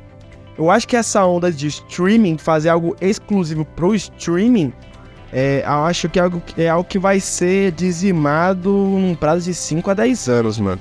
eu 0.59 0.70
acho 0.70 0.87
que 0.87 0.97
essa 0.97 1.24
onda 1.24 1.51
de 1.51 1.66
streaming, 1.68 2.37
fazer 2.39 2.68
algo 2.68 2.95
exclusivo 3.01 3.64
pro 3.64 3.95
streaming, 3.95 4.72
é, 5.33 5.62
eu 5.66 5.85
acho 5.85 6.09
que 6.09 6.18
é 6.18 6.22
algo, 6.22 6.43
é 6.57 6.68
algo 6.68 6.85
que 6.89 6.99
vai 6.99 7.18
ser 7.18 7.72
dizimado 7.72 8.70
num 8.70 9.14
prazo 9.14 9.47
de 9.47 9.55
5 9.55 9.91
a 9.91 9.95
10 9.95 10.29
anos, 10.29 10.59
mano. 10.59 10.81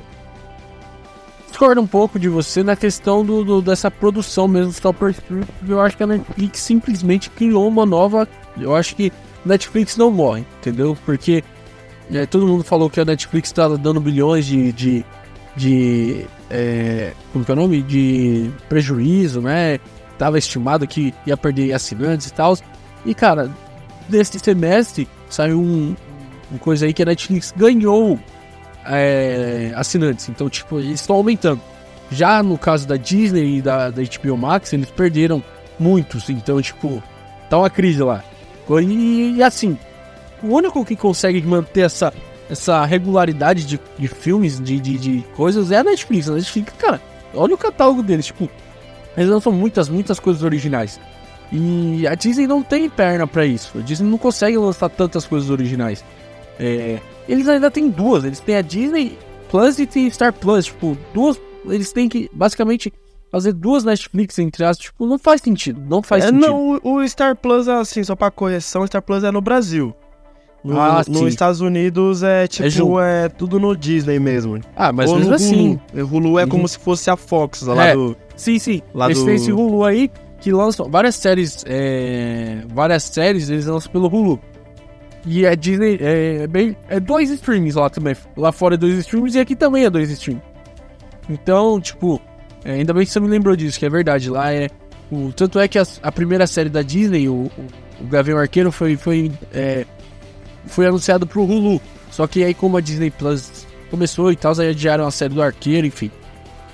Discordo 1.48 1.80
um 1.82 1.88
pouco 1.88 2.20
de 2.20 2.28
você 2.28 2.62
na 2.64 2.76
questão 2.76 3.24
do, 3.24 3.43
do- 3.46 3.62
dessa 3.62 3.89
produção 3.89 4.46
mesmo 4.48 4.68
do 4.72 4.74
Stopper 4.74 5.12
Stream, 5.12 5.43
porque 5.60 5.72
eu 5.72 5.80
acho 5.80 5.96
que 5.96 6.04
a 6.04 6.08
Netflix 6.08 6.60
simplesmente 6.60 7.30
criou 7.30 7.66
uma 7.68 7.86
nova. 7.86 8.28
Eu 8.60 8.76
acho 8.76 8.93
que 8.96 9.12
Netflix 9.46 9.96
não 9.96 10.12
morre, 10.12 10.46
entendeu? 10.60 10.98
Porque 11.06 11.41
é, 12.12 12.26
todo 12.26 12.46
mundo 12.46 12.64
falou 12.66 12.89
que 12.89 13.00
a 13.00 13.06
Netflix 13.06 13.48
estava 13.50 13.78
dando 13.78 14.02
bilhões 14.02 14.46
de. 14.46 14.72
de, 14.74 15.06
de 15.56 16.26
é, 16.49 17.14
como 17.32 17.45
que 17.45 17.51
é 17.51 17.53
o 17.53 17.58
nome? 17.58 17.82
De 17.82 18.51
prejuízo, 18.70 19.41
né? 19.41 19.80
Tava 20.18 20.38
estimado 20.38 20.88
que 20.88 21.14
ia 21.26 21.36
perder 21.36 21.74
assinantes 21.74 22.28
e 22.28 22.34
tal. 22.34 22.58
E 23.06 23.14
cara, 23.14 23.49
neste 24.10 24.39
semestre 24.39 25.08
saiu 25.30 25.60
um, 25.60 25.95
uma 26.49 26.60
coisa 26.60 26.86
aí 26.86 26.93
que 26.93 27.01
a 27.01 27.06
Netflix 27.06 27.53
ganhou 27.56 28.20
é, 28.86 29.72
assinantes. 29.76 30.30
Então, 30.30 30.49
tipo, 30.49 30.80
eles 30.80 31.01
estão 31.01 31.16
aumentando. 31.16 31.62
Já 32.12 32.43
no 32.43 32.58
caso 32.58 32.88
da 32.88 32.97
Disney 32.97 33.58
e 33.58 33.62
da, 33.62 33.89
da 33.89 34.01
HBO 34.03 34.38
Max, 34.38 34.72
eles 34.74 34.89
perderam 34.89 35.43
muitos. 35.80 36.30
Então, 36.30 36.62
tipo, 36.62 37.01
tá 37.49 37.58
uma 37.58 37.70
crise 37.70 38.01
lá. 38.01 38.24
E, 38.82 39.36
e 39.38 39.43
assim, 39.43 39.78
o 40.41 40.47
único 40.47 40.86
que 40.86 40.95
consegue 40.95 41.41
manter 41.41 41.82
essa, 41.82 42.14
essa 42.50 42.86
regularidade 42.86 43.66
de, 43.66 43.80
de 43.98 44.08
filmes, 44.08 44.60
de, 44.60 44.80
de, 44.80 44.98
de, 44.98 45.26
coisas, 45.36 45.72
é 45.72 45.78
a 45.78 45.84
Netflix. 45.84 46.30
A 46.30 46.34
Netflix, 46.34 46.74
cara, 46.78 47.02
olha 47.34 47.56
o 47.56 47.58
catálogo 47.58 48.04
deles, 48.04 48.28
tipo, 48.28 48.50
eles 49.16 49.30
lançam 49.30 49.52
muitas, 49.52 49.89
muitas 49.89 50.20
coisas 50.20 50.43
originais. 50.43 51.00
E 51.52 52.08
a 52.08 52.16
Disney 52.16 52.48
não 52.48 52.62
tem 52.62 52.89
perna 52.89 53.26
para 53.28 53.46
isso. 53.46 53.78
A 53.78 53.82
Disney 53.82 54.10
não 54.10 54.18
consegue 54.18 54.58
lançar 54.58 54.89
tantas 54.89 55.26
coisas 55.26 55.50
originais. 55.50 56.04
É, 56.60 57.00
eles 57.28 57.48
ainda 57.48 57.70
têm 57.70 57.89
duas. 57.89 58.24
Eles 58.24 58.39
têm 58.39 58.56
a 58.56 58.62
Disney 58.62 59.18
Plus 59.50 59.80
e 59.80 59.86
tem 59.86 60.10
Star 60.10 60.34
Plus. 60.34 60.66
Tipo, 60.66 60.98
duas. 61.14 61.39
Eles 61.66 61.91
têm 61.91 62.10
que 62.10 62.30
basicamente 62.34 62.91
fazer 63.32 63.54
duas 63.54 63.84
Netflix 63.84 64.38
entre 64.39 64.66
as. 64.66 64.78
Tipo, 64.78 65.06
não 65.06 65.20
faz 65.20 65.41
sentido. 65.41 65.82
Não 65.88 66.02
faz 66.02 66.26
é, 66.26 66.28
sentido. 66.28 66.48
Não, 66.48 66.80
o 66.84 67.08
Star 67.08 67.36
Plus, 67.36 67.68
assim, 67.68 68.04
só 68.04 68.16
pra 68.16 68.32
correção, 68.32 68.82
o 68.82 68.88
Star 68.88 69.02
Plus 69.02 69.24
é 69.24 69.32
no 69.32 69.41
Brasil. 69.41 69.96
No, 70.66 70.80
Ah, 70.82 71.03
nos. 71.07 71.28
Estados 71.28 71.61
Unidos 71.61 72.24
é 72.24 72.47
tipo, 72.47 72.70
junto. 72.70 72.99
é, 72.99 73.30
tudo 73.30 73.59
no 73.59 73.76
Disney 73.78 74.18
mesmo. 74.20 74.59
Ah, 74.76 74.91
mas 74.91 75.09
Ou 75.09 75.18
mesmo 75.18 75.30
no 75.30 75.36
assim. 75.36 75.80
Hulu. 75.93 76.03
O 76.05 76.16
Hulu 76.18 76.39
é 76.39 76.43
Uhum. 76.43 76.49
como 76.49 76.68
se 76.68 76.80
fosse 76.80 77.09
a 77.09 77.16
Fox 77.16 77.61
lá 77.61 77.86
É. 77.88 77.93
do. 77.93 78.18
Sim, 78.36 78.57
sim. 78.57 78.82
Lá 78.93 79.05
eles 79.05 79.20
do- 79.20 79.26
têm 79.26 79.36
esse 79.36 79.51
Hulu 79.51 79.84
aí 79.84 80.09
que 80.41 80.51
lançam 80.51 80.89
várias 80.89 81.13
séries. 81.16 81.63
é, 81.68 82.63
várias 82.74 83.03
séries 83.03 83.49
eles 83.49 83.66
lançam 83.68 83.91
pelo 83.91 84.07
Hulu. 84.07 84.39
E 85.28 85.45
a 85.45 85.53
Disney 85.55 85.97
é 86.01 86.47
bem. 86.47 86.76
É 86.89 86.99
dois 86.99 87.30
streams 87.30 87.76
lá 87.78 87.89
também. 87.89 88.16
Lá 88.36 88.51
fora 88.51 88.74
é 88.76 88.78
dois 88.78 88.97
streams 88.99 89.38
e 89.38 89.39
aqui 89.41 89.55
também 89.55 89.86
é 89.86 89.89
dois 89.89 90.09
streams. 90.09 90.41
Então, 91.30 91.80
tipo, 91.80 92.22
é, 92.63 92.74
ainda 92.74 92.93
bem 92.93 93.05
que 93.05 93.11
você 93.11 93.20
me 93.20 93.28
lembrou 93.28 93.55
disso, 93.55 93.80
que 93.80 93.86
é 93.86 93.89
verdade. 93.89 94.30
Lá 94.30 94.51
é. 94.53 94.70
O, 95.11 95.32
tanto 95.36 95.59
é 95.59 95.68
que 95.68 95.78
a, 95.78 95.84
a 96.01 96.11
primeira 96.11 96.47
série 96.47 96.70
da 96.70 96.82
Disney, 96.82 97.28
o, 97.30 97.34
o, 97.34 97.51
o 98.01 98.07
Gavião 98.07 98.38
Arqueiro, 98.39 98.72
foi, 98.72 98.95
foi, 98.97 99.32
é, 99.53 99.86
foi 100.68 100.88
anunciado 100.88 101.26
pro 101.26 101.43
Hulu. 101.43 101.82
Só 102.11 102.28
que 102.28 102.43
aí, 102.43 102.53
como 102.53 102.78
a 102.78 102.82
Disney 102.82 103.11
Plus 103.11 103.68
começou 103.89 104.32
e 104.32 104.36
tal, 104.36 104.53
aí 104.59 104.70
adiaram 104.70 105.05
a 105.05 105.11
série 105.11 105.34
do 105.34 105.41
Arqueiro, 105.41 105.88
enfim. 105.88 106.11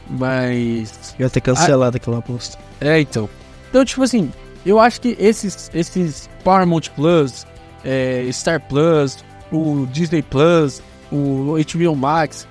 Mas. 0.09 1.15
Ia 1.19 1.29
ter 1.29 1.41
cancelado 1.41 1.97
aquela 1.97 2.19
aposta. 2.19 2.57
É, 2.79 2.99
então. 2.99 3.29
Então, 3.69 3.85
tipo 3.85 4.03
assim, 4.03 4.31
eu 4.65 4.79
acho 4.79 4.99
que 5.01 5.15
esses, 5.19 5.71
esses 5.73 6.29
Paramount 6.43 6.89
Plus, 6.95 7.45
é, 7.83 8.27
Star 8.31 8.59
Plus, 8.59 9.23
o 9.51 9.87
Disney 9.91 10.21
Plus, 10.21 10.81
o 11.11 11.55
HBO 11.55 11.95
Max, 11.95 12.47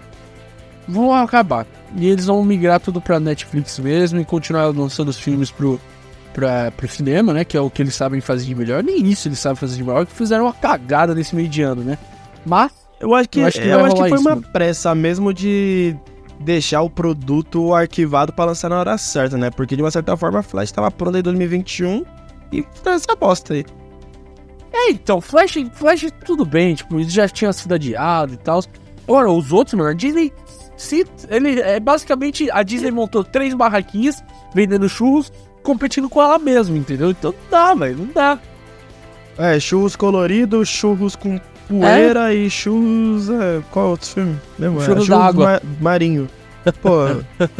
vão 0.88 1.14
acabar. 1.14 1.66
E 1.96 2.08
eles 2.08 2.26
vão 2.26 2.44
migrar 2.44 2.80
tudo 2.80 3.00
pra 3.00 3.20
Netflix 3.20 3.78
mesmo 3.78 4.20
e 4.20 4.24
continuar 4.24 4.66
lançando 4.66 5.08
os 5.08 5.18
filmes 5.18 5.50
pro, 5.50 5.80
pra, 6.40 6.70
pro 6.70 6.88
cinema, 6.88 7.32
né? 7.32 7.44
Que 7.44 7.56
é 7.56 7.60
o 7.60 7.70
que 7.70 7.82
eles 7.82 7.94
sabem 7.94 8.20
fazer 8.20 8.44
de 8.46 8.54
melhor. 8.54 8.82
Nem 8.82 9.06
isso 9.06 9.28
eles 9.28 9.38
sabem 9.38 9.56
fazer 9.56 9.76
de 9.76 9.84
melhor, 9.84 10.06
que 10.06 10.12
fizeram 10.12 10.44
uma 10.44 10.52
cagada 10.52 11.14
nesse 11.14 11.36
meio 11.36 11.48
de 11.48 11.62
ano, 11.62 11.82
né? 11.82 11.98
Mas, 12.44 12.72
Eu 12.98 13.14
acho 13.14 13.28
que, 13.28 13.38
Eu 13.40 13.42
eu 13.42 13.48
acho 13.48 13.58
acho 13.58 13.66
que 13.66 13.70
que, 13.70 13.76
vai 13.76 13.88
rolar 13.90 14.08
foi 14.08 14.08
isso, 14.18 14.20
uma 14.28 14.34
mano. 14.36 14.46
pressa 14.52 14.94
mesmo 14.94 15.32
de 15.32 15.94
deixar 16.40 16.80
o 16.82 16.88
produto 16.90 17.74
arquivado 17.74 18.32
pra 18.32 18.46
lançar 18.46 18.70
na 18.70 18.78
hora 18.80 18.96
certa, 18.98 19.36
né? 19.36 19.50
Porque 19.50 19.76
de 19.76 19.82
uma 19.82 19.90
certa 19.90 20.16
forma 20.16 20.38
a 20.38 20.42
Flash 20.42 20.72
tava 20.72 20.90
pronta 20.90 21.18
em 21.18 21.22
2021 21.22 22.04
e 22.52 22.62
tá 22.82 22.92
essa 22.92 23.14
bosta 23.14 23.54
aí. 23.54 23.64
É, 24.72 24.90
então, 24.90 25.20
Flash, 25.20 25.54
Flash 25.72 26.06
tudo 26.24 26.44
bem, 26.44 26.74
tipo, 26.74 27.02
já 27.02 27.28
tinha 27.28 27.52
sido 27.52 27.74
adiado 27.74 28.34
e 28.34 28.36
tal. 28.36 28.62
Agora, 29.06 29.30
os 29.30 29.52
outros, 29.52 29.74
mano, 29.74 29.90
a 29.90 29.92
Disney. 29.94 30.32
Se, 30.76 31.04
ele 31.28 31.60
é 31.60 31.78
basicamente. 31.78 32.50
A 32.50 32.62
Disney 32.62 32.90
montou 32.90 33.22
três 33.22 33.52
barraquinhas 33.52 34.22
vendendo 34.54 34.88
churros, 34.88 35.30
competindo 35.62 36.08
com 36.08 36.20
ela 36.22 36.38
mesma, 36.38 36.76
entendeu? 36.76 37.10
Então 37.10 37.32
não 37.32 37.50
dá, 37.50 37.74
velho, 37.74 37.98
não 37.98 38.06
dá. 38.12 38.38
É, 39.38 39.58
churros 39.58 39.96
coloridos, 39.96 40.68
churros 40.68 41.16
com 41.16 41.40
poeira 41.68 42.34
e 42.34 42.50
churros. 42.50 43.30
É, 43.30 43.60
qual 43.70 43.90
outro 43.90 44.08
filme? 44.08 44.36
Lembra? 44.58 44.84
Churros 44.84 45.06
É, 45.06 45.10
da 45.10 45.24
água. 45.24 45.46
ma- 45.46 45.60
marinho. 45.80 46.28
Pô, 46.82 47.06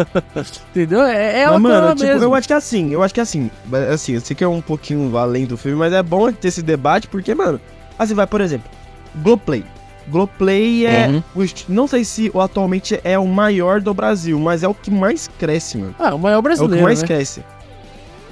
Entendeu? 0.71 1.03
É, 1.03 1.41
é 1.41 1.47
mas, 1.51 1.61
mano, 1.61 1.95
tipo, 1.95 2.07
mesma. 2.07 2.25
eu 2.25 2.35
acho 2.35 2.47
que 2.47 2.53
é 2.53 2.57
assim, 2.57 2.91
eu 2.93 3.03
acho 3.03 3.15
que 3.15 3.21
é 3.21 3.23
assim. 3.23 3.51
Assim, 3.93 4.13
eu 4.15 4.21
sei 4.21 4.37
que 4.37 4.45
é 4.45 4.49
um 4.49 4.61
pouquinho 4.61 5.17
além 5.17 5.47
do 5.47 5.57
filme, 5.57 5.79
mas 5.79 5.93
é 5.93 6.03
bom 6.03 6.31
ter 6.31 6.49
esse 6.49 6.61
debate, 6.63 7.09
porque, 7.09 7.35
mano, 7.35 7.59
assim, 7.99 8.13
vai, 8.15 8.27
por 8.27 8.43
exemplo, 8.43 8.69
Globoplay. 9.23 9.65
Globoplay 10.09 10.85
é. 10.87 11.07
Uhum. 11.09 11.23
não 11.69 11.87
sei 11.87 12.05
se 12.05 12.31
atualmente 12.39 13.01
é 13.03 13.19
o 13.19 13.27
maior 13.27 13.81
do 13.81 13.95
Brasil, 13.95 14.39
mas 14.39 14.63
é 14.63 14.69
o 14.69 14.75
que 14.75 14.91
mais 14.91 15.29
cresce, 15.39 15.79
mano. 15.79 15.95
Ah, 15.99 16.15
o 16.15 16.19
maior 16.19 16.35
É 16.37 16.39
o 16.39 16.43
que 16.43 16.49
brasileiro. 16.49 16.85
mais 16.85 17.01
né? 17.01 17.07
cresce. 17.07 17.43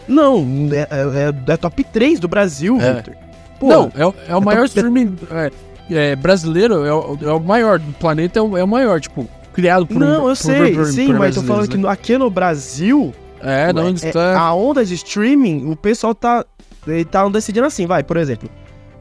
Não, 0.08 0.44
é, 0.72 0.88
é, 1.50 1.52
é 1.52 1.56
top 1.56 1.84
3 1.84 2.18
do 2.18 2.26
Brasil, 2.28 2.78
É. 2.80 2.94
Victor. 2.94 3.14
Pô, 3.60 3.68
Não, 3.68 3.92
é, 3.94 4.06
o- 4.06 4.14
é 4.28 4.34
o 4.34 4.36
eu 4.38 4.40
maior 4.40 4.60
tô- 4.60 4.66
streaming 4.66 5.16
é, 5.30 5.50
é, 5.90 6.16
brasileiro, 6.16 6.84
é 6.84 6.92
o, 6.94 7.18
é 7.22 7.32
o 7.32 7.40
maior 7.40 7.78
do 7.78 7.92
planeta, 7.94 8.38
é 8.38 8.42
o, 8.42 8.56
é 8.56 8.64
maior, 8.64 9.00
tipo, 9.00 9.28
criado 9.52 9.84
por 9.86 9.98
não, 9.98 10.20
por- 10.22 10.28
eu 10.30 10.36
sei, 10.36 10.74
por- 10.74 10.86
sim, 10.86 11.06
por 11.08 11.18
mas 11.18 11.34
tô 11.34 11.42
falando 11.42 11.66
brasileiros, 11.66 11.68
que 11.68 11.76
né? 11.76 11.82
no- 11.82 11.88
aqui 11.88 12.16
no 12.18 12.30
Brasil, 12.30 13.12
É, 13.42 13.72
não, 13.72 13.88
eles 13.88 14.04
é, 14.04 14.12
tá... 14.12 14.38
a 14.38 14.54
onda 14.54 14.84
de 14.84 14.94
streaming, 14.94 15.68
o 15.70 15.74
pessoal 15.76 16.14
tá, 16.14 16.44
ele 16.86 17.04
tá 17.04 17.28
decidindo 17.28 17.66
assim, 17.66 17.84
vai, 17.86 18.02
por 18.04 18.16
exemplo, 18.16 18.48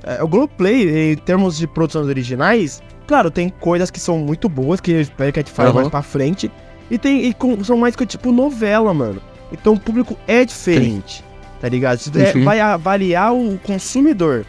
é, 0.03 0.23
o 0.23 0.27
Globoplay, 0.27 1.11
em 1.13 1.17
termos 1.17 1.57
de 1.57 1.67
produções 1.67 2.07
originais, 2.07 2.81
claro, 3.05 3.29
tem 3.29 3.49
coisas 3.49 3.91
que 3.91 3.99
são 3.99 4.17
muito 4.17 4.49
boas, 4.49 4.81
que 4.81 4.91
eu 4.91 5.01
espero 5.01 5.31
que 5.31 5.39
a 5.39 5.43
gente 5.43 5.51
fale 5.51 5.69
Aham. 5.69 5.75
mais 5.77 5.87
pra 5.89 6.01
frente, 6.01 6.51
e 6.89 6.97
tem 6.97 7.25
e 7.25 7.33
com- 7.33 7.63
são 7.63 7.77
mais 7.77 7.95
que 7.95 8.05
tipo 8.07 8.31
novela, 8.31 8.91
mano. 8.91 9.21
Então 9.51 9.73
o 9.73 9.79
público 9.79 10.17
é 10.27 10.43
diferente, 10.45 11.23
tá 11.61 11.69
ligado? 11.69 11.99
É- 12.15 12.37
Uhum. 12.37 12.43
vai 12.43 12.59
avaliar 12.59 13.33
o 13.33 13.57
consumidor. 13.63 14.45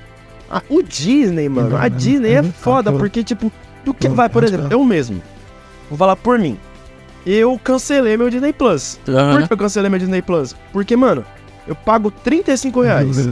Ah, 0.50 0.62
o 0.68 0.82
Disney, 0.82 1.48
mano, 1.48 1.76
a 1.76 1.88
Disney 1.88 2.32
é 2.32 2.42
foda, 2.42 2.90
porque 2.98 3.22
tipo, 3.22 3.52
do 3.84 3.92
que 3.94 4.08
vai, 4.08 4.28
por 4.28 4.42
exemplo, 4.44 4.66
eu 4.70 4.82
mesmo, 4.84 5.22
vou 5.88 5.98
falar 5.98 6.16
por 6.16 6.38
mim, 6.38 6.58
eu 7.26 7.58
cancelei 7.62 8.16
meu 8.16 8.30
Disney 8.30 8.52
Plus. 8.52 8.98
Aham. 9.08 9.38
Por 9.40 9.46
que 9.48 9.52
eu 9.52 9.58
cancelei 9.58 9.90
meu 9.90 9.98
Disney 9.98 10.22
Plus? 10.22 10.56
Porque, 10.72 10.96
mano, 10.96 11.24
eu 11.66 11.74
pago 11.74 12.10
35 12.10 12.80
reais. 12.80 13.28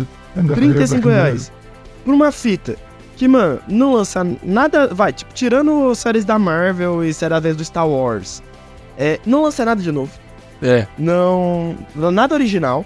35 0.54 1.08
reais. 1.08 1.50
Por 2.04 2.12
uma 2.14 2.30
fita. 2.30 2.76
Que, 3.16 3.26
mano, 3.26 3.58
não 3.66 3.94
lança 3.94 4.22
nada. 4.42 4.88
Vai, 4.92 5.10
tipo, 5.12 5.32
tirando 5.32 5.94
séries 5.94 6.24
da 6.26 6.38
Marvel 6.38 7.02
e 7.02 7.14
séries 7.14 7.36
às 7.38 7.42
vezes 7.42 7.56
do 7.56 7.64
Star 7.64 7.88
Wars. 7.88 8.42
É, 8.98 9.18
não 9.24 9.42
lança 9.42 9.64
nada 9.64 9.80
de 9.82 9.90
novo. 9.90 10.12
É. 10.62 10.86
Não. 10.98 11.76
Nada 11.94 12.34
original. 12.34 12.84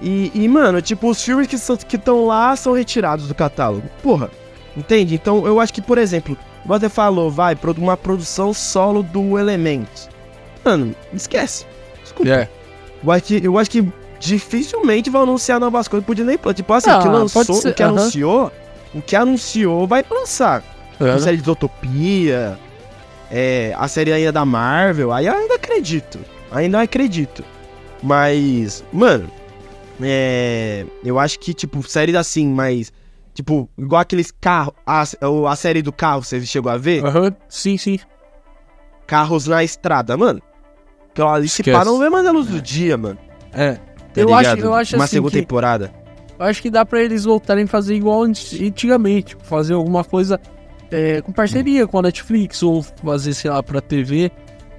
E, 0.00 0.32
e, 0.34 0.48
mano, 0.48 0.82
tipo, 0.82 1.08
os 1.08 1.22
filmes 1.22 1.46
que 1.46 1.54
estão 1.56 1.76
que 1.76 1.96
tão 1.96 2.26
lá 2.26 2.56
são 2.56 2.72
retirados 2.72 3.28
do 3.28 3.34
catálogo. 3.34 3.88
Porra. 4.02 4.30
Entende? 4.76 5.14
Então 5.14 5.46
eu 5.46 5.60
acho 5.60 5.72
que, 5.72 5.82
por 5.82 5.98
exemplo, 5.98 6.36
você 6.64 6.88
falou, 6.88 7.30
vai, 7.30 7.56
uma 7.78 7.96
produção 7.96 8.52
solo 8.54 9.02
do 9.02 9.38
Elemento. 9.38 10.08
Mano, 10.64 10.94
esquece. 11.12 11.66
Desculpa. 12.02 12.30
É. 12.30 12.48
Eu 13.02 13.10
acho 13.12 13.24
que, 13.24 13.40
eu 13.44 13.58
acho 13.58 13.70
que 13.70 13.86
dificilmente 14.18 15.10
vão 15.10 15.22
anunciar 15.22 15.58
novas 15.60 15.88
coisas 15.88 16.04
pro 16.06 16.14
Disney 16.14 16.38
Plus. 16.38 16.54
Tipo 16.54 16.72
assim, 16.72 16.90
o 16.90 17.00
que 17.00 17.08
Ah, 17.08 17.10
lançou, 17.10 17.44
ser, 17.44 17.68
o 17.68 17.74
que 17.74 17.82
aham. 17.82 17.98
anunciou, 17.98 18.52
o 18.94 19.02
que 19.02 19.16
anunciou 19.16 19.86
vai 19.86 20.04
lançar. 20.10 20.62
Aham. 21.00 21.14
A 21.14 21.18
série 21.18 21.36
de 21.36 21.50
Utopia, 21.50 22.58
é, 23.30 23.74
a 23.76 23.88
série 23.88 24.12
ainda 24.12 24.32
da 24.32 24.44
Marvel, 24.44 25.12
aí 25.12 25.26
eu 25.26 25.34
ainda 25.34 25.54
acredito. 25.56 26.18
Ainda 26.52 26.80
acredito. 26.80 27.44
Mas, 28.02 28.84
mano, 28.92 29.30
é, 30.00 30.84
eu 31.04 31.18
acho 31.18 31.38
que, 31.38 31.54
tipo, 31.54 31.82
séries 31.88 32.14
assim, 32.14 32.46
mas. 32.48 32.92
Tipo, 33.34 33.68
igual 33.78 34.00
aqueles 34.02 34.30
carros. 34.30 34.74
A, 34.86 35.02
a 35.50 35.56
série 35.56 35.80
do 35.82 35.92
carro, 35.92 36.22
você 36.22 36.40
chegou 36.42 36.70
a 36.70 36.76
ver? 36.76 37.04
Aham. 37.04 37.34
Sim, 37.48 37.78
sim. 37.78 37.98
Carros 39.06 39.46
na 39.46 39.62
estrada, 39.64 40.16
mano. 40.16 40.40
Aquilo 41.10 41.28
ali 41.28 41.48
se 41.48 41.60
Esquece. 41.62 41.76
para 41.76 41.84
não 41.90 41.98
ver 41.98 42.10
mais 42.10 42.26
a 42.26 42.30
luz 42.30 42.46
do 42.46 42.60
dia, 42.60 42.96
mano. 42.96 43.18
É. 43.52 43.74
Tá 43.74 44.20
eu, 44.20 44.34
acho, 44.34 44.56
eu 44.58 44.74
acho 44.74 44.96
Uma 44.96 45.04
assim 45.04 45.16
segunda 45.16 45.32
que, 45.32 45.38
temporada. 45.40 45.92
eu 46.38 46.44
acho 46.46 46.60
que 46.60 46.70
dá 46.70 46.84
pra 46.84 47.02
eles 47.02 47.24
voltarem 47.24 47.64
a 47.64 47.66
fazer 47.66 47.94
igual 47.94 48.22
anti- 48.22 48.66
antigamente. 48.66 49.28
tipo, 49.28 49.44
Fazer 49.44 49.74
alguma 49.74 50.04
coisa 50.04 50.38
é, 50.90 51.20
com 51.22 51.32
parceria 51.32 51.86
com 51.86 51.98
a 51.98 52.02
Netflix 52.02 52.62
ou 52.62 52.82
fazer, 52.82 53.32
sei 53.34 53.50
lá, 53.50 53.62
pra 53.62 53.80
TV. 53.80 54.30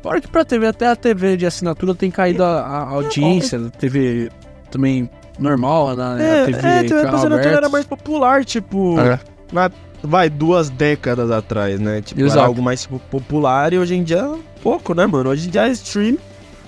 Fora 0.04 0.20
que 0.22 0.28
pra 0.28 0.44
TV, 0.46 0.68
até 0.68 0.86
a 0.88 0.96
TV 0.96 1.38
de 1.38 1.46
assinatura 1.46 1.96
tem 1.96 2.12
caído 2.12 2.44
a, 2.44 2.60
a 2.62 2.90
audiência. 2.90 3.58
A 3.58 3.70
TV 3.70 4.30
também 4.70 5.10
normal, 5.40 5.96
né? 5.96 6.04
a 6.04 6.20
É, 6.22 6.46
TV 6.46 6.58
é, 6.68 6.82
TV 6.84 6.90
canal 6.90 7.10
por 7.12 7.16
assinatura 7.20 7.56
era 7.56 7.70
mais 7.70 7.86
popular, 7.86 8.44
tipo. 8.46 9.00
É. 9.00 9.18
na- 9.52 9.72
vai, 10.04 10.30
duas 10.30 10.70
décadas 10.70 11.32
atrás, 11.32 11.80
né? 11.80 12.02
Tipo, 12.02 12.20
Exato. 12.20 12.38
era 12.40 12.48
algo 12.48 12.62
mais 12.62 12.82
tipo, 12.82 13.00
popular 13.00 13.72
e 13.72 13.80
hoje 13.80 13.96
em 13.96 14.04
dia 14.04 14.18
é 14.20 14.40
pouco, 14.62 14.94
né, 14.94 15.06
mano? 15.08 15.30
Hoje 15.30 15.48
em 15.48 15.52
dia 15.52 15.66
é 15.68 15.72
stream, 15.72 16.18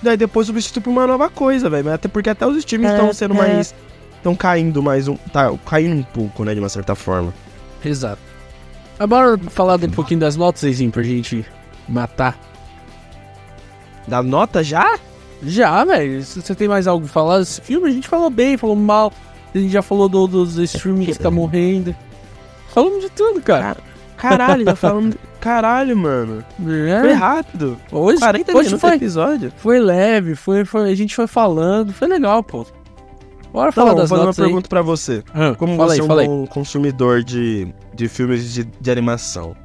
daí 0.01 0.15
depois 0.15 0.47
substitui 0.47 0.81
por 0.81 0.89
uma 0.91 1.05
nova 1.05 1.29
coisa, 1.29 1.69
velho. 1.69 1.91
Até 1.93 2.07
porque 2.07 2.29
até 2.29 2.47
os 2.47 2.55
streams 2.55 2.89
É, 2.89 2.95
estão 2.95 3.13
sendo 3.13 3.33
é. 3.33 3.37
mais. 3.37 3.75
Estão 4.15 4.33
caindo 4.33 4.81
mais 4.81 5.09
um. 5.09 5.17
Tá, 5.33 5.51
caindo 5.69 5.99
um 5.99 6.03
pouco, 6.03 6.45
né, 6.45 6.53
de 6.53 6.59
uma 6.61 6.69
certa 6.69 6.95
forma. 6.95 7.33
Exato. 7.83 8.21
Agora 8.97 9.37
falar 9.49 9.75
um 9.83 9.89
pouquinho 9.91 10.21
das 10.21 10.37
notas, 10.37 10.61
Zeizinho, 10.61 10.89
pra 10.89 11.03
gente 11.03 11.45
matar. 11.87 12.39
Da 14.07 14.21
nota 14.23 14.63
já? 14.63 14.97
Já, 15.43 15.83
velho. 15.83 16.23
Se 16.23 16.41
você 16.41 16.55
tem 16.55 16.67
mais 16.67 16.87
algo 16.87 17.05
pra 17.05 17.13
falar 17.13 17.39
desse 17.39 17.61
filme, 17.61 17.87
a 17.87 17.91
gente 17.91 18.07
falou 18.07 18.29
bem, 18.29 18.57
falou 18.57 18.75
mal. 18.75 19.11
A 19.53 19.57
gente 19.57 19.71
já 19.71 19.81
falou 19.81 20.07
do- 20.09 20.27
dos 20.27 20.57
streaming 20.57 21.05
que 21.07 21.19
tá 21.19 21.29
morrendo. 21.31 21.95
Falamos 22.73 23.01
de 23.01 23.09
tudo, 23.09 23.41
cara. 23.41 23.77
Caralho, 24.17 24.63
já 24.65 24.75
falando. 24.75 25.17
Caralho, 25.39 25.95
mano. 25.95 26.43
É. 26.67 27.01
Foi 27.01 27.13
rápido. 27.13 27.77
Hoje, 27.91 28.19
40 28.19 28.51
hoje 28.51 28.63
minutos 28.69 28.81
foi, 28.81 28.89
de 28.91 28.95
episódio. 28.95 29.53
foi 29.57 29.79
leve, 29.79 30.35
foi, 30.35 30.65
foi, 30.65 30.91
a 30.91 30.95
gente 30.95 31.15
foi 31.15 31.27
falando, 31.27 31.93
foi 31.93 32.07
legal, 32.07 32.41
pô. 32.43 32.65
Bora 33.53 33.67
Tá 33.71 33.73
falar 33.73 33.91
bom, 33.91 33.95
vou 33.95 34.01
das 34.01 34.09
fazer 34.09 34.21
uma 34.23 34.29
aí. 34.31 34.35
pergunta 34.35 34.67
pra 34.67 34.81
você. 34.81 35.23
Ah, 35.33 35.53
Como 35.55 35.77
você 35.77 36.01
aí, 36.01 36.25
é 36.25 36.29
um 36.29 36.45
consumidor 36.47 37.23
de, 37.23 37.67
de 37.93 38.07
filmes 38.09 38.51
de, 38.53 38.63
de 38.63 38.91
animação. 38.91 39.55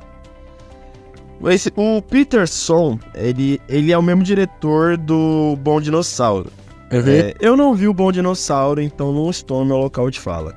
Esse, 1.47 1.73
o 1.75 2.03
Peterson, 2.03 2.99
ele, 3.15 3.61
ele 3.69 3.93
é 3.93 3.97
o 3.99 4.03
mesmo 4.03 4.23
diretor 4.23 4.97
do 4.97 5.57
Bom 5.61 5.81
Dinossauro. 5.81 6.51
É, 6.91 7.35
eu 7.41 7.57
não 7.57 7.75
vi 7.75 7.87
o 7.89 7.95
Bom 7.95 8.11
Dinossauro, 8.13 8.81
então 8.83 9.13
não 9.13 9.31
estou 9.31 9.61
no 9.61 9.67
meu 9.67 9.77
local 9.77 10.11
de 10.11 10.21
fala. 10.21 10.55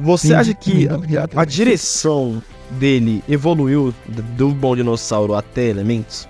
Você 0.00 0.34
acha 0.34 0.54
que 0.54 0.88
a, 0.88 1.40
a 1.40 1.44
direção 1.44 2.42
dele 2.70 3.22
evoluiu 3.28 3.94
do 4.36 4.48
Bom 4.50 4.74
Dinossauro 4.74 5.34
até 5.34 5.66
Elementos? 5.68 6.28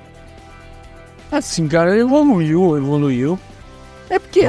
Assim, 1.31 1.67
cara, 1.69 1.97
evoluiu, 1.97 2.77
evoluiu. 2.77 3.39
É 4.11 4.19
porque 4.19 4.47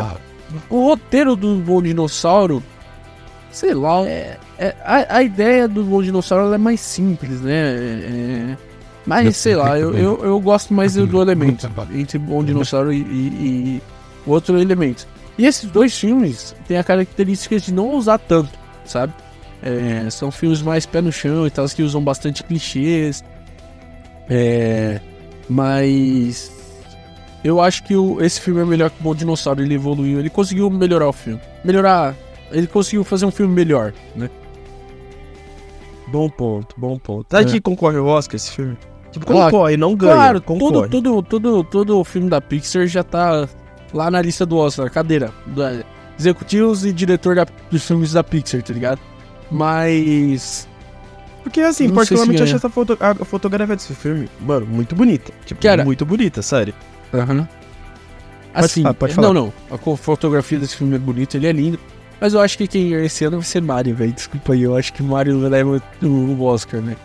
o 0.70 0.86
roteiro 0.86 1.36
do 1.36 1.56
Bom 1.58 1.82
Dinossauro, 1.82 2.62
sei 3.52 3.74
lá, 3.74 4.06
é, 4.08 4.38
é- 4.58 4.76
a, 4.84 5.18
a 5.18 5.24
ideia 5.24 5.68
do 5.68 5.84
Bom 5.84 6.02
Dinossauro 6.02 6.46
ela 6.46 6.56
é 6.56 6.60
mais 6.60 6.80
simples, 6.80 7.42
né? 7.42 7.54
É- 7.54 8.52
é- 8.52 8.58
mas, 9.06 9.38
sei 9.38 9.56
lá, 9.56 9.78
eu, 9.80 9.94
eu, 9.96 10.24
eu 10.26 10.40
gosto 10.40 10.74
mais 10.74 10.94
do 10.96 11.22
elemento, 11.22 11.70
entre 11.94 12.18
Bom 12.18 12.44
Dinossauro 12.44 12.92
e, 12.92 12.98
e- 13.02 13.02
e 13.78 13.82
outro 14.26 14.60
elemento. 14.60 15.08
E 15.38 15.46
esses 15.46 15.70
dois 15.70 15.98
filmes 15.98 16.56
têm 16.68 16.78
a 16.78 16.84
característica 16.84 17.60
de 17.60 17.74
não 17.74 17.94
usar 17.96 18.18
tanto, 18.18 18.50
sabe? 18.86 19.14
É, 19.62 20.10
são 20.10 20.32
filmes 20.32 20.62
mais 20.62 20.86
pé 20.86 21.02
no 21.02 21.12
chão 21.12 21.46
e 21.46 21.50
tal, 21.52 21.68
que 21.68 21.84
usam 21.84 22.02
bastante 22.04 22.44
clichês. 22.44 23.24
É, 24.30 25.00
mas 25.50 26.52
eu 27.44 27.60
acho 27.62 27.84
que 27.84 27.96
o- 27.96 28.22
esse 28.24 28.40
filme 28.42 28.62
é 28.62 28.66
melhor 28.66 28.90
que 28.90 29.00
o 29.00 29.04
Bom 29.04 29.14
Dinossauro. 29.14 29.62
Ele 29.62 29.76
evoluiu, 29.76 30.20
ele 30.20 30.30
conseguiu 30.30 30.70
melhorar 30.70 31.08
o 31.08 31.14
filme. 31.14 31.40
Melhorar. 31.64 32.16
Ele 32.52 32.68
conseguiu 32.68 33.04
fazer 33.04 33.26
um 33.26 33.32
filme 33.32 33.54
melhor, 33.54 33.94
né? 34.16 34.30
Bom 36.08 36.30
ponto, 36.30 36.76
bom 36.78 36.98
ponto. 37.00 37.26
Sabe 37.30 37.50
É. 37.50 37.54
que 37.54 37.60
concorre 37.62 37.98
ao 37.98 38.06
Oscar 38.06 38.36
esse 38.36 38.52
filme? 38.52 38.78
Tipo, 39.20 39.26
concorre, 39.28 39.78
não 39.78 39.96
ganha. 39.96 40.14
claro, 40.14 40.42
concorre. 40.42 40.90
todo, 40.90 41.02
todo, 41.02 41.24
todo, 41.24 41.64
todo 41.64 42.04
filme 42.04 42.30
da 42.30 42.42
Pixar 42.42 42.86
já 42.88 43.04
tá 43.04 43.48
lá 43.94 44.12
na 44.12 44.22
lista 44.22 44.46
do 44.46 44.58
Oscar, 44.58 44.92
cadeira. 44.92 45.32
Da, 45.48 45.84
executivos 46.20 46.86
e 46.86 46.92
diretor 46.92 47.36
da- 47.36 47.48
dos 47.72 47.86
filmes 47.86 48.12
da 48.14 48.24
Pixar, 48.24 48.62
tá 48.62 48.74
ligado? 48.74 49.00
Mas. 49.50 50.68
Porque 51.44 51.62
assim, 51.62 51.88
Não 51.88 51.96
particularmente 51.96 52.40
eu 52.40 52.44
achei 52.44 52.56
essa 52.58 52.70
foto, 52.70 52.98
a, 53.00 53.24
fotografia 53.24 53.76
desse 53.76 53.94
filme, 53.96 54.28
mano, 54.42 54.66
muito 54.66 54.96
bonita. 54.96 55.32
Tipo, 55.46 55.62
Cara- 55.62 55.86
muito 55.86 56.06
bonita, 56.06 56.42
sério. 56.42 56.74
Assim, 58.54 58.82
falar, 58.84 58.94
pode 58.94 59.14
falar. 59.14 59.28
não, 59.28 59.34
não. 59.34 59.54
A 59.72 59.98
fotografia 59.98 60.58
desse 60.60 60.76
filme 60.76 60.96
é 60.96 61.00
bonita, 61.00 61.38
ele 61.38 61.48
é 61.48 61.52
lindo. 61.52 61.80
Mas 62.20 62.34
eu 62.34 62.40
acho 62.42 62.58
que 62.58 62.68
quem 62.68 62.90
ganha 62.90 63.06
esse 63.06 63.26
ano 63.26 63.38
vai 63.38 63.46
ser 63.46 63.62
Mario, 63.62 63.96
velho. 63.96 64.12
Desculpa 64.14 64.54
aí, 64.54 64.64
eu 64.64 64.76
acho 64.76 64.94
que 64.94 65.04
Mario 65.04 65.38
leva 65.38 65.82
o, 66.02 66.08
o 66.08 66.44
Oscar, 66.44 66.82
né? 66.82 66.96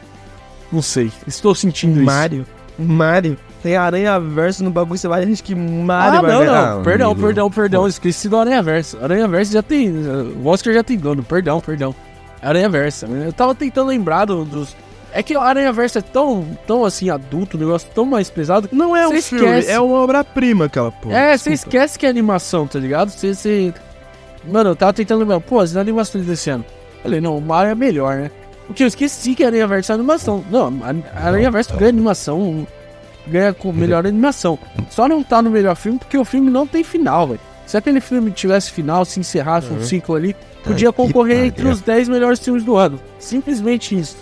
Não 0.73 0.83
sei. 0.83 1.11
Estou 1.27 1.55
sentindo 1.55 1.97
isso. 1.97 2.05
Mario. 2.05 2.47
Mario. 2.79 3.37
Tem 3.63 3.77
aranha 3.77 4.19
verso 4.19 4.65
no 4.65 4.71
bagulho, 4.71 4.99
você 4.99 5.07
vai 5.07 5.23
achar 5.25 5.43
que 5.43 5.55
Mario 5.55 6.19
Ah, 6.19 6.23
vai 6.23 6.33
não, 6.33 6.45
não. 6.77 6.83
Perdão, 6.83 7.11
amigo. 7.11 7.27
perdão, 7.27 7.51
perdão. 7.51 7.87
Esqueci 7.87 8.27
do 8.29 8.39
Aranha 8.39 8.63
Verso. 8.63 8.97
Aranha 9.03 9.29
Verso 9.29 9.53
já 9.53 9.63
tem. 9.63 9.91
O 9.91 10.47
Oscar 10.47 10.73
já 10.73 10.83
tem 10.83 10.97
dono. 10.97 11.23
Perdão, 11.23 11.61
perdão. 11.61 11.95
Aranha 12.41 12.71
Verso. 12.71 13.05
Eu 13.07 13.33
tava 13.35 13.55
tentando 13.55 13.89
lembrar 13.89 14.25
do- 14.25 14.47
dos. 14.47 14.75
É 15.13 15.23
que 15.23 15.37
o 15.37 15.41
Aranha 15.41 15.73
Verso 15.75 15.99
é 15.99 16.01
tão, 16.01 16.47
tão 16.67 16.85
assim, 16.87 17.11
adulto, 17.11 17.57
um 17.59 17.61
negócio 17.61 17.87
tão 17.95 18.07
mais 18.07 18.31
pesado. 18.31 18.67
que 18.69 18.75
Não 18.75 18.97
é 18.97 19.07
um 19.07 19.11
Você 19.11 19.23
filme, 19.37 19.45
esquece. 19.45 19.71
é 19.73 19.79
uma 19.81 19.99
obra-prima 19.99 20.65
aquela 20.67 20.91
porra. 20.93 21.15
é, 21.19 21.37
você 21.37 21.53
esquece 21.53 21.99
que 21.99 22.07
é 22.07 22.09
animação, 22.09 22.67
tá 22.67 22.79
ligado? 22.79 23.11
Você. 23.11 23.35
você... 23.35 23.75
Mano, 24.51 24.71
eu 24.71 24.77
tava 24.77 24.95
tentando 24.95 25.19
lembrar. 25.21 25.39
Pô, 25.41 25.61
as 25.61 25.77
animações 25.77 26.25
desse 26.25 26.49
ano. 26.49 26.65
Falei, 27.03 27.21
não, 27.21 27.37
o 27.37 27.41
Mario 27.43 27.73
é 27.73 27.75
melhor, 27.75 28.17
né? 28.17 28.31
Porque 28.71 28.85
eu 28.85 28.87
esqueci 28.87 29.35
que 29.35 29.43
Aranha 29.43 29.67
Verso 29.67 29.91
é 29.91 29.95
animação. 29.97 30.45
Não, 30.49 30.73
a 31.13 31.27
Aranha 31.27 31.51
Verso 31.51 31.77
ganha 31.77 31.89
animação. 31.89 32.65
Ganha 33.27 33.53
com 33.53 33.73
melhor 33.73 34.07
animação. 34.07 34.57
Só 34.91 35.09
não 35.09 35.23
tá 35.25 35.43
no 35.43 35.51
melhor 35.51 35.75
filme 35.75 35.99
porque 35.99 36.17
o 36.17 36.25
filme 36.25 36.51
não 36.51 36.67
tem 36.67 36.85
final, 36.85 37.27
velho. 37.29 37.41
Se 37.67 37.77
aquele 37.77 38.01
filme 38.01 38.31
tivesse 38.31 38.71
final, 38.71 39.05
se 39.05 39.19
encerrasse 39.21 39.69
um 39.73 39.75
Uhum. 39.77 39.83
ciclo 39.85 40.15
ali, 40.15 40.37
podia 40.65 40.93
concorrer 40.93 41.47
entre 41.47 41.67
os 41.69 41.81
10 41.81 42.09
melhores 42.09 42.39
filmes 42.39 42.63
do 42.65 42.77
ano. 42.77 42.99
Simplesmente 43.19 43.99
isso. 43.99 44.17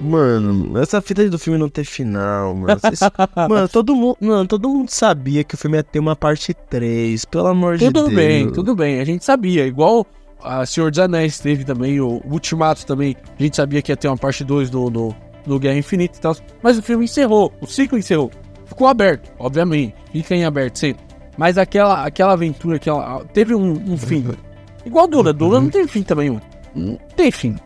Mano, 0.00 0.78
essa 0.78 1.00
fita 1.02 1.28
do 1.28 1.38
filme 1.38 1.58
não 1.58 1.68
ter 1.68 1.84
final, 1.84 2.54
mano. 2.54 2.78
Vocês- 2.80 3.00
mano, 3.48 3.68
todo 3.68 3.94
mundo, 3.94 4.16
mano, 4.20 4.46
todo 4.46 4.68
mundo 4.68 4.88
sabia 4.90 5.44
que 5.44 5.54
o 5.54 5.58
filme 5.58 5.76
ia 5.76 5.82
ter 5.82 5.98
uma 5.98 6.16
parte 6.16 6.54
3, 6.54 7.24
pelo 7.26 7.48
amor 7.48 7.76
de 7.76 7.90
Deus. 7.90 8.04
Tudo 8.06 8.16
bem, 8.16 8.50
tudo 8.50 8.74
bem. 8.74 9.00
A 9.00 9.04
gente 9.04 9.24
sabia. 9.24 9.66
Igual 9.66 10.06
a 10.42 10.64
Senhor 10.66 10.90
dos 10.90 10.98
Anéis 10.98 11.38
teve 11.38 11.64
também, 11.64 12.00
o 12.00 12.20
Ultimato 12.24 12.86
também. 12.86 13.16
A 13.38 13.42
gente 13.42 13.56
sabia 13.56 13.82
que 13.82 13.92
ia 13.92 13.96
ter 13.96 14.08
uma 14.08 14.16
parte 14.16 14.44
2 14.44 14.70
do, 14.70 14.90
do, 14.90 15.14
do 15.46 15.58
Guerra 15.58 15.78
Infinita 15.78 16.18
e 16.18 16.20
tal. 16.20 16.36
Mas 16.62 16.78
o 16.78 16.82
filme 16.82 17.04
encerrou, 17.04 17.52
o 17.60 17.66
ciclo 17.66 17.98
encerrou. 17.98 18.30
Ficou 18.66 18.86
aberto, 18.86 19.30
obviamente. 19.38 19.94
Fica 20.12 20.34
em 20.34 20.44
aberto 20.44 20.78
sempre. 20.78 21.02
Mas 21.36 21.58
aquela, 21.58 22.04
aquela 22.04 22.32
aventura, 22.32 22.76
aquela, 22.76 23.24
teve 23.32 23.54
um, 23.54 23.72
um 23.72 23.96
fim. 23.96 24.24
Igual 24.84 25.06
Duna. 25.08 25.32
Duna 25.32 25.60
não 25.60 25.70
tem 25.70 25.86
fim 25.86 26.02
também, 26.02 26.30
mano. 26.30 26.42
Não 26.74 26.98
tem 27.16 27.30
fim. 27.30 27.56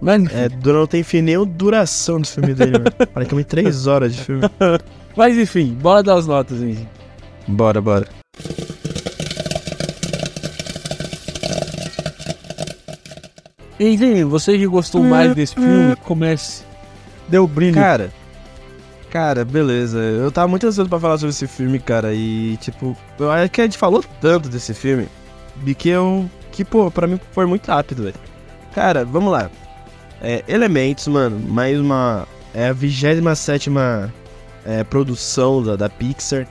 Mas, 0.00 0.24
É, 0.34 0.48
Dura 0.48 0.80
não 0.80 0.86
tem 0.86 1.02
fim 1.02 1.22
nem 1.22 1.42
duração 1.44 2.20
do 2.20 2.26
filme 2.26 2.54
dele, 2.54 2.72
mano. 2.72 2.90
Praticamente 3.12 3.48
3 3.48 3.86
horas 3.86 4.14
de 4.14 4.22
filme. 4.22 4.42
mas 5.16 5.36
enfim, 5.38 5.74
bora 5.80 6.02
dar 6.02 6.14
as 6.14 6.26
notas 6.26 6.62
aí. 6.62 6.86
Bora, 7.48 7.80
bora. 7.80 8.06
Enfim, 13.78 14.24
você 14.24 14.56
que 14.56 14.66
gostou 14.66 15.02
mais 15.02 15.34
desse 15.34 15.54
filme, 15.54 15.94
comece. 15.96 16.64
Deu 17.28 17.46
brilho. 17.46 17.74
Cara, 17.74 18.10
cara, 19.10 19.44
beleza. 19.44 19.98
Eu 19.98 20.30
tava 20.30 20.48
muito 20.48 20.66
ansioso 20.66 20.88
pra 20.88 21.00
falar 21.00 21.18
sobre 21.18 21.30
esse 21.30 21.46
filme, 21.46 21.78
cara. 21.78 22.14
E, 22.14 22.56
tipo, 22.58 22.96
eu 23.18 23.30
acho 23.30 23.50
que 23.50 23.60
a 23.60 23.64
gente 23.64 23.76
falou 23.76 24.04
tanto 24.20 24.48
desse 24.48 24.72
filme 24.72 25.08
de 25.56 25.74
que 25.74 25.88
eu. 25.88 26.28
Que, 26.52 26.64
pô, 26.64 26.90
pra 26.90 27.06
mim 27.06 27.20
foi 27.32 27.44
muito 27.46 27.68
rápido, 27.68 28.04
velho. 28.04 28.14
Cara, 28.74 29.04
vamos 29.04 29.32
lá. 29.32 29.50
É, 30.22 30.42
Elementos, 30.48 31.06
mano, 31.08 31.38
mais 31.38 31.78
uma. 31.78 32.26
É 32.54 32.68
a 32.68 32.72
27 32.72 33.70
é, 34.64 34.82
produção 34.84 35.62
da, 35.62 35.76
da 35.76 35.88
Pixar. 35.88 36.46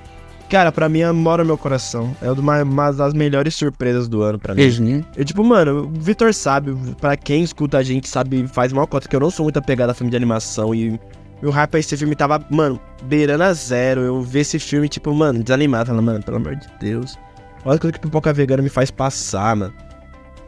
Cara, 0.50 0.72
pra 0.72 0.88
mim, 0.88 1.04
mora 1.12 1.43
no 1.43 1.48
meu 1.48 1.58
coração. 1.58 2.16
É 2.22 2.32
uma, 2.32 2.62
uma 2.62 2.91
das 2.91 3.14
melhores 3.14 3.56
surpresas 3.56 4.08
do 4.08 4.22
ano 4.22 4.38
pra 4.38 4.54
mim. 4.54 4.62
Beijinho. 4.62 5.06
Eu, 5.16 5.26
tipo, 5.26 5.43
mano, 5.43 5.86
o 5.86 6.00
Vitor 6.00 6.34
sabe, 6.34 6.76
pra 7.02 7.18
quem 7.18 7.43
escuta 7.43 7.80
a 7.80 7.84
gente 7.84 8.08
sabe, 8.08 8.48
faz 8.48 8.72
mal 8.72 8.86
cota 8.88 9.10
que 9.10 9.16
eu 9.16 9.20
não 9.20 9.32
sou 9.32 9.46
muito 9.46 9.58
apegado 9.58 9.89
a 9.89 9.93
filme 9.93 10.12
de 10.12 10.18
animação 10.18 10.74
e 10.74 11.00
meu 11.41 11.52
hype 11.52 11.70
pra 11.72 11.80
esse 11.80 11.98
filme 11.98 12.16
tava, 12.16 12.43
mano, 12.50 12.80
beirando 13.04 13.43
a 13.43 13.54
zero. 13.54 14.02
Eu 14.02 14.22
vi 14.22 14.39
esse 14.39 14.60
filme, 14.60 14.88
tipo, 14.88 15.14
mano, 15.14 15.43
desanimado, 15.43 15.88
falando, 15.88 16.06
mano, 16.06 16.24
pelo 16.24 16.38
amor 16.38 16.56
de 16.56 16.68
Deus. 16.80 17.18
Olha 17.66 17.80
coisa 17.80 17.93
que 17.93 18.00
pipoca 18.00 18.32
vegana 18.32 18.62
me 18.62 18.70
faz 18.70 18.91
passar, 18.91 19.56
mano. 19.56 19.74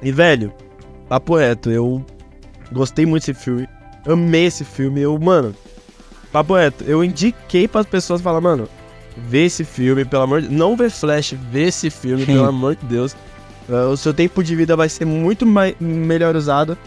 E, 0.02 0.12
velho, 0.12 0.54
papo 1.10 1.36
reto, 1.36 1.72
eu 1.72 2.06
gostei 2.72 3.06
muito 3.06 3.26
desse 3.26 3.34
filme, 3.34 3.68
amei 4.08 4.46
esse 4.46 4.64
filme, 4.64 5.02
eu, 5.02 5.18
mano, 5.18 5.56
papo 6.32 6.56
reto, 6.56 6.84
eu 6.84 7.04
indiquei 7.04 7.68
pras 7.68 7.88
pessoas 7.88 8.22
falar, 8.22 8.40
mano, 8.40 8.70
vê 9.18 9.46
esse 9.46 9.64
filme, 9.64 10.06
pelo 10.06 10.24
amor 10.24 10.42
de 10.42 10.50
Não 10.50 10.76
vê 10.76 10.90
Flash, 10.90 11.34
vê 11.52 11.64
esse 11.64 11.90
filme, 11.90 12.26
Sim. 12.26 12.34
pelo 12.34 12.46
amor 12.46 12.76
de 12.76 12.86
Deus. 12.86 13.16
Uh, 13.68 13.90
o 13.92 13.98
seu 13.98 14.14
tempo 14.14 14.44
de 14.44 14.56
vida 14.56 14.76
vai 14.76 14.88
ser 14.88 15.06
muito 15.06 15.46
mai- 15.46 15.76
melhor 15.80 16.36
usado. 16.36 16.78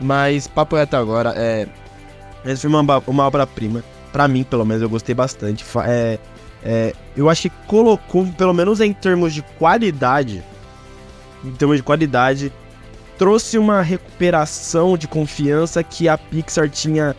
Mas, 0.00 0.46
papo 0.46 0.76
reto 0.76 0.96
agora, 0.96 1.34
é. 1.36 1.66
Esse 2.44 2.62
filme 2.62 2.76
é 2.76 2.80
uma, 2.80 3.02
uma 3.06 3.26
obra-prima. 3.26 3.82
Pra 4.12 4.26
mim, 4.26 4.42
pelo 4.42 4.64
menos, 4.64 4.82
eu 4.82 4.88
gostei 4.88 5.14
bastante. 5.14 5.64
É, 5.86 6.18
é, 6.62 6.94
eu 7.16 7.28
acho 7.30 7.42
que 7.42 7.50
colocou, 7.66 8.26
pelo 8.26 8.52
menos 8.52 8.80
em 8.80 8.92
termos 8.92 9.32
de 9.32 9.42
qualidade. 9.58 10.42
Em 11.44 11.52
termos 11.52 11.76
de 11.76 11.82
qualidade, 11.82 12.52
trouxe 13.18 13.58
uma 13.58 13.82
recuperação 13.82 14.96
de 14.96 15.06
confiança 15.06 15.82
que 15.82 16.08
a 16.08 16.16
Pixar 16.18 16.68
tinha 16.68 17.14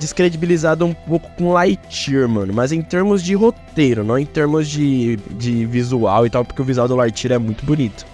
descredibilizado 0.00 0.84
um 0.84 0.92
pouco 0.92 1.30
com 1.36 1.52
Lightyear, 1.52 2.28
mano. 2.28 2.52
Mas 2.52 2.72
em 2.72 2.82
termos 2.82 3.22
de 3.22 3.34
roteiro, 3.34 4.02
não 4.02 4.18
em 4.18 4.26
termos 4.26 4.68
de, 4.68 5.16
de 5.30 5.64
visual 5.66 6.26
e 6.26 6.30
tal, 6.30 6.44
porque 6.44 6.60
o 6.60 6.64
visual 6.64 6.88
do 6.88 6.96
Lightyear 6.96 7.34
é 7.34 7.38
muito 7.38 7.64
bonito. 7.64 8.04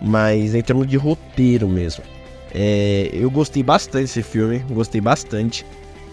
Mas 0.00 0.54
em 0.54 0.62
termos 0.62 0.86
de 0.86 0.96
roteiro 0.96 1.68
mesmo. 1.68 2.02
É, 2.52 3.10
eu 3.12 3.30
gostei 3.30 3.62
bastante 3.62 4.02
desse 4.02 4.22
filme, 4.22 4.58
gostei 4.70 5.00
bastante. 5.00 5.64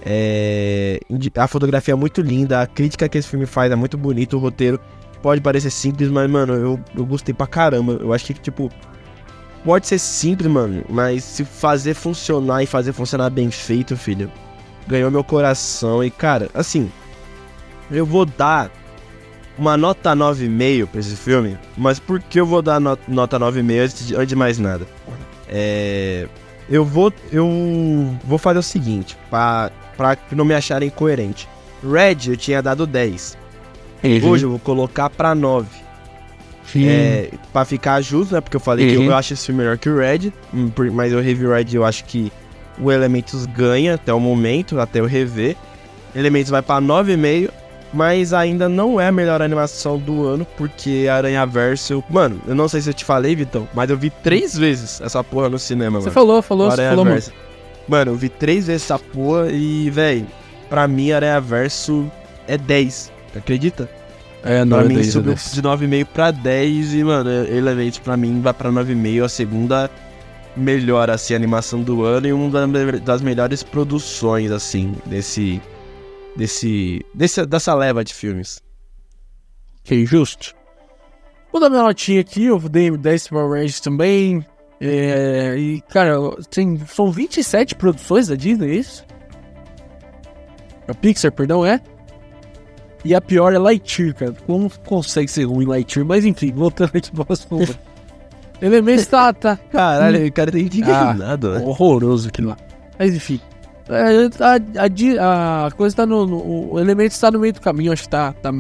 É, 0.06 1.00
a 1.36 1.48
fotografia 1.48 1.94
é 1.94 1.96
muito 1.96 2.22
linda, 2.22 2.62
a 2.62 2.68
crítica 2.68 3.10
que 3.10 3.18
esse 3.18 3.28
filme 3.28 3.46
faz 3.46 3.72
é 3.72 3.76
muito 3.76 3.98
bonito, 3.98 4.38
o 4.38 4.40
roteiro 4.40 4.80
pode 5.22 5.42
parecer 5.42 5.72
simples, 5.72 6.10
mas, 6.10 6.30
mano, 6.30 6.54
eu, 6.54 6.80
eu 6.96 7.06
gostei 7.06 7.34
pra 7.34 7.48
caramba. 7.48 7.94
Eu 7.94 8.14
acho 8.14 8.26
que, 8.26 8.34
tipo, 8.36 8.70
pode 9.64 9.88
ser 9.88 10.00
simples, 10.00 10.50
mano, 10.50 10.84
mas 10.90 11.24
se 11.24 11.44
fazer 11.44 11.94
funcionar 11.94 12.62
e 12.62 12.66
fazer 12.66 12.94
funcionar 12.94 13.30
bem 13.30 13.50
feito, 13.50 13.98
filho, 13.98 14.32
ganhou 14.88 15.12
meu 15.12 15.24
coração. 15.24 16.04
E, 16.04 16.10
cara, 16.10 16.50
assim, 16.54 16.92
eu 17.92 18.06
vou 18.06 18.26
dar 18.26 18.72
uma 19.58 19.76
nota 19.76 20.16
9,5 20.16 20.88
pra 20.88 21.00
esse 21.00 21.16
filme, 21.16 21.58
mas 21.76 22.00
por 22.00 22.20
que 22.20 22.40
eu 22.40 22.46
vou 22.46 22.62
dar 22.62 22.80
not 22.80 23.02
nota 23.08 23.40
9,5 23.40 23.84
antes, 23.84 24.12
antes 24.12 24.28
de 24.28 24.36
mais 24.36 24.60
nada? 24.60 24.86
É. 25.48 26.28
Eu 26.70 26.84
vou. 26.84 27.14
Eu 27.32 27.48
vou 28.26 28.38
fazer 28.38 28.60
o 28.60 28.64
seguinte, 28.64 29.18
pra, 29.30 29.72
pra 29.96 30.18
não 30.32 30.44
me 30.44 30.54
acharem 30.54 30.90
coerente. 30.90 31.48
Red 31.82 32.32
eu 32.32 32.38
tinha 32.38 32.62
dado 32.62 32.86
10. 32.86 33.38
Uhum. 34.04 34.30
Hoje 34.30 34.46
eu 34.46 34.50
vou 34.50 34.60
colocar 34.60 35.10
pra 35.10 35.34
9. 35.34 35.68
Sim. 36.66 36.88
É, 36.88 37.30
pra 37.54 37.64
ficar 37.64 38.02
justo, 38.02 38.34
né? 38.34 38.42
Porque 38.42 38.58
eu 38.58 38.62
falei 38.62 38.86
uhum. 38.86 39.04
que 39.04 39.06
eu 39.08 39.16
acho 39.16 39.34
esse 39.34 39.46
filme 39.46 39.62
melhor 39.62 39.78
que 39.78 39.90
o 39.90 39.98
Red. 39.98 40.34
Hum, 40.54 40.70
mas 40.94 41.14
eu 41.14 41.22
revi 41.22 41.46
o 41.46 41.54
Red 41.54 41.68
eu 41.74 41.86
acho 41.86 42.04
que 42.04 42.32
o 42.80 42.92
Elementos 42.92 43.46
ganha 43.46 43.96
até 43.96 44.14
o 44.14 44.20
momento, 44.20 44.80
até 44.80 45.00
eu 45.00 45.06
rever. 45.06 45.56
Elementos 46.16 46.50
vai 46.50 46.62
pra 46.62 46.82
9,5 46.82 47.50
mas 47.94 48.34
ainda 48.34 48.68
não 48.68 49.00
é 49.00 49.08
a 49.08 49.12
melhor 49.12 49.42
animação 49.42 49.98
do 49.98 50.26
ano, 50.26 50.46
porque 50.58 51.08
Aranha 51.10 51.46
Verso. 51.46 52.04
Mano, 52.10 52.40
eu 52.48 52.56
não 52.56 52.68
sei 52.68 52.82
se 52.82 52.90
eu 52.90 52.94
te 52.94 53.06
falei, 53.06 53.36
Vitão, 53.36 53.68
mas 53.74 53.90
eu 53.90 53.98
vi 53.98 54.10
três 54.10 54.58
vezes 54.58 55.02
essa 55.02 55.24
porra 55.24 55.50
no 55.50 55.58
cinema, 55.60 56.00
Você 56.00 56.06
mano. 56.06 56.14
falou, 56.14 56.42
falou, 56.42 56.72
você 56.72 56.90
falou, 56.90 57.06
Verso. 57.06 57.32
Mano, 57.88 58.12
eu 58.12 58.16
vi 58.16 58.30
três 58.30 58.68
vezes 58.68 58.84
essa 58.84 59.00
porra 59.00 59.50
e, 59.50 59.90
velho, 59.90 60.28
pra 60.70 60.88
mim 60.88 61.12
Aranha 61.12 61.40
Verso 61.40 62.12
é 62.48 62.58
10. 62.58 63.12
Acredita? 63.36 63.90
É, 64.44 64.66
não, 64.66 64.78
pra 64.78 64.86
é 64.86 64.90
mim 64.90 64.96
10, 64.96 65.14
subiu 65.14 65.32
é 65.32 65.36
10. 65.36 65.54
de 65.54 65.62
9,5 65.62 66.08
pra 66.14 66.32
10 66.32 66.94
e, 66.94 67.04
mano, 67.04 67.30
Elevate 67.30 68.02
pra 68.02 68.18
mim 68.18 68.42
vai 68.42 68.54
pra 68.54 68.70
9,5, 68.70 69.24
a 69.24 69.30
segunda 69.30 69.90
melhor, 70.58 71.10
assim, 71.10 71.34
animação 71.34 71.82
do 71.82 72.04
ano 72.04 72.28
e 72.28 72.34
uma 72.34 72.50
das 73.00 73.22
melhores 73.22 73.64
produções, 73.64 74.52
assim, 74.52 74.96
desse 75.06 75.62
desse, 76.36 77.06
desse 77.14 77.46
dessa 77.46 77.74
leva 77.74 78.04
de 78.04 78.14
filmes. 78.14 78.62
Ok, 79.84 80.06
justo. 80.06 80.54
Vou 81.52 81.62
dar 81.62 81.70
minha 81.70 81.84
notinha 81.84 82.22
aqui, 82.22 82.46
eu 82.46 82.60
dei 82.60 82.92
10 82.92 83.28
para 83.30 83.48
Rage 83.48 83.82
também. 83.82 84.46
É, 84.80 85.56
e, 85.58 85.82
cara, 85.90 86.18
tem, 86.52 86.78
são 86.86 87.12
27 87.12 87.76
produções 87.76 88.28
da 88.28 88.36
Disney, 88.36 88.70
é 88.70 88.76
isso? 88.76 89.06
A 90.88 90.94
Pixar, 90.94 91.32
perdão, 91.32 91.66
é? 91.66 91.82
E 93.04 93.16
a 93.16 93.22
pior 93.22 93.54
é 93.54 93.58
Lightyear, 93.58 94.14
cara. 94.14 94.34
Como 94.46 94.70
consegue 94.86 95.30
ser 95.30 95.46
ruim 95.46 95.66
Lightyear? 95.66 96.06
Mas 96.06 96.26
enfim, 96.26 96.52
voltando 96.52 96.92
aqui 96.96 97.12
para 97.12 97.26
as 98.58 98.64
Elementos 98.64 99.06
tá, 99.06 99.32
tá. 99.32 99.58
Caralho, 99.72 100.26
o 100.26 100.32
cara 100.32 100.52
tem 100.52 100.64
indignado, 100.64 101.48
ah, 101.48 101.60
né? 101.60 101.66
Horroroso 101.66 102.30
aquilo 102.30 102.50
lá. 102.50 102.58
Mas 102.98 103.16
enfim. 103.16 103.40
É, 103.90 104.30
a, 104.44 105.24
a, 105.24 105.68
a, 105.68 105.72
coisa 105.72 105.96
tá 105.96 106.06
no, 106.06 106.26
no, 106.26 106.74
O 106.74 106.80
elemento 106.80 107.12
está 107.12 107.32
no 107.32 107.40
meio 107.40 107.54
do 107.54 107.62
caminho, 107.62 107.94
acho 107.94 108.04
que 108.04 108.10
tá, 108.10 108.34
tá 108.34 108.52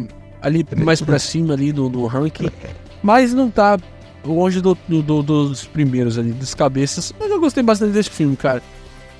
ali 0.42 0.66
mais 0.78 1.02
pra 1.02 1.20
cima 1.20 1.54
ali 1.54 1.74
no, 1.74 1.90
no 1.90 2.06
ranking. 2.06 2.50
Mas 3.04 3.34
não 3.34 3.50
tá 3.50 3.78
longe 4.24 4.62
do, 4.62 4.78
do, 4.88 5.24
dos 5.24 5.66
primeiros 5.66 6.18
ali, 6.18 6.32
dos 6.32 6.54
cabeças. 6.54 7.14
Mas 7.20 7.30
eu 7.30 7.40
gostei 7.40 7.64
bastante 7.64 7.92
desse 7.92 8.10
filme, 8.10 8.36
cara. 8.36 8.62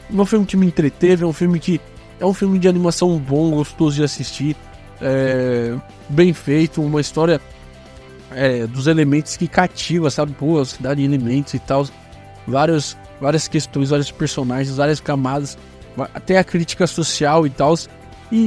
É 0.10 0.22
um 0.22 0.26
filme 0.26 0.46
que 0.46 0.56
me 0.56 0.66
entreteve, 0.66 1.24
é 1.24 1.28
um 1.28 1.34
filme 1.34 1.60
que. 1.60 1.82
É 2.20 2.26
um 2.26 2.34
filme 2.34 2.58
de 2.58 2.68
animação 2.68 3.18
bom, 3.18 3.52
gostoso 3.52 3.96
de 3.96 4.04
assistir. 4.04 4.56
É, 5.02 5.76
bem 6.10 6.34
feito, 6.34 6.82
uma 6.82 7.00
história 7.00 7.40
é, 8.32 8.68
dos 8.68 8.88
elementos 8.88 9.38
que 9.38 9.48
cativa, 9.48 10.10
sabe? 10.10 10.34
Pô, 10.34 10.60
a 10.60 10.66
cidade 10.66 11.02
de 11.02 11.08
elementos 11.08 11.54
e 11.54 11.60
tal. 11.60 11.88
Vários, 12.48 12.98
várias 13.20 13.48
questões, 13.48 13.90
vários 13.90 14.12
personagens, 14.12 14.76
várias 14.76 15.00
camadas 15.00 15.58
até 16.14 16.38
a 16.38 16.44
crítica 16.44 16.86
social 16.86 17.46
e 17.46 17.50
tal. 17.50 17.76
E, 18.32 18.38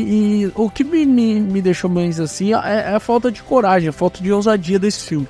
e, 0.44 0.52
o 0.54 0.68
que 0.68 0.84
me, 0.84 1.06
me, 1.06 1.40
me, 1.40 1.62
deixou 1.62 1.88
mais 1.88 2.20
assim 2.20 2.52
é, 2.52 2.56
é, 2.56 2.94
a 2.94 3.00
falta 3.00 3.32
de 3.32 3.42
coragem, 3.42 3.88
a 3.88 3.92
falta 3.92 4.22
de 4.22 4.30
ousadia 4.30 4.78
desse 4.78 5.04
filme. 5.04 5.28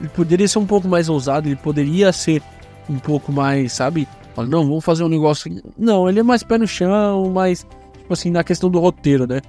Ele 0.00 0.08
poderia 0.08 0.48
ser 0.48 0.58
um 0.58 0.66
pouco 0.66 0.88
mais 0.88 1.08
ousado, 1.08 1.48
ele 1.48 1.56
poderia 1.56 2.10
ser 2.12 2.42
um 2.88 2.98
pouco 2.98 3.30
mais, 3.30 3.74
sabe? 3.74 4.08
Não, 4.36 4.66
vamos 4.66 4.84
fazer 4.84 5.04
um 5.04 5.08
negócio. 5.08 5.54
Não, 5.76 6.08
ele 6.08 6.20
é 6.20 6.22
mais 6.22 6.42
pé 6.42 6.56
no 6.56 6.66
chão, 6.66 7.30
mais, 7.30 7.66
tipo 7.98 8.12
assim, 8.12 8.30
na 8.30 8.42
questão 8.42 8.70
do 8.70 8.78
roteiro, 8.78 9.26
né? 9.26 9.42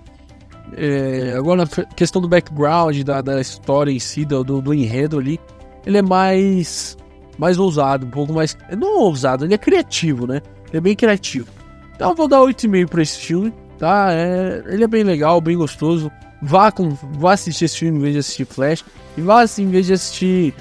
É, 0.76 1.34
agora, 1.38 1.64
na 1.64 1.86
questão 1.96 2.22
do 2.22 2.28
background, 2.28 3.02
da, 3.04 3.22
da 3.22 3.42
história 3.42 3.92
em 3.92 4.00
si, 4.00 4.26
do, 4.26 4.44
do 4.44 4.74
enredo 4.74 5.20
ali, 5.20 5.40
ele 5.86 5.98
é 5.98 6.02
mais, 6.02 6.98
mais 7.38 7.58
ousado, 7.58 8.06
um 8.06 8.10
pouco 8.10 8.34
mais. 8.34 8.58
Não 8.78 9.00
ousado, 9.00 9.46
ele 9.46 9.54
é 9.54 9.58
criativo, 9.58 10.28
né? 10.28 10.42
Ele 10.70 10.78
é 10.78 10.82
bem 10.82 10.96
criativo. 10.96 11.48
Então 11.96 12.12
eu 12.12 12.16
vou 12.16 12.28
dar 12.28 12.40
8,5 12.40 12.90
pra 12.90 13.02
esse 13.02 13.20
filme, 13.20 13.54
tá? 13.78 14.08
É, 14.12 14.64
ele 14.68 14.84
é 14.84 14.88
bem 14.88 15.04
legal, 15.04 15.42
bem 15.42 15.58
gostoso. 15.58 16.12
Vá, 16.42 16.72
com, 16.72 16.90
vá 16.90 17.34
assistir 17.34 17.66
esse 17.66 17.78
filme 17.78 17.98
em 17.98 18.02
vez 18.02 18.14
de 18.14 18.20
assistir 18.20 18.46
Flash. 18.46 18.84
E 19.18 19.22
vá 19.22 19.42
assim, 19.42 19.64
em 19.64 19.70
vez 19.70 19.86
de 19.86 19.94
assistir. 19.94 20.54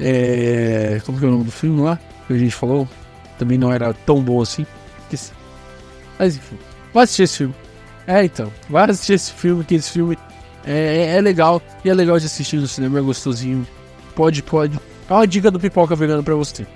É, 0.00 1.00
como 1.04 1.18
que 1.18 1.24
é 1.24 1.28
o 1.28 1.30
nome 1.30 1.44
do 1.44 1.52
filme 1.52 1.80
lá? 1.82 1.98
Que 2.26 2.32
a 2.32 2.38
gente 2.38 2.54
falou. 2.54 2.88
Também 3.38 3.58
não 3.58 3.72
era 3.72 3.92
tão 3.92 4.20
bom 4.20 4.42
assim. 4.42 4.66
Esqueci. 5.02 5.32
Mas 6.18 6.36
enfim, 6.36 6.58
vá 6.92 7.02
assistir 7.02 7.22
esse 7.22 7.38
filme. 7.38 7.54
É, 8.08 8.24
então. 8.24 8.50
Vá 8.70 8.86
assistir 8.86 9.12
esse 9.12 9.30
filme, 9.30 9.62
que 9.62 9.74
esse 9.74 9.90
filme 9.92 10.18
é, 10.64 11.12
é, 11.12 11.16
é 11.18 11.20
legal. 11.20 11.60
E 11.84 11.90
é 11.90 11.94
legal 11.94 12.18
de 12.18 12.24
assistir 12.24 12.56
no 12.56 12.66
cinema, 12.66 12.98
é 12.98 13.02
gostosinho. 13.02 13.66
Pode, 14.16 14.42
pode. 14.42 14.80
É 15.10 15.12
uma 15.12 15.26
dica 15.26 15.50
do 15.50 15.60
pipoca 15.60 15.94
vegano 15.94 16.24
pra 16.24 16.34
você. 16.34 16.66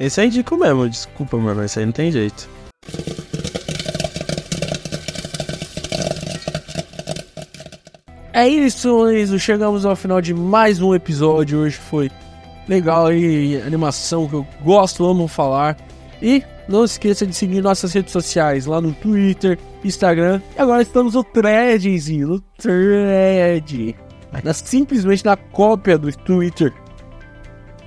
Esse 0.00 0.20
é 0.20 0.26
indico 0.26 0.56
mesmo, 0.56 0.88
desculpa, 0.88 1.36
mano. 1.36 1.64
Esse 1.64 1.78
aí 1.78 1.86
não 1.86 1.92
tem 1.92 2.10
jeito. 2.10 2.48
É 8.32 8.48
isso, 8.48 9.06
é 9.06 9.20
isso. 9.20 9.38
Chegamos 9.38 9.86
ao 9.86 9.94
final 9.94 10.20
de 10.20 10.34
mais 10.34 10.82
um 10.82 10.96
episódio. 10.96 11.60
Hoje 11.60 11.76
foi 11.76 12.10
legal 12.68 13.06
aí, 13.06 13.62
animação 13.62 14.28
que 14.28 14.34
eu 14.34 14.46
gosto, 14.64 15.06
amo 15.06 15.28
falar. 15.28 15.76
E 16.20 16.42
não 16.68 16.84
esqueça 16.84 17.26
de 17.26 17.34
seguir 17.34 17.62
nossas 17.62 17.92
redes 17.92 18.12
sociais 18.12 18.66
lá 18.66 18.80
no 18.80 18.92
Twitter, 18.92 19.58
Instagram. 19.84 20.40
E 20.56 20.60
agora 20.60 20.82
estamos 20.82 21.14
no 21.14 21.24
Threadzinho, 21.24 22.28
no 22.28 22.40
Thread. 22.58 23.96
Na, 24.44 24.52
simplesmente 24.52 25.24
na 25.24 25.36
cópia 25.36 25.96
do 25.96 26.12
Twitter. 26.12 26.72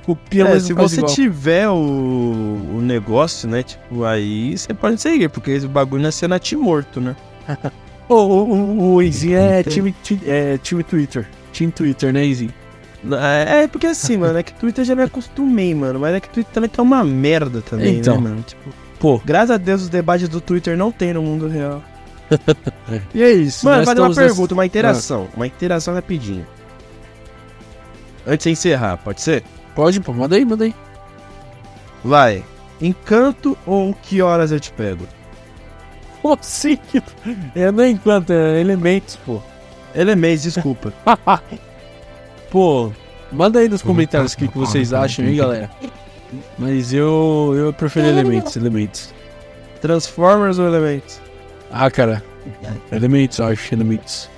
Copia 0.06 0.48
é, 0.48 0.60
se 0.60 0.74
você 0.74 0.98
igual. 0.98 1.14
tiver 1.14 1.70
o, 1.70 1.76
o 1.76 2.82
negócio, 2.82 3.48
né? 3.48 3.62
Tipo, 3.62 4.04
aí 4.04 4.58
você 4.58 4.74
pode 4.74 5.00
seguir, 5.00 5.30
porque 5.30 5.52
esse 5.52 5.68
bagulho 5.68 6.02
nasceu 6.02 6.28
na 6.28 6.40
morto, 6.58 7.00
né? 7.00 7.16
o, 8.10 8.16
o, 8.16 8.94
o 8.96 9.02
Easy 9.02 9.36
é 9.36 9.62
time, 9.62 9.94
é 10.26 10.58
time 10.58 10.84
Twitter. 10.84 11.30
Team 11.54 11.70
Twitter, 11.70 12.12
né, 12.12 12.26
Easy? 12.26 12.50
É, 13.10 13.64
é, 13.64 13.68
porque 13.68 13.88
assim, 13.88 14.16
mano, 14.18 14.38
é 14.38 14.44
que 14.44 14.54
Twitter 14.54 14.86
já 14.86 14.96
me 14.96 15.04
acostumei, 15.04 15.74
mano. 15.74 16.00
Mas 16.00 16.16
é 16.16 16.20
que 16.20 16.30
Twitter 16.30 16.54
também 16.54 16.70
tá 16.70 16.82
uma 16.82 17.04
merda 17.04 17.62
também, 17.62 17.98
então, 17.98 18.16
né, 18.16 18.30
mano? 18.30 18.44
Tipo, 18.44 18.70
pô, 19.00 19.22
graças 19.24 19.52
a 19.52 19.58
Deus 19.58 19.84
os 19.84 19.90
debates 19.90 20.30
do 20.30 20.40
Twitter 20.40 20.78
não 20.78 20.92
tem 20.92 21.14
no 21.14 21.22
mundo 21.22 21.48
real. 21.48 21.84
e 23.14 23.22
é 23.22 23.32
isso. 23.32 23.66
Mano, 23.66 23.86
fazer 23.86 24.02
uma 24.02 24.14
pergunta, 24.14 24.54
uma 24.54 24.66
interação. 24.66 25.28
Ah. 25.32 25.36
Uma 25.36 25.48
interação 25.48 25.94
rapidinho. 25.94 26.46
Antes 28.26 28.44
de 28.44 28.52
encerrar, 28.52 28.98
pode 28.98 29.22
ser? 29.22 29.44
Pode, 29.76 30.00
pô, 30.00 30.14
manda 30.14 30.36
aí, 30.36 30.46
manda 30.46 30.64
aí. 30.66 30.76
Vai. 32.04 32.44
Encanto 32.80 33.58
ou 33.66 33.94
que 33.94 34.22
horas 34.22 34.52
eu 34.52 34.60
te 34.60 34.72
pego? 34.72 35.08
Como 36.22 36.38
assim? 36.40 36.78
É, 37.56 37.70
não 37.74 37.84
é 37.84 37.90
encanto, 37.90 38.32
é 38.32 38.60
elementos, 38.60 39.18
pô. 39.26 39.42
Elementos, 39.94 40.44
desculpa. 40.44 40.94
Pô, 42.52 42.92
manda 43.32 43.60
aí 43.60 43.68
nos 43.68 43.82
comentários 43.82 44.34
o 44.34 44.38
que, 44.38 44.48
que 44.48 44.58
vocês 44.58 44.94
acham 44.94 45.26
aí, 45.26 45.36
galera. 45.38 45.72
Mas 46.58 46.94
eu, 46.94 47.54
eu 47.56 47.74
prefiro 47.74 48.06
elementos, 48.06 48.56
elementos. 48.56 49.14
Transformers 49.82 50.60
ou 50.60 50.68
elementos? 50.68 51.20
Ah, 51.72 51.90
cara. 51.90 52.24
Elementos, 52.92 53.40
acho, 53.40 53.74
elementos. 53.74 54.30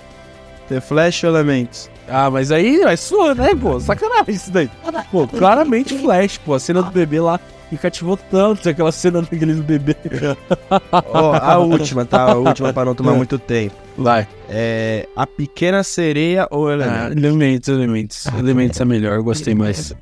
The 0.70 0.80
Flash 0.80 1.24
ou 1.24 1.32
elementos? 1.32 1.90
Ah, 2.08 2.30
mas 2.30 2.52
aí 2.52 2.82
é 2.82 2.96
sua, 2.96 3.36
né, 3.36 3.54
pô? 3.56 3.80
Sacanagem 3.80 4.36
isso 4.36 4.52
daí. 4.52 4.70
Pô, 5.12 5.28
claramente 5.28 5.98
Flash, 5.98 6.38
pô. 6.38 6.54
A 6.54 6.60
cena 6.60 6.82
do 6.82 6.92
bebê 6.92 7.20
lá 7.20 7.40
me 7.74 7.78
cativou 7.78 8.16
tanto 8.18 8.70
aquela 8.70 8.92
cena 8.92 9.22
daqueles 9.22 9.60
bebês. 9.60 9.98
Ó, 11.12 11.34
a 11.34 11.58
última, 11.58 12.06
tá? 12.06 12.32
A 12.32 12.36
última 12.36 12.72
pra 12.72 12.86
não 12.86 12.96
tomar 12.96 13.14
É. 13.14 13.18
muito 13.18 13.38
tempo. 13.40 13.76
Vai. 13.98 14.28
É. 14.50 15.08
A 15.16 15.26
Pequena 15.28 15.84
Sereia 15.84 16.48
ou 16.52 16.68
Ah, 16.70 16.74
Elemento? 16.74 17.18
elementos, 17.18 17.70
elementos. 17.70 18.26
Elementos 18.28 18.80
é 18.80 18.86
melhor, 18.86 19.16
eu 19.18 19.24
gostei 19.24 19.54
mais. 19.56 19.94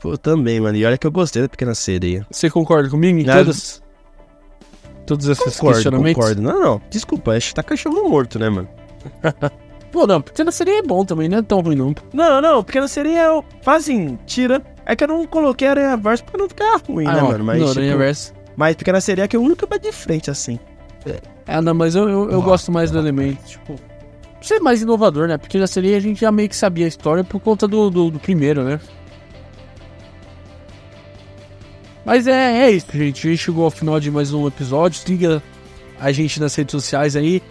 Pô, 0.00 0.16
também, 0.18 0.60
mano. 0.60 0.76
E 0.76 0.84
olha 0.84 0.98
que 0.98 1.06
eu 1.06 1.12
gostei 1.12 1.42
da 1.42 1.48
Pequena 1.48 1.74
Sereia. 1.74 2.26
Você 2.30 2.50
concorda 2.50 2.88
comigo 2.90 3.18
em 3.18 3.28
Ah, 3.28 3.36
todas? 3.38 3.82
Todos 5.06 5.26
esses 5.28 5.56
Concordo, 5.56 5.74
questionamentos? 5.74 6.14
concordo. 6.14 6.42
Não, 6.42 6.60
não. 6.60 6.82
Desculpa, 6.90 7.32
acho 7.32 7.48
que 7.48 7.54
tá 7.54 7.62
cachorro 7.62 8.08
morto, 8.08 8.38
né, 8.38 8.48
mano? 8.48 8.68
Pô, 9.92 10.06
não, 10.06 10.20
Pequena 10.20 10.50
Sereia 10.50 10.80
é 10.80 10.82
bom 10.82 11.04
também, 11.04 11.28
não 11.28 11.38
é 11.38 11.42
tão 11.42 11.60
ruim 11.60 11.76
não. 11.76 11.94
Não, 12.12 12.40
não. 12.40 12.64
Pequena 12.64 12.88
Sereia 12.88 13.18
é 13.20 13.30
o. 13.30 13.44
Assim, 13.64 14.18
tira. 14.26 14.60
É 14.86 14.94
que 14.94 15.04
eu 15.04 15.08
não 15.08 15.26
coloquei 15.26 15.68
Aranha 15.68 15.96
Verso 15.96 16.24
pra 16.24 16.38
não 16.38 16.48
ficar 16.48 16.80
ruim, 16.86 17.04
né, 17.04 17.12
não, 17.12 17.28
mano? 17.28 17.44
Mas, 17.44 17.60
não, 17.60 17.68
tipo, 17.68 17.78
Aranha 17.78 17.96
Verso. 17.96 18.34
mas 18.56 18.76
Pequena 18.76 19.00
Sereia 19.00 19.26
que 19.26 19.36
é 19.36 19.38
o 19.38 19.42
único 19.42 19.64
que 19.64 19.70
vai 19.70 19.78
de 19.78 19.92
frente, 19.92 20.30
assim. 20.30 20.58
É, 21.46 21.60
não, 21.60 21.74
mas 21.74 21.94
eu, 21.94 22.08
eu, 22.08 22.30
eu 22.30 22.42
gosto 22.42 22.72
mais 22.72 22.90
do 22.90 22.98
elemento, 22.98 23.44
tipo... 23.44 23.76
Ser 24.40 24.60
mais 24.60 24.82
inovador, 24.82 25.26
né? 25.26 25.38
Porque 25.38 25.58
na 25.58 25.66
sereia 25.66 25.96
a 25.96 26.00
gente 26.00 26.20
já 26.20 26.30
meio 26.30 26.48
que 26.50 26.56
sabia 26.56 26.84
a 26.84 26.88
história 26.88 27.24
por 27.24 27.40
conta 27.40 27.66
do, 27.66 27.88
do, 27.88 28.10
do 28.10 28.18
primeiro, 28.18 28.62
né? 28.62 28.78
Mas 32.04 32.26
é, 32.26 32.66
é 32.66 32.70
isso, 32.70 32.86
gente. 32.92 33.26
A 33.26 33.30
gente 33.30 33.42
chegou 33.42 33.64
ao 33.64 33.70
final 33.70 33.98
de 33.98 34.10
mais 34.10 34.34
um 34.34 34.46
episódio. 34.46 35.00
Siga 35.00 35.42
a 35.98 36.12
gente 36.12 36.38
nas 36.38 36.54
redes 36.54 36.72
sociais 36.72 37.16
aí. 37.16 37.42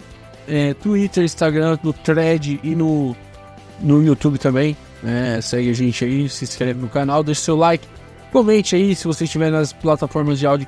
é, 0.46 0.74
Twitter, 0.74 1.24
Instagram, 1.24 1.78
no 1.82 1.92
Thread 1.92 2.60
e 2.62 2.74
no, 2.74 3.16
no 3.80 4.02
YouTube 4.04 4.38
também. 4.38 4.76
Né? 5.04 5.40
segue 5.40 5.70
a 5.70 5.74
gente 5.74 6.04
aí, 6.04 6.28
se 6.28 6.44
inscreve 6.44 6.80
no 6.80 6.88
canal, 6.88 7.22
deixa 7.22 7.42
seu 7.42 7.56
like. 7.56 7.86
Comente 8.32 8.74
aí 8.74 8.96
se 8.96 9.06
você 9.06 9.24
estiver 9.24 9.50
nas 9.50 9.72
plataformas 9.72 10.38
de 10.38 10.46
áudio. 10.46 10.66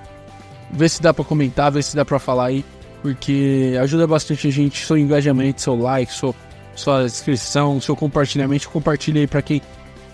Vê 0.71 0.89
se 0.89 1.01
dá 1.01 1.15
pra 1.15 1.25
comentar, 1.25 1.73
vê 1.73 1.83
se 1.83 1.97
dá 1.97 2.05
pra 2.05 2.19
falar 2.19 2.47
aí. 2.47 2.65
Porque 3.03 3.77
ajuda 3.81 4.07
bastante 4.07 4.47
a 4.47 4.51
gente, 4.51 4.85
seu 4.85 4.99
engajamento, 4.99 5.63
seu 5.63 5.75
like, 5.75 6.13
seu, 6.13 6.35
sua 6.75 7.05
inscrição, 7.05 7.81
seu 7.81 7.97
compartilhamento. 7.97 8.69
Compartilha 8.69 9.21
aí 9.21 9.27
pra 9.27 9.43
quem 9.43 9.63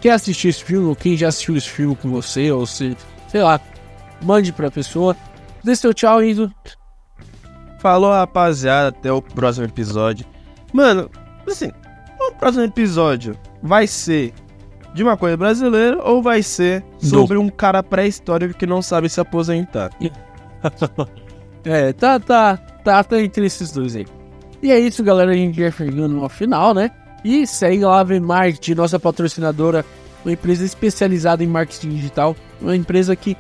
quer 0.00 0.12
assistir 0.12 0.48
esse 0.48 0.64
filme, 0.64 0.86
ou 0.86 0.96
quem 0.96 1.16
já 1.16 1.28
assistiu 1.28 1.56
esse 1.56 1.68
filme 1.68 1.96
com 1.96 2.10
você, 2.10 2.50
ou 2.50 2.66
se, 2.66 2.96
sei 3.28 3.42
lá, 3.42 3.60
mande 4.22 4.52
pra 4.52 4.70
pessoa. 4.70 5.16
Dê 5.64 5.74
seu 5.74 5.92
tchau, 5.92 6.22
Indo. 6.22 6.52
Falou, 7.80 8.12
rapaziada. 8.12 8.88
Até 8.88 9.12
o 9.12 9.20
próximo 9.20 9.66
episódio. 9.66 10.24
Mano, 10.72 11.10
assim, 11.46 11.70
o 12.20 12.32
próximo 12.34 12.64
episódio 12.64 13.36
vai 13.62 13.86
ser 13.86 14.32
de 14.94 15.02
uma 15.02 15.16
coisa 15.16 15.36
brasileira 15.36 16.02
ou 16.02 16.22
vai 16.22 16.42
ser 16.42 16.84
sobre 16.98 17.38
um 17.38 17.48
cara 17.48 17.82
pré-histórico 17.82 18.54
que 18.54 18.66
não 18.66 18.82
sabe 18.82 19.08
se 19.08 19.20
aposentar? 19.20 19.90
É, 21.64 21.92
tá, 21.92 22.18
tá, 22.18 22.56
tá, 22.56 23.04
tá 23.04 23.22
entre 23.22 23.46
esses 23.46 23.70
dois 23.70 23.94
aí. 23.94 24.04
E 24.60 24.70
é 24.72 24.78
isso, 24.78 25.02
galera. 25.04 25.30
A 25.30 25.34
gente 25.34 25.60
vai 25.60 25.70
chegando 25.70 26.20
ao 26.20 26.28
final, 26.28 26.74
né? 26.74 26.90
E 27.24 27.46
segue 27.46 27.84
lá 27.84 28.00
a 28.00 28.20
Marketing, 28.20 28.74
nossa 28.74 28.98
patrocinadora, 28.98 29.84
uma 30.24 30.32
empresa 30.32 30.64
especializada 30.64 31.44
em 31.44 31.46
marketing 31.46 31.90
digital, 31.90 32.34
uma 32.60 32.74
empresa 32.74 33.14
que 33.14 33.36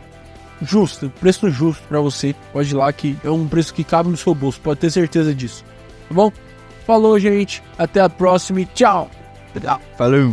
justa, 0.60 1.12
preço 1.20 1.50
justo 1.50 1.82
pra 1.88 2.00
você. 2.00 2.34
Pode 2.52 2.72
ir 2.72 2.76
lá 2.76 2.92
que 2.92 3.16
é 3.24 3.30
um 3.30 3.48
preço 3.48 3.74
que 3.74 3.82
cabe 3.82 4.08
no 4.08 4.16
seu 4.16 4.34
bolso, 4.34 4.60
pode 4.60 4.78
ter 4.78 4.90
certeza 4.90 5.34
disso. 5.34 5.64
Tá 6.08 6.14
bom? 6.14 6.32
Falou, 6.86 7.18
gente. 7.18 7.62
Até 7.76 8.00
a 8.00 8.08
próxima 8.08 8.60
e 8.60 8.66
tchau. 8.66 9.10
Falou! 9.96 10.32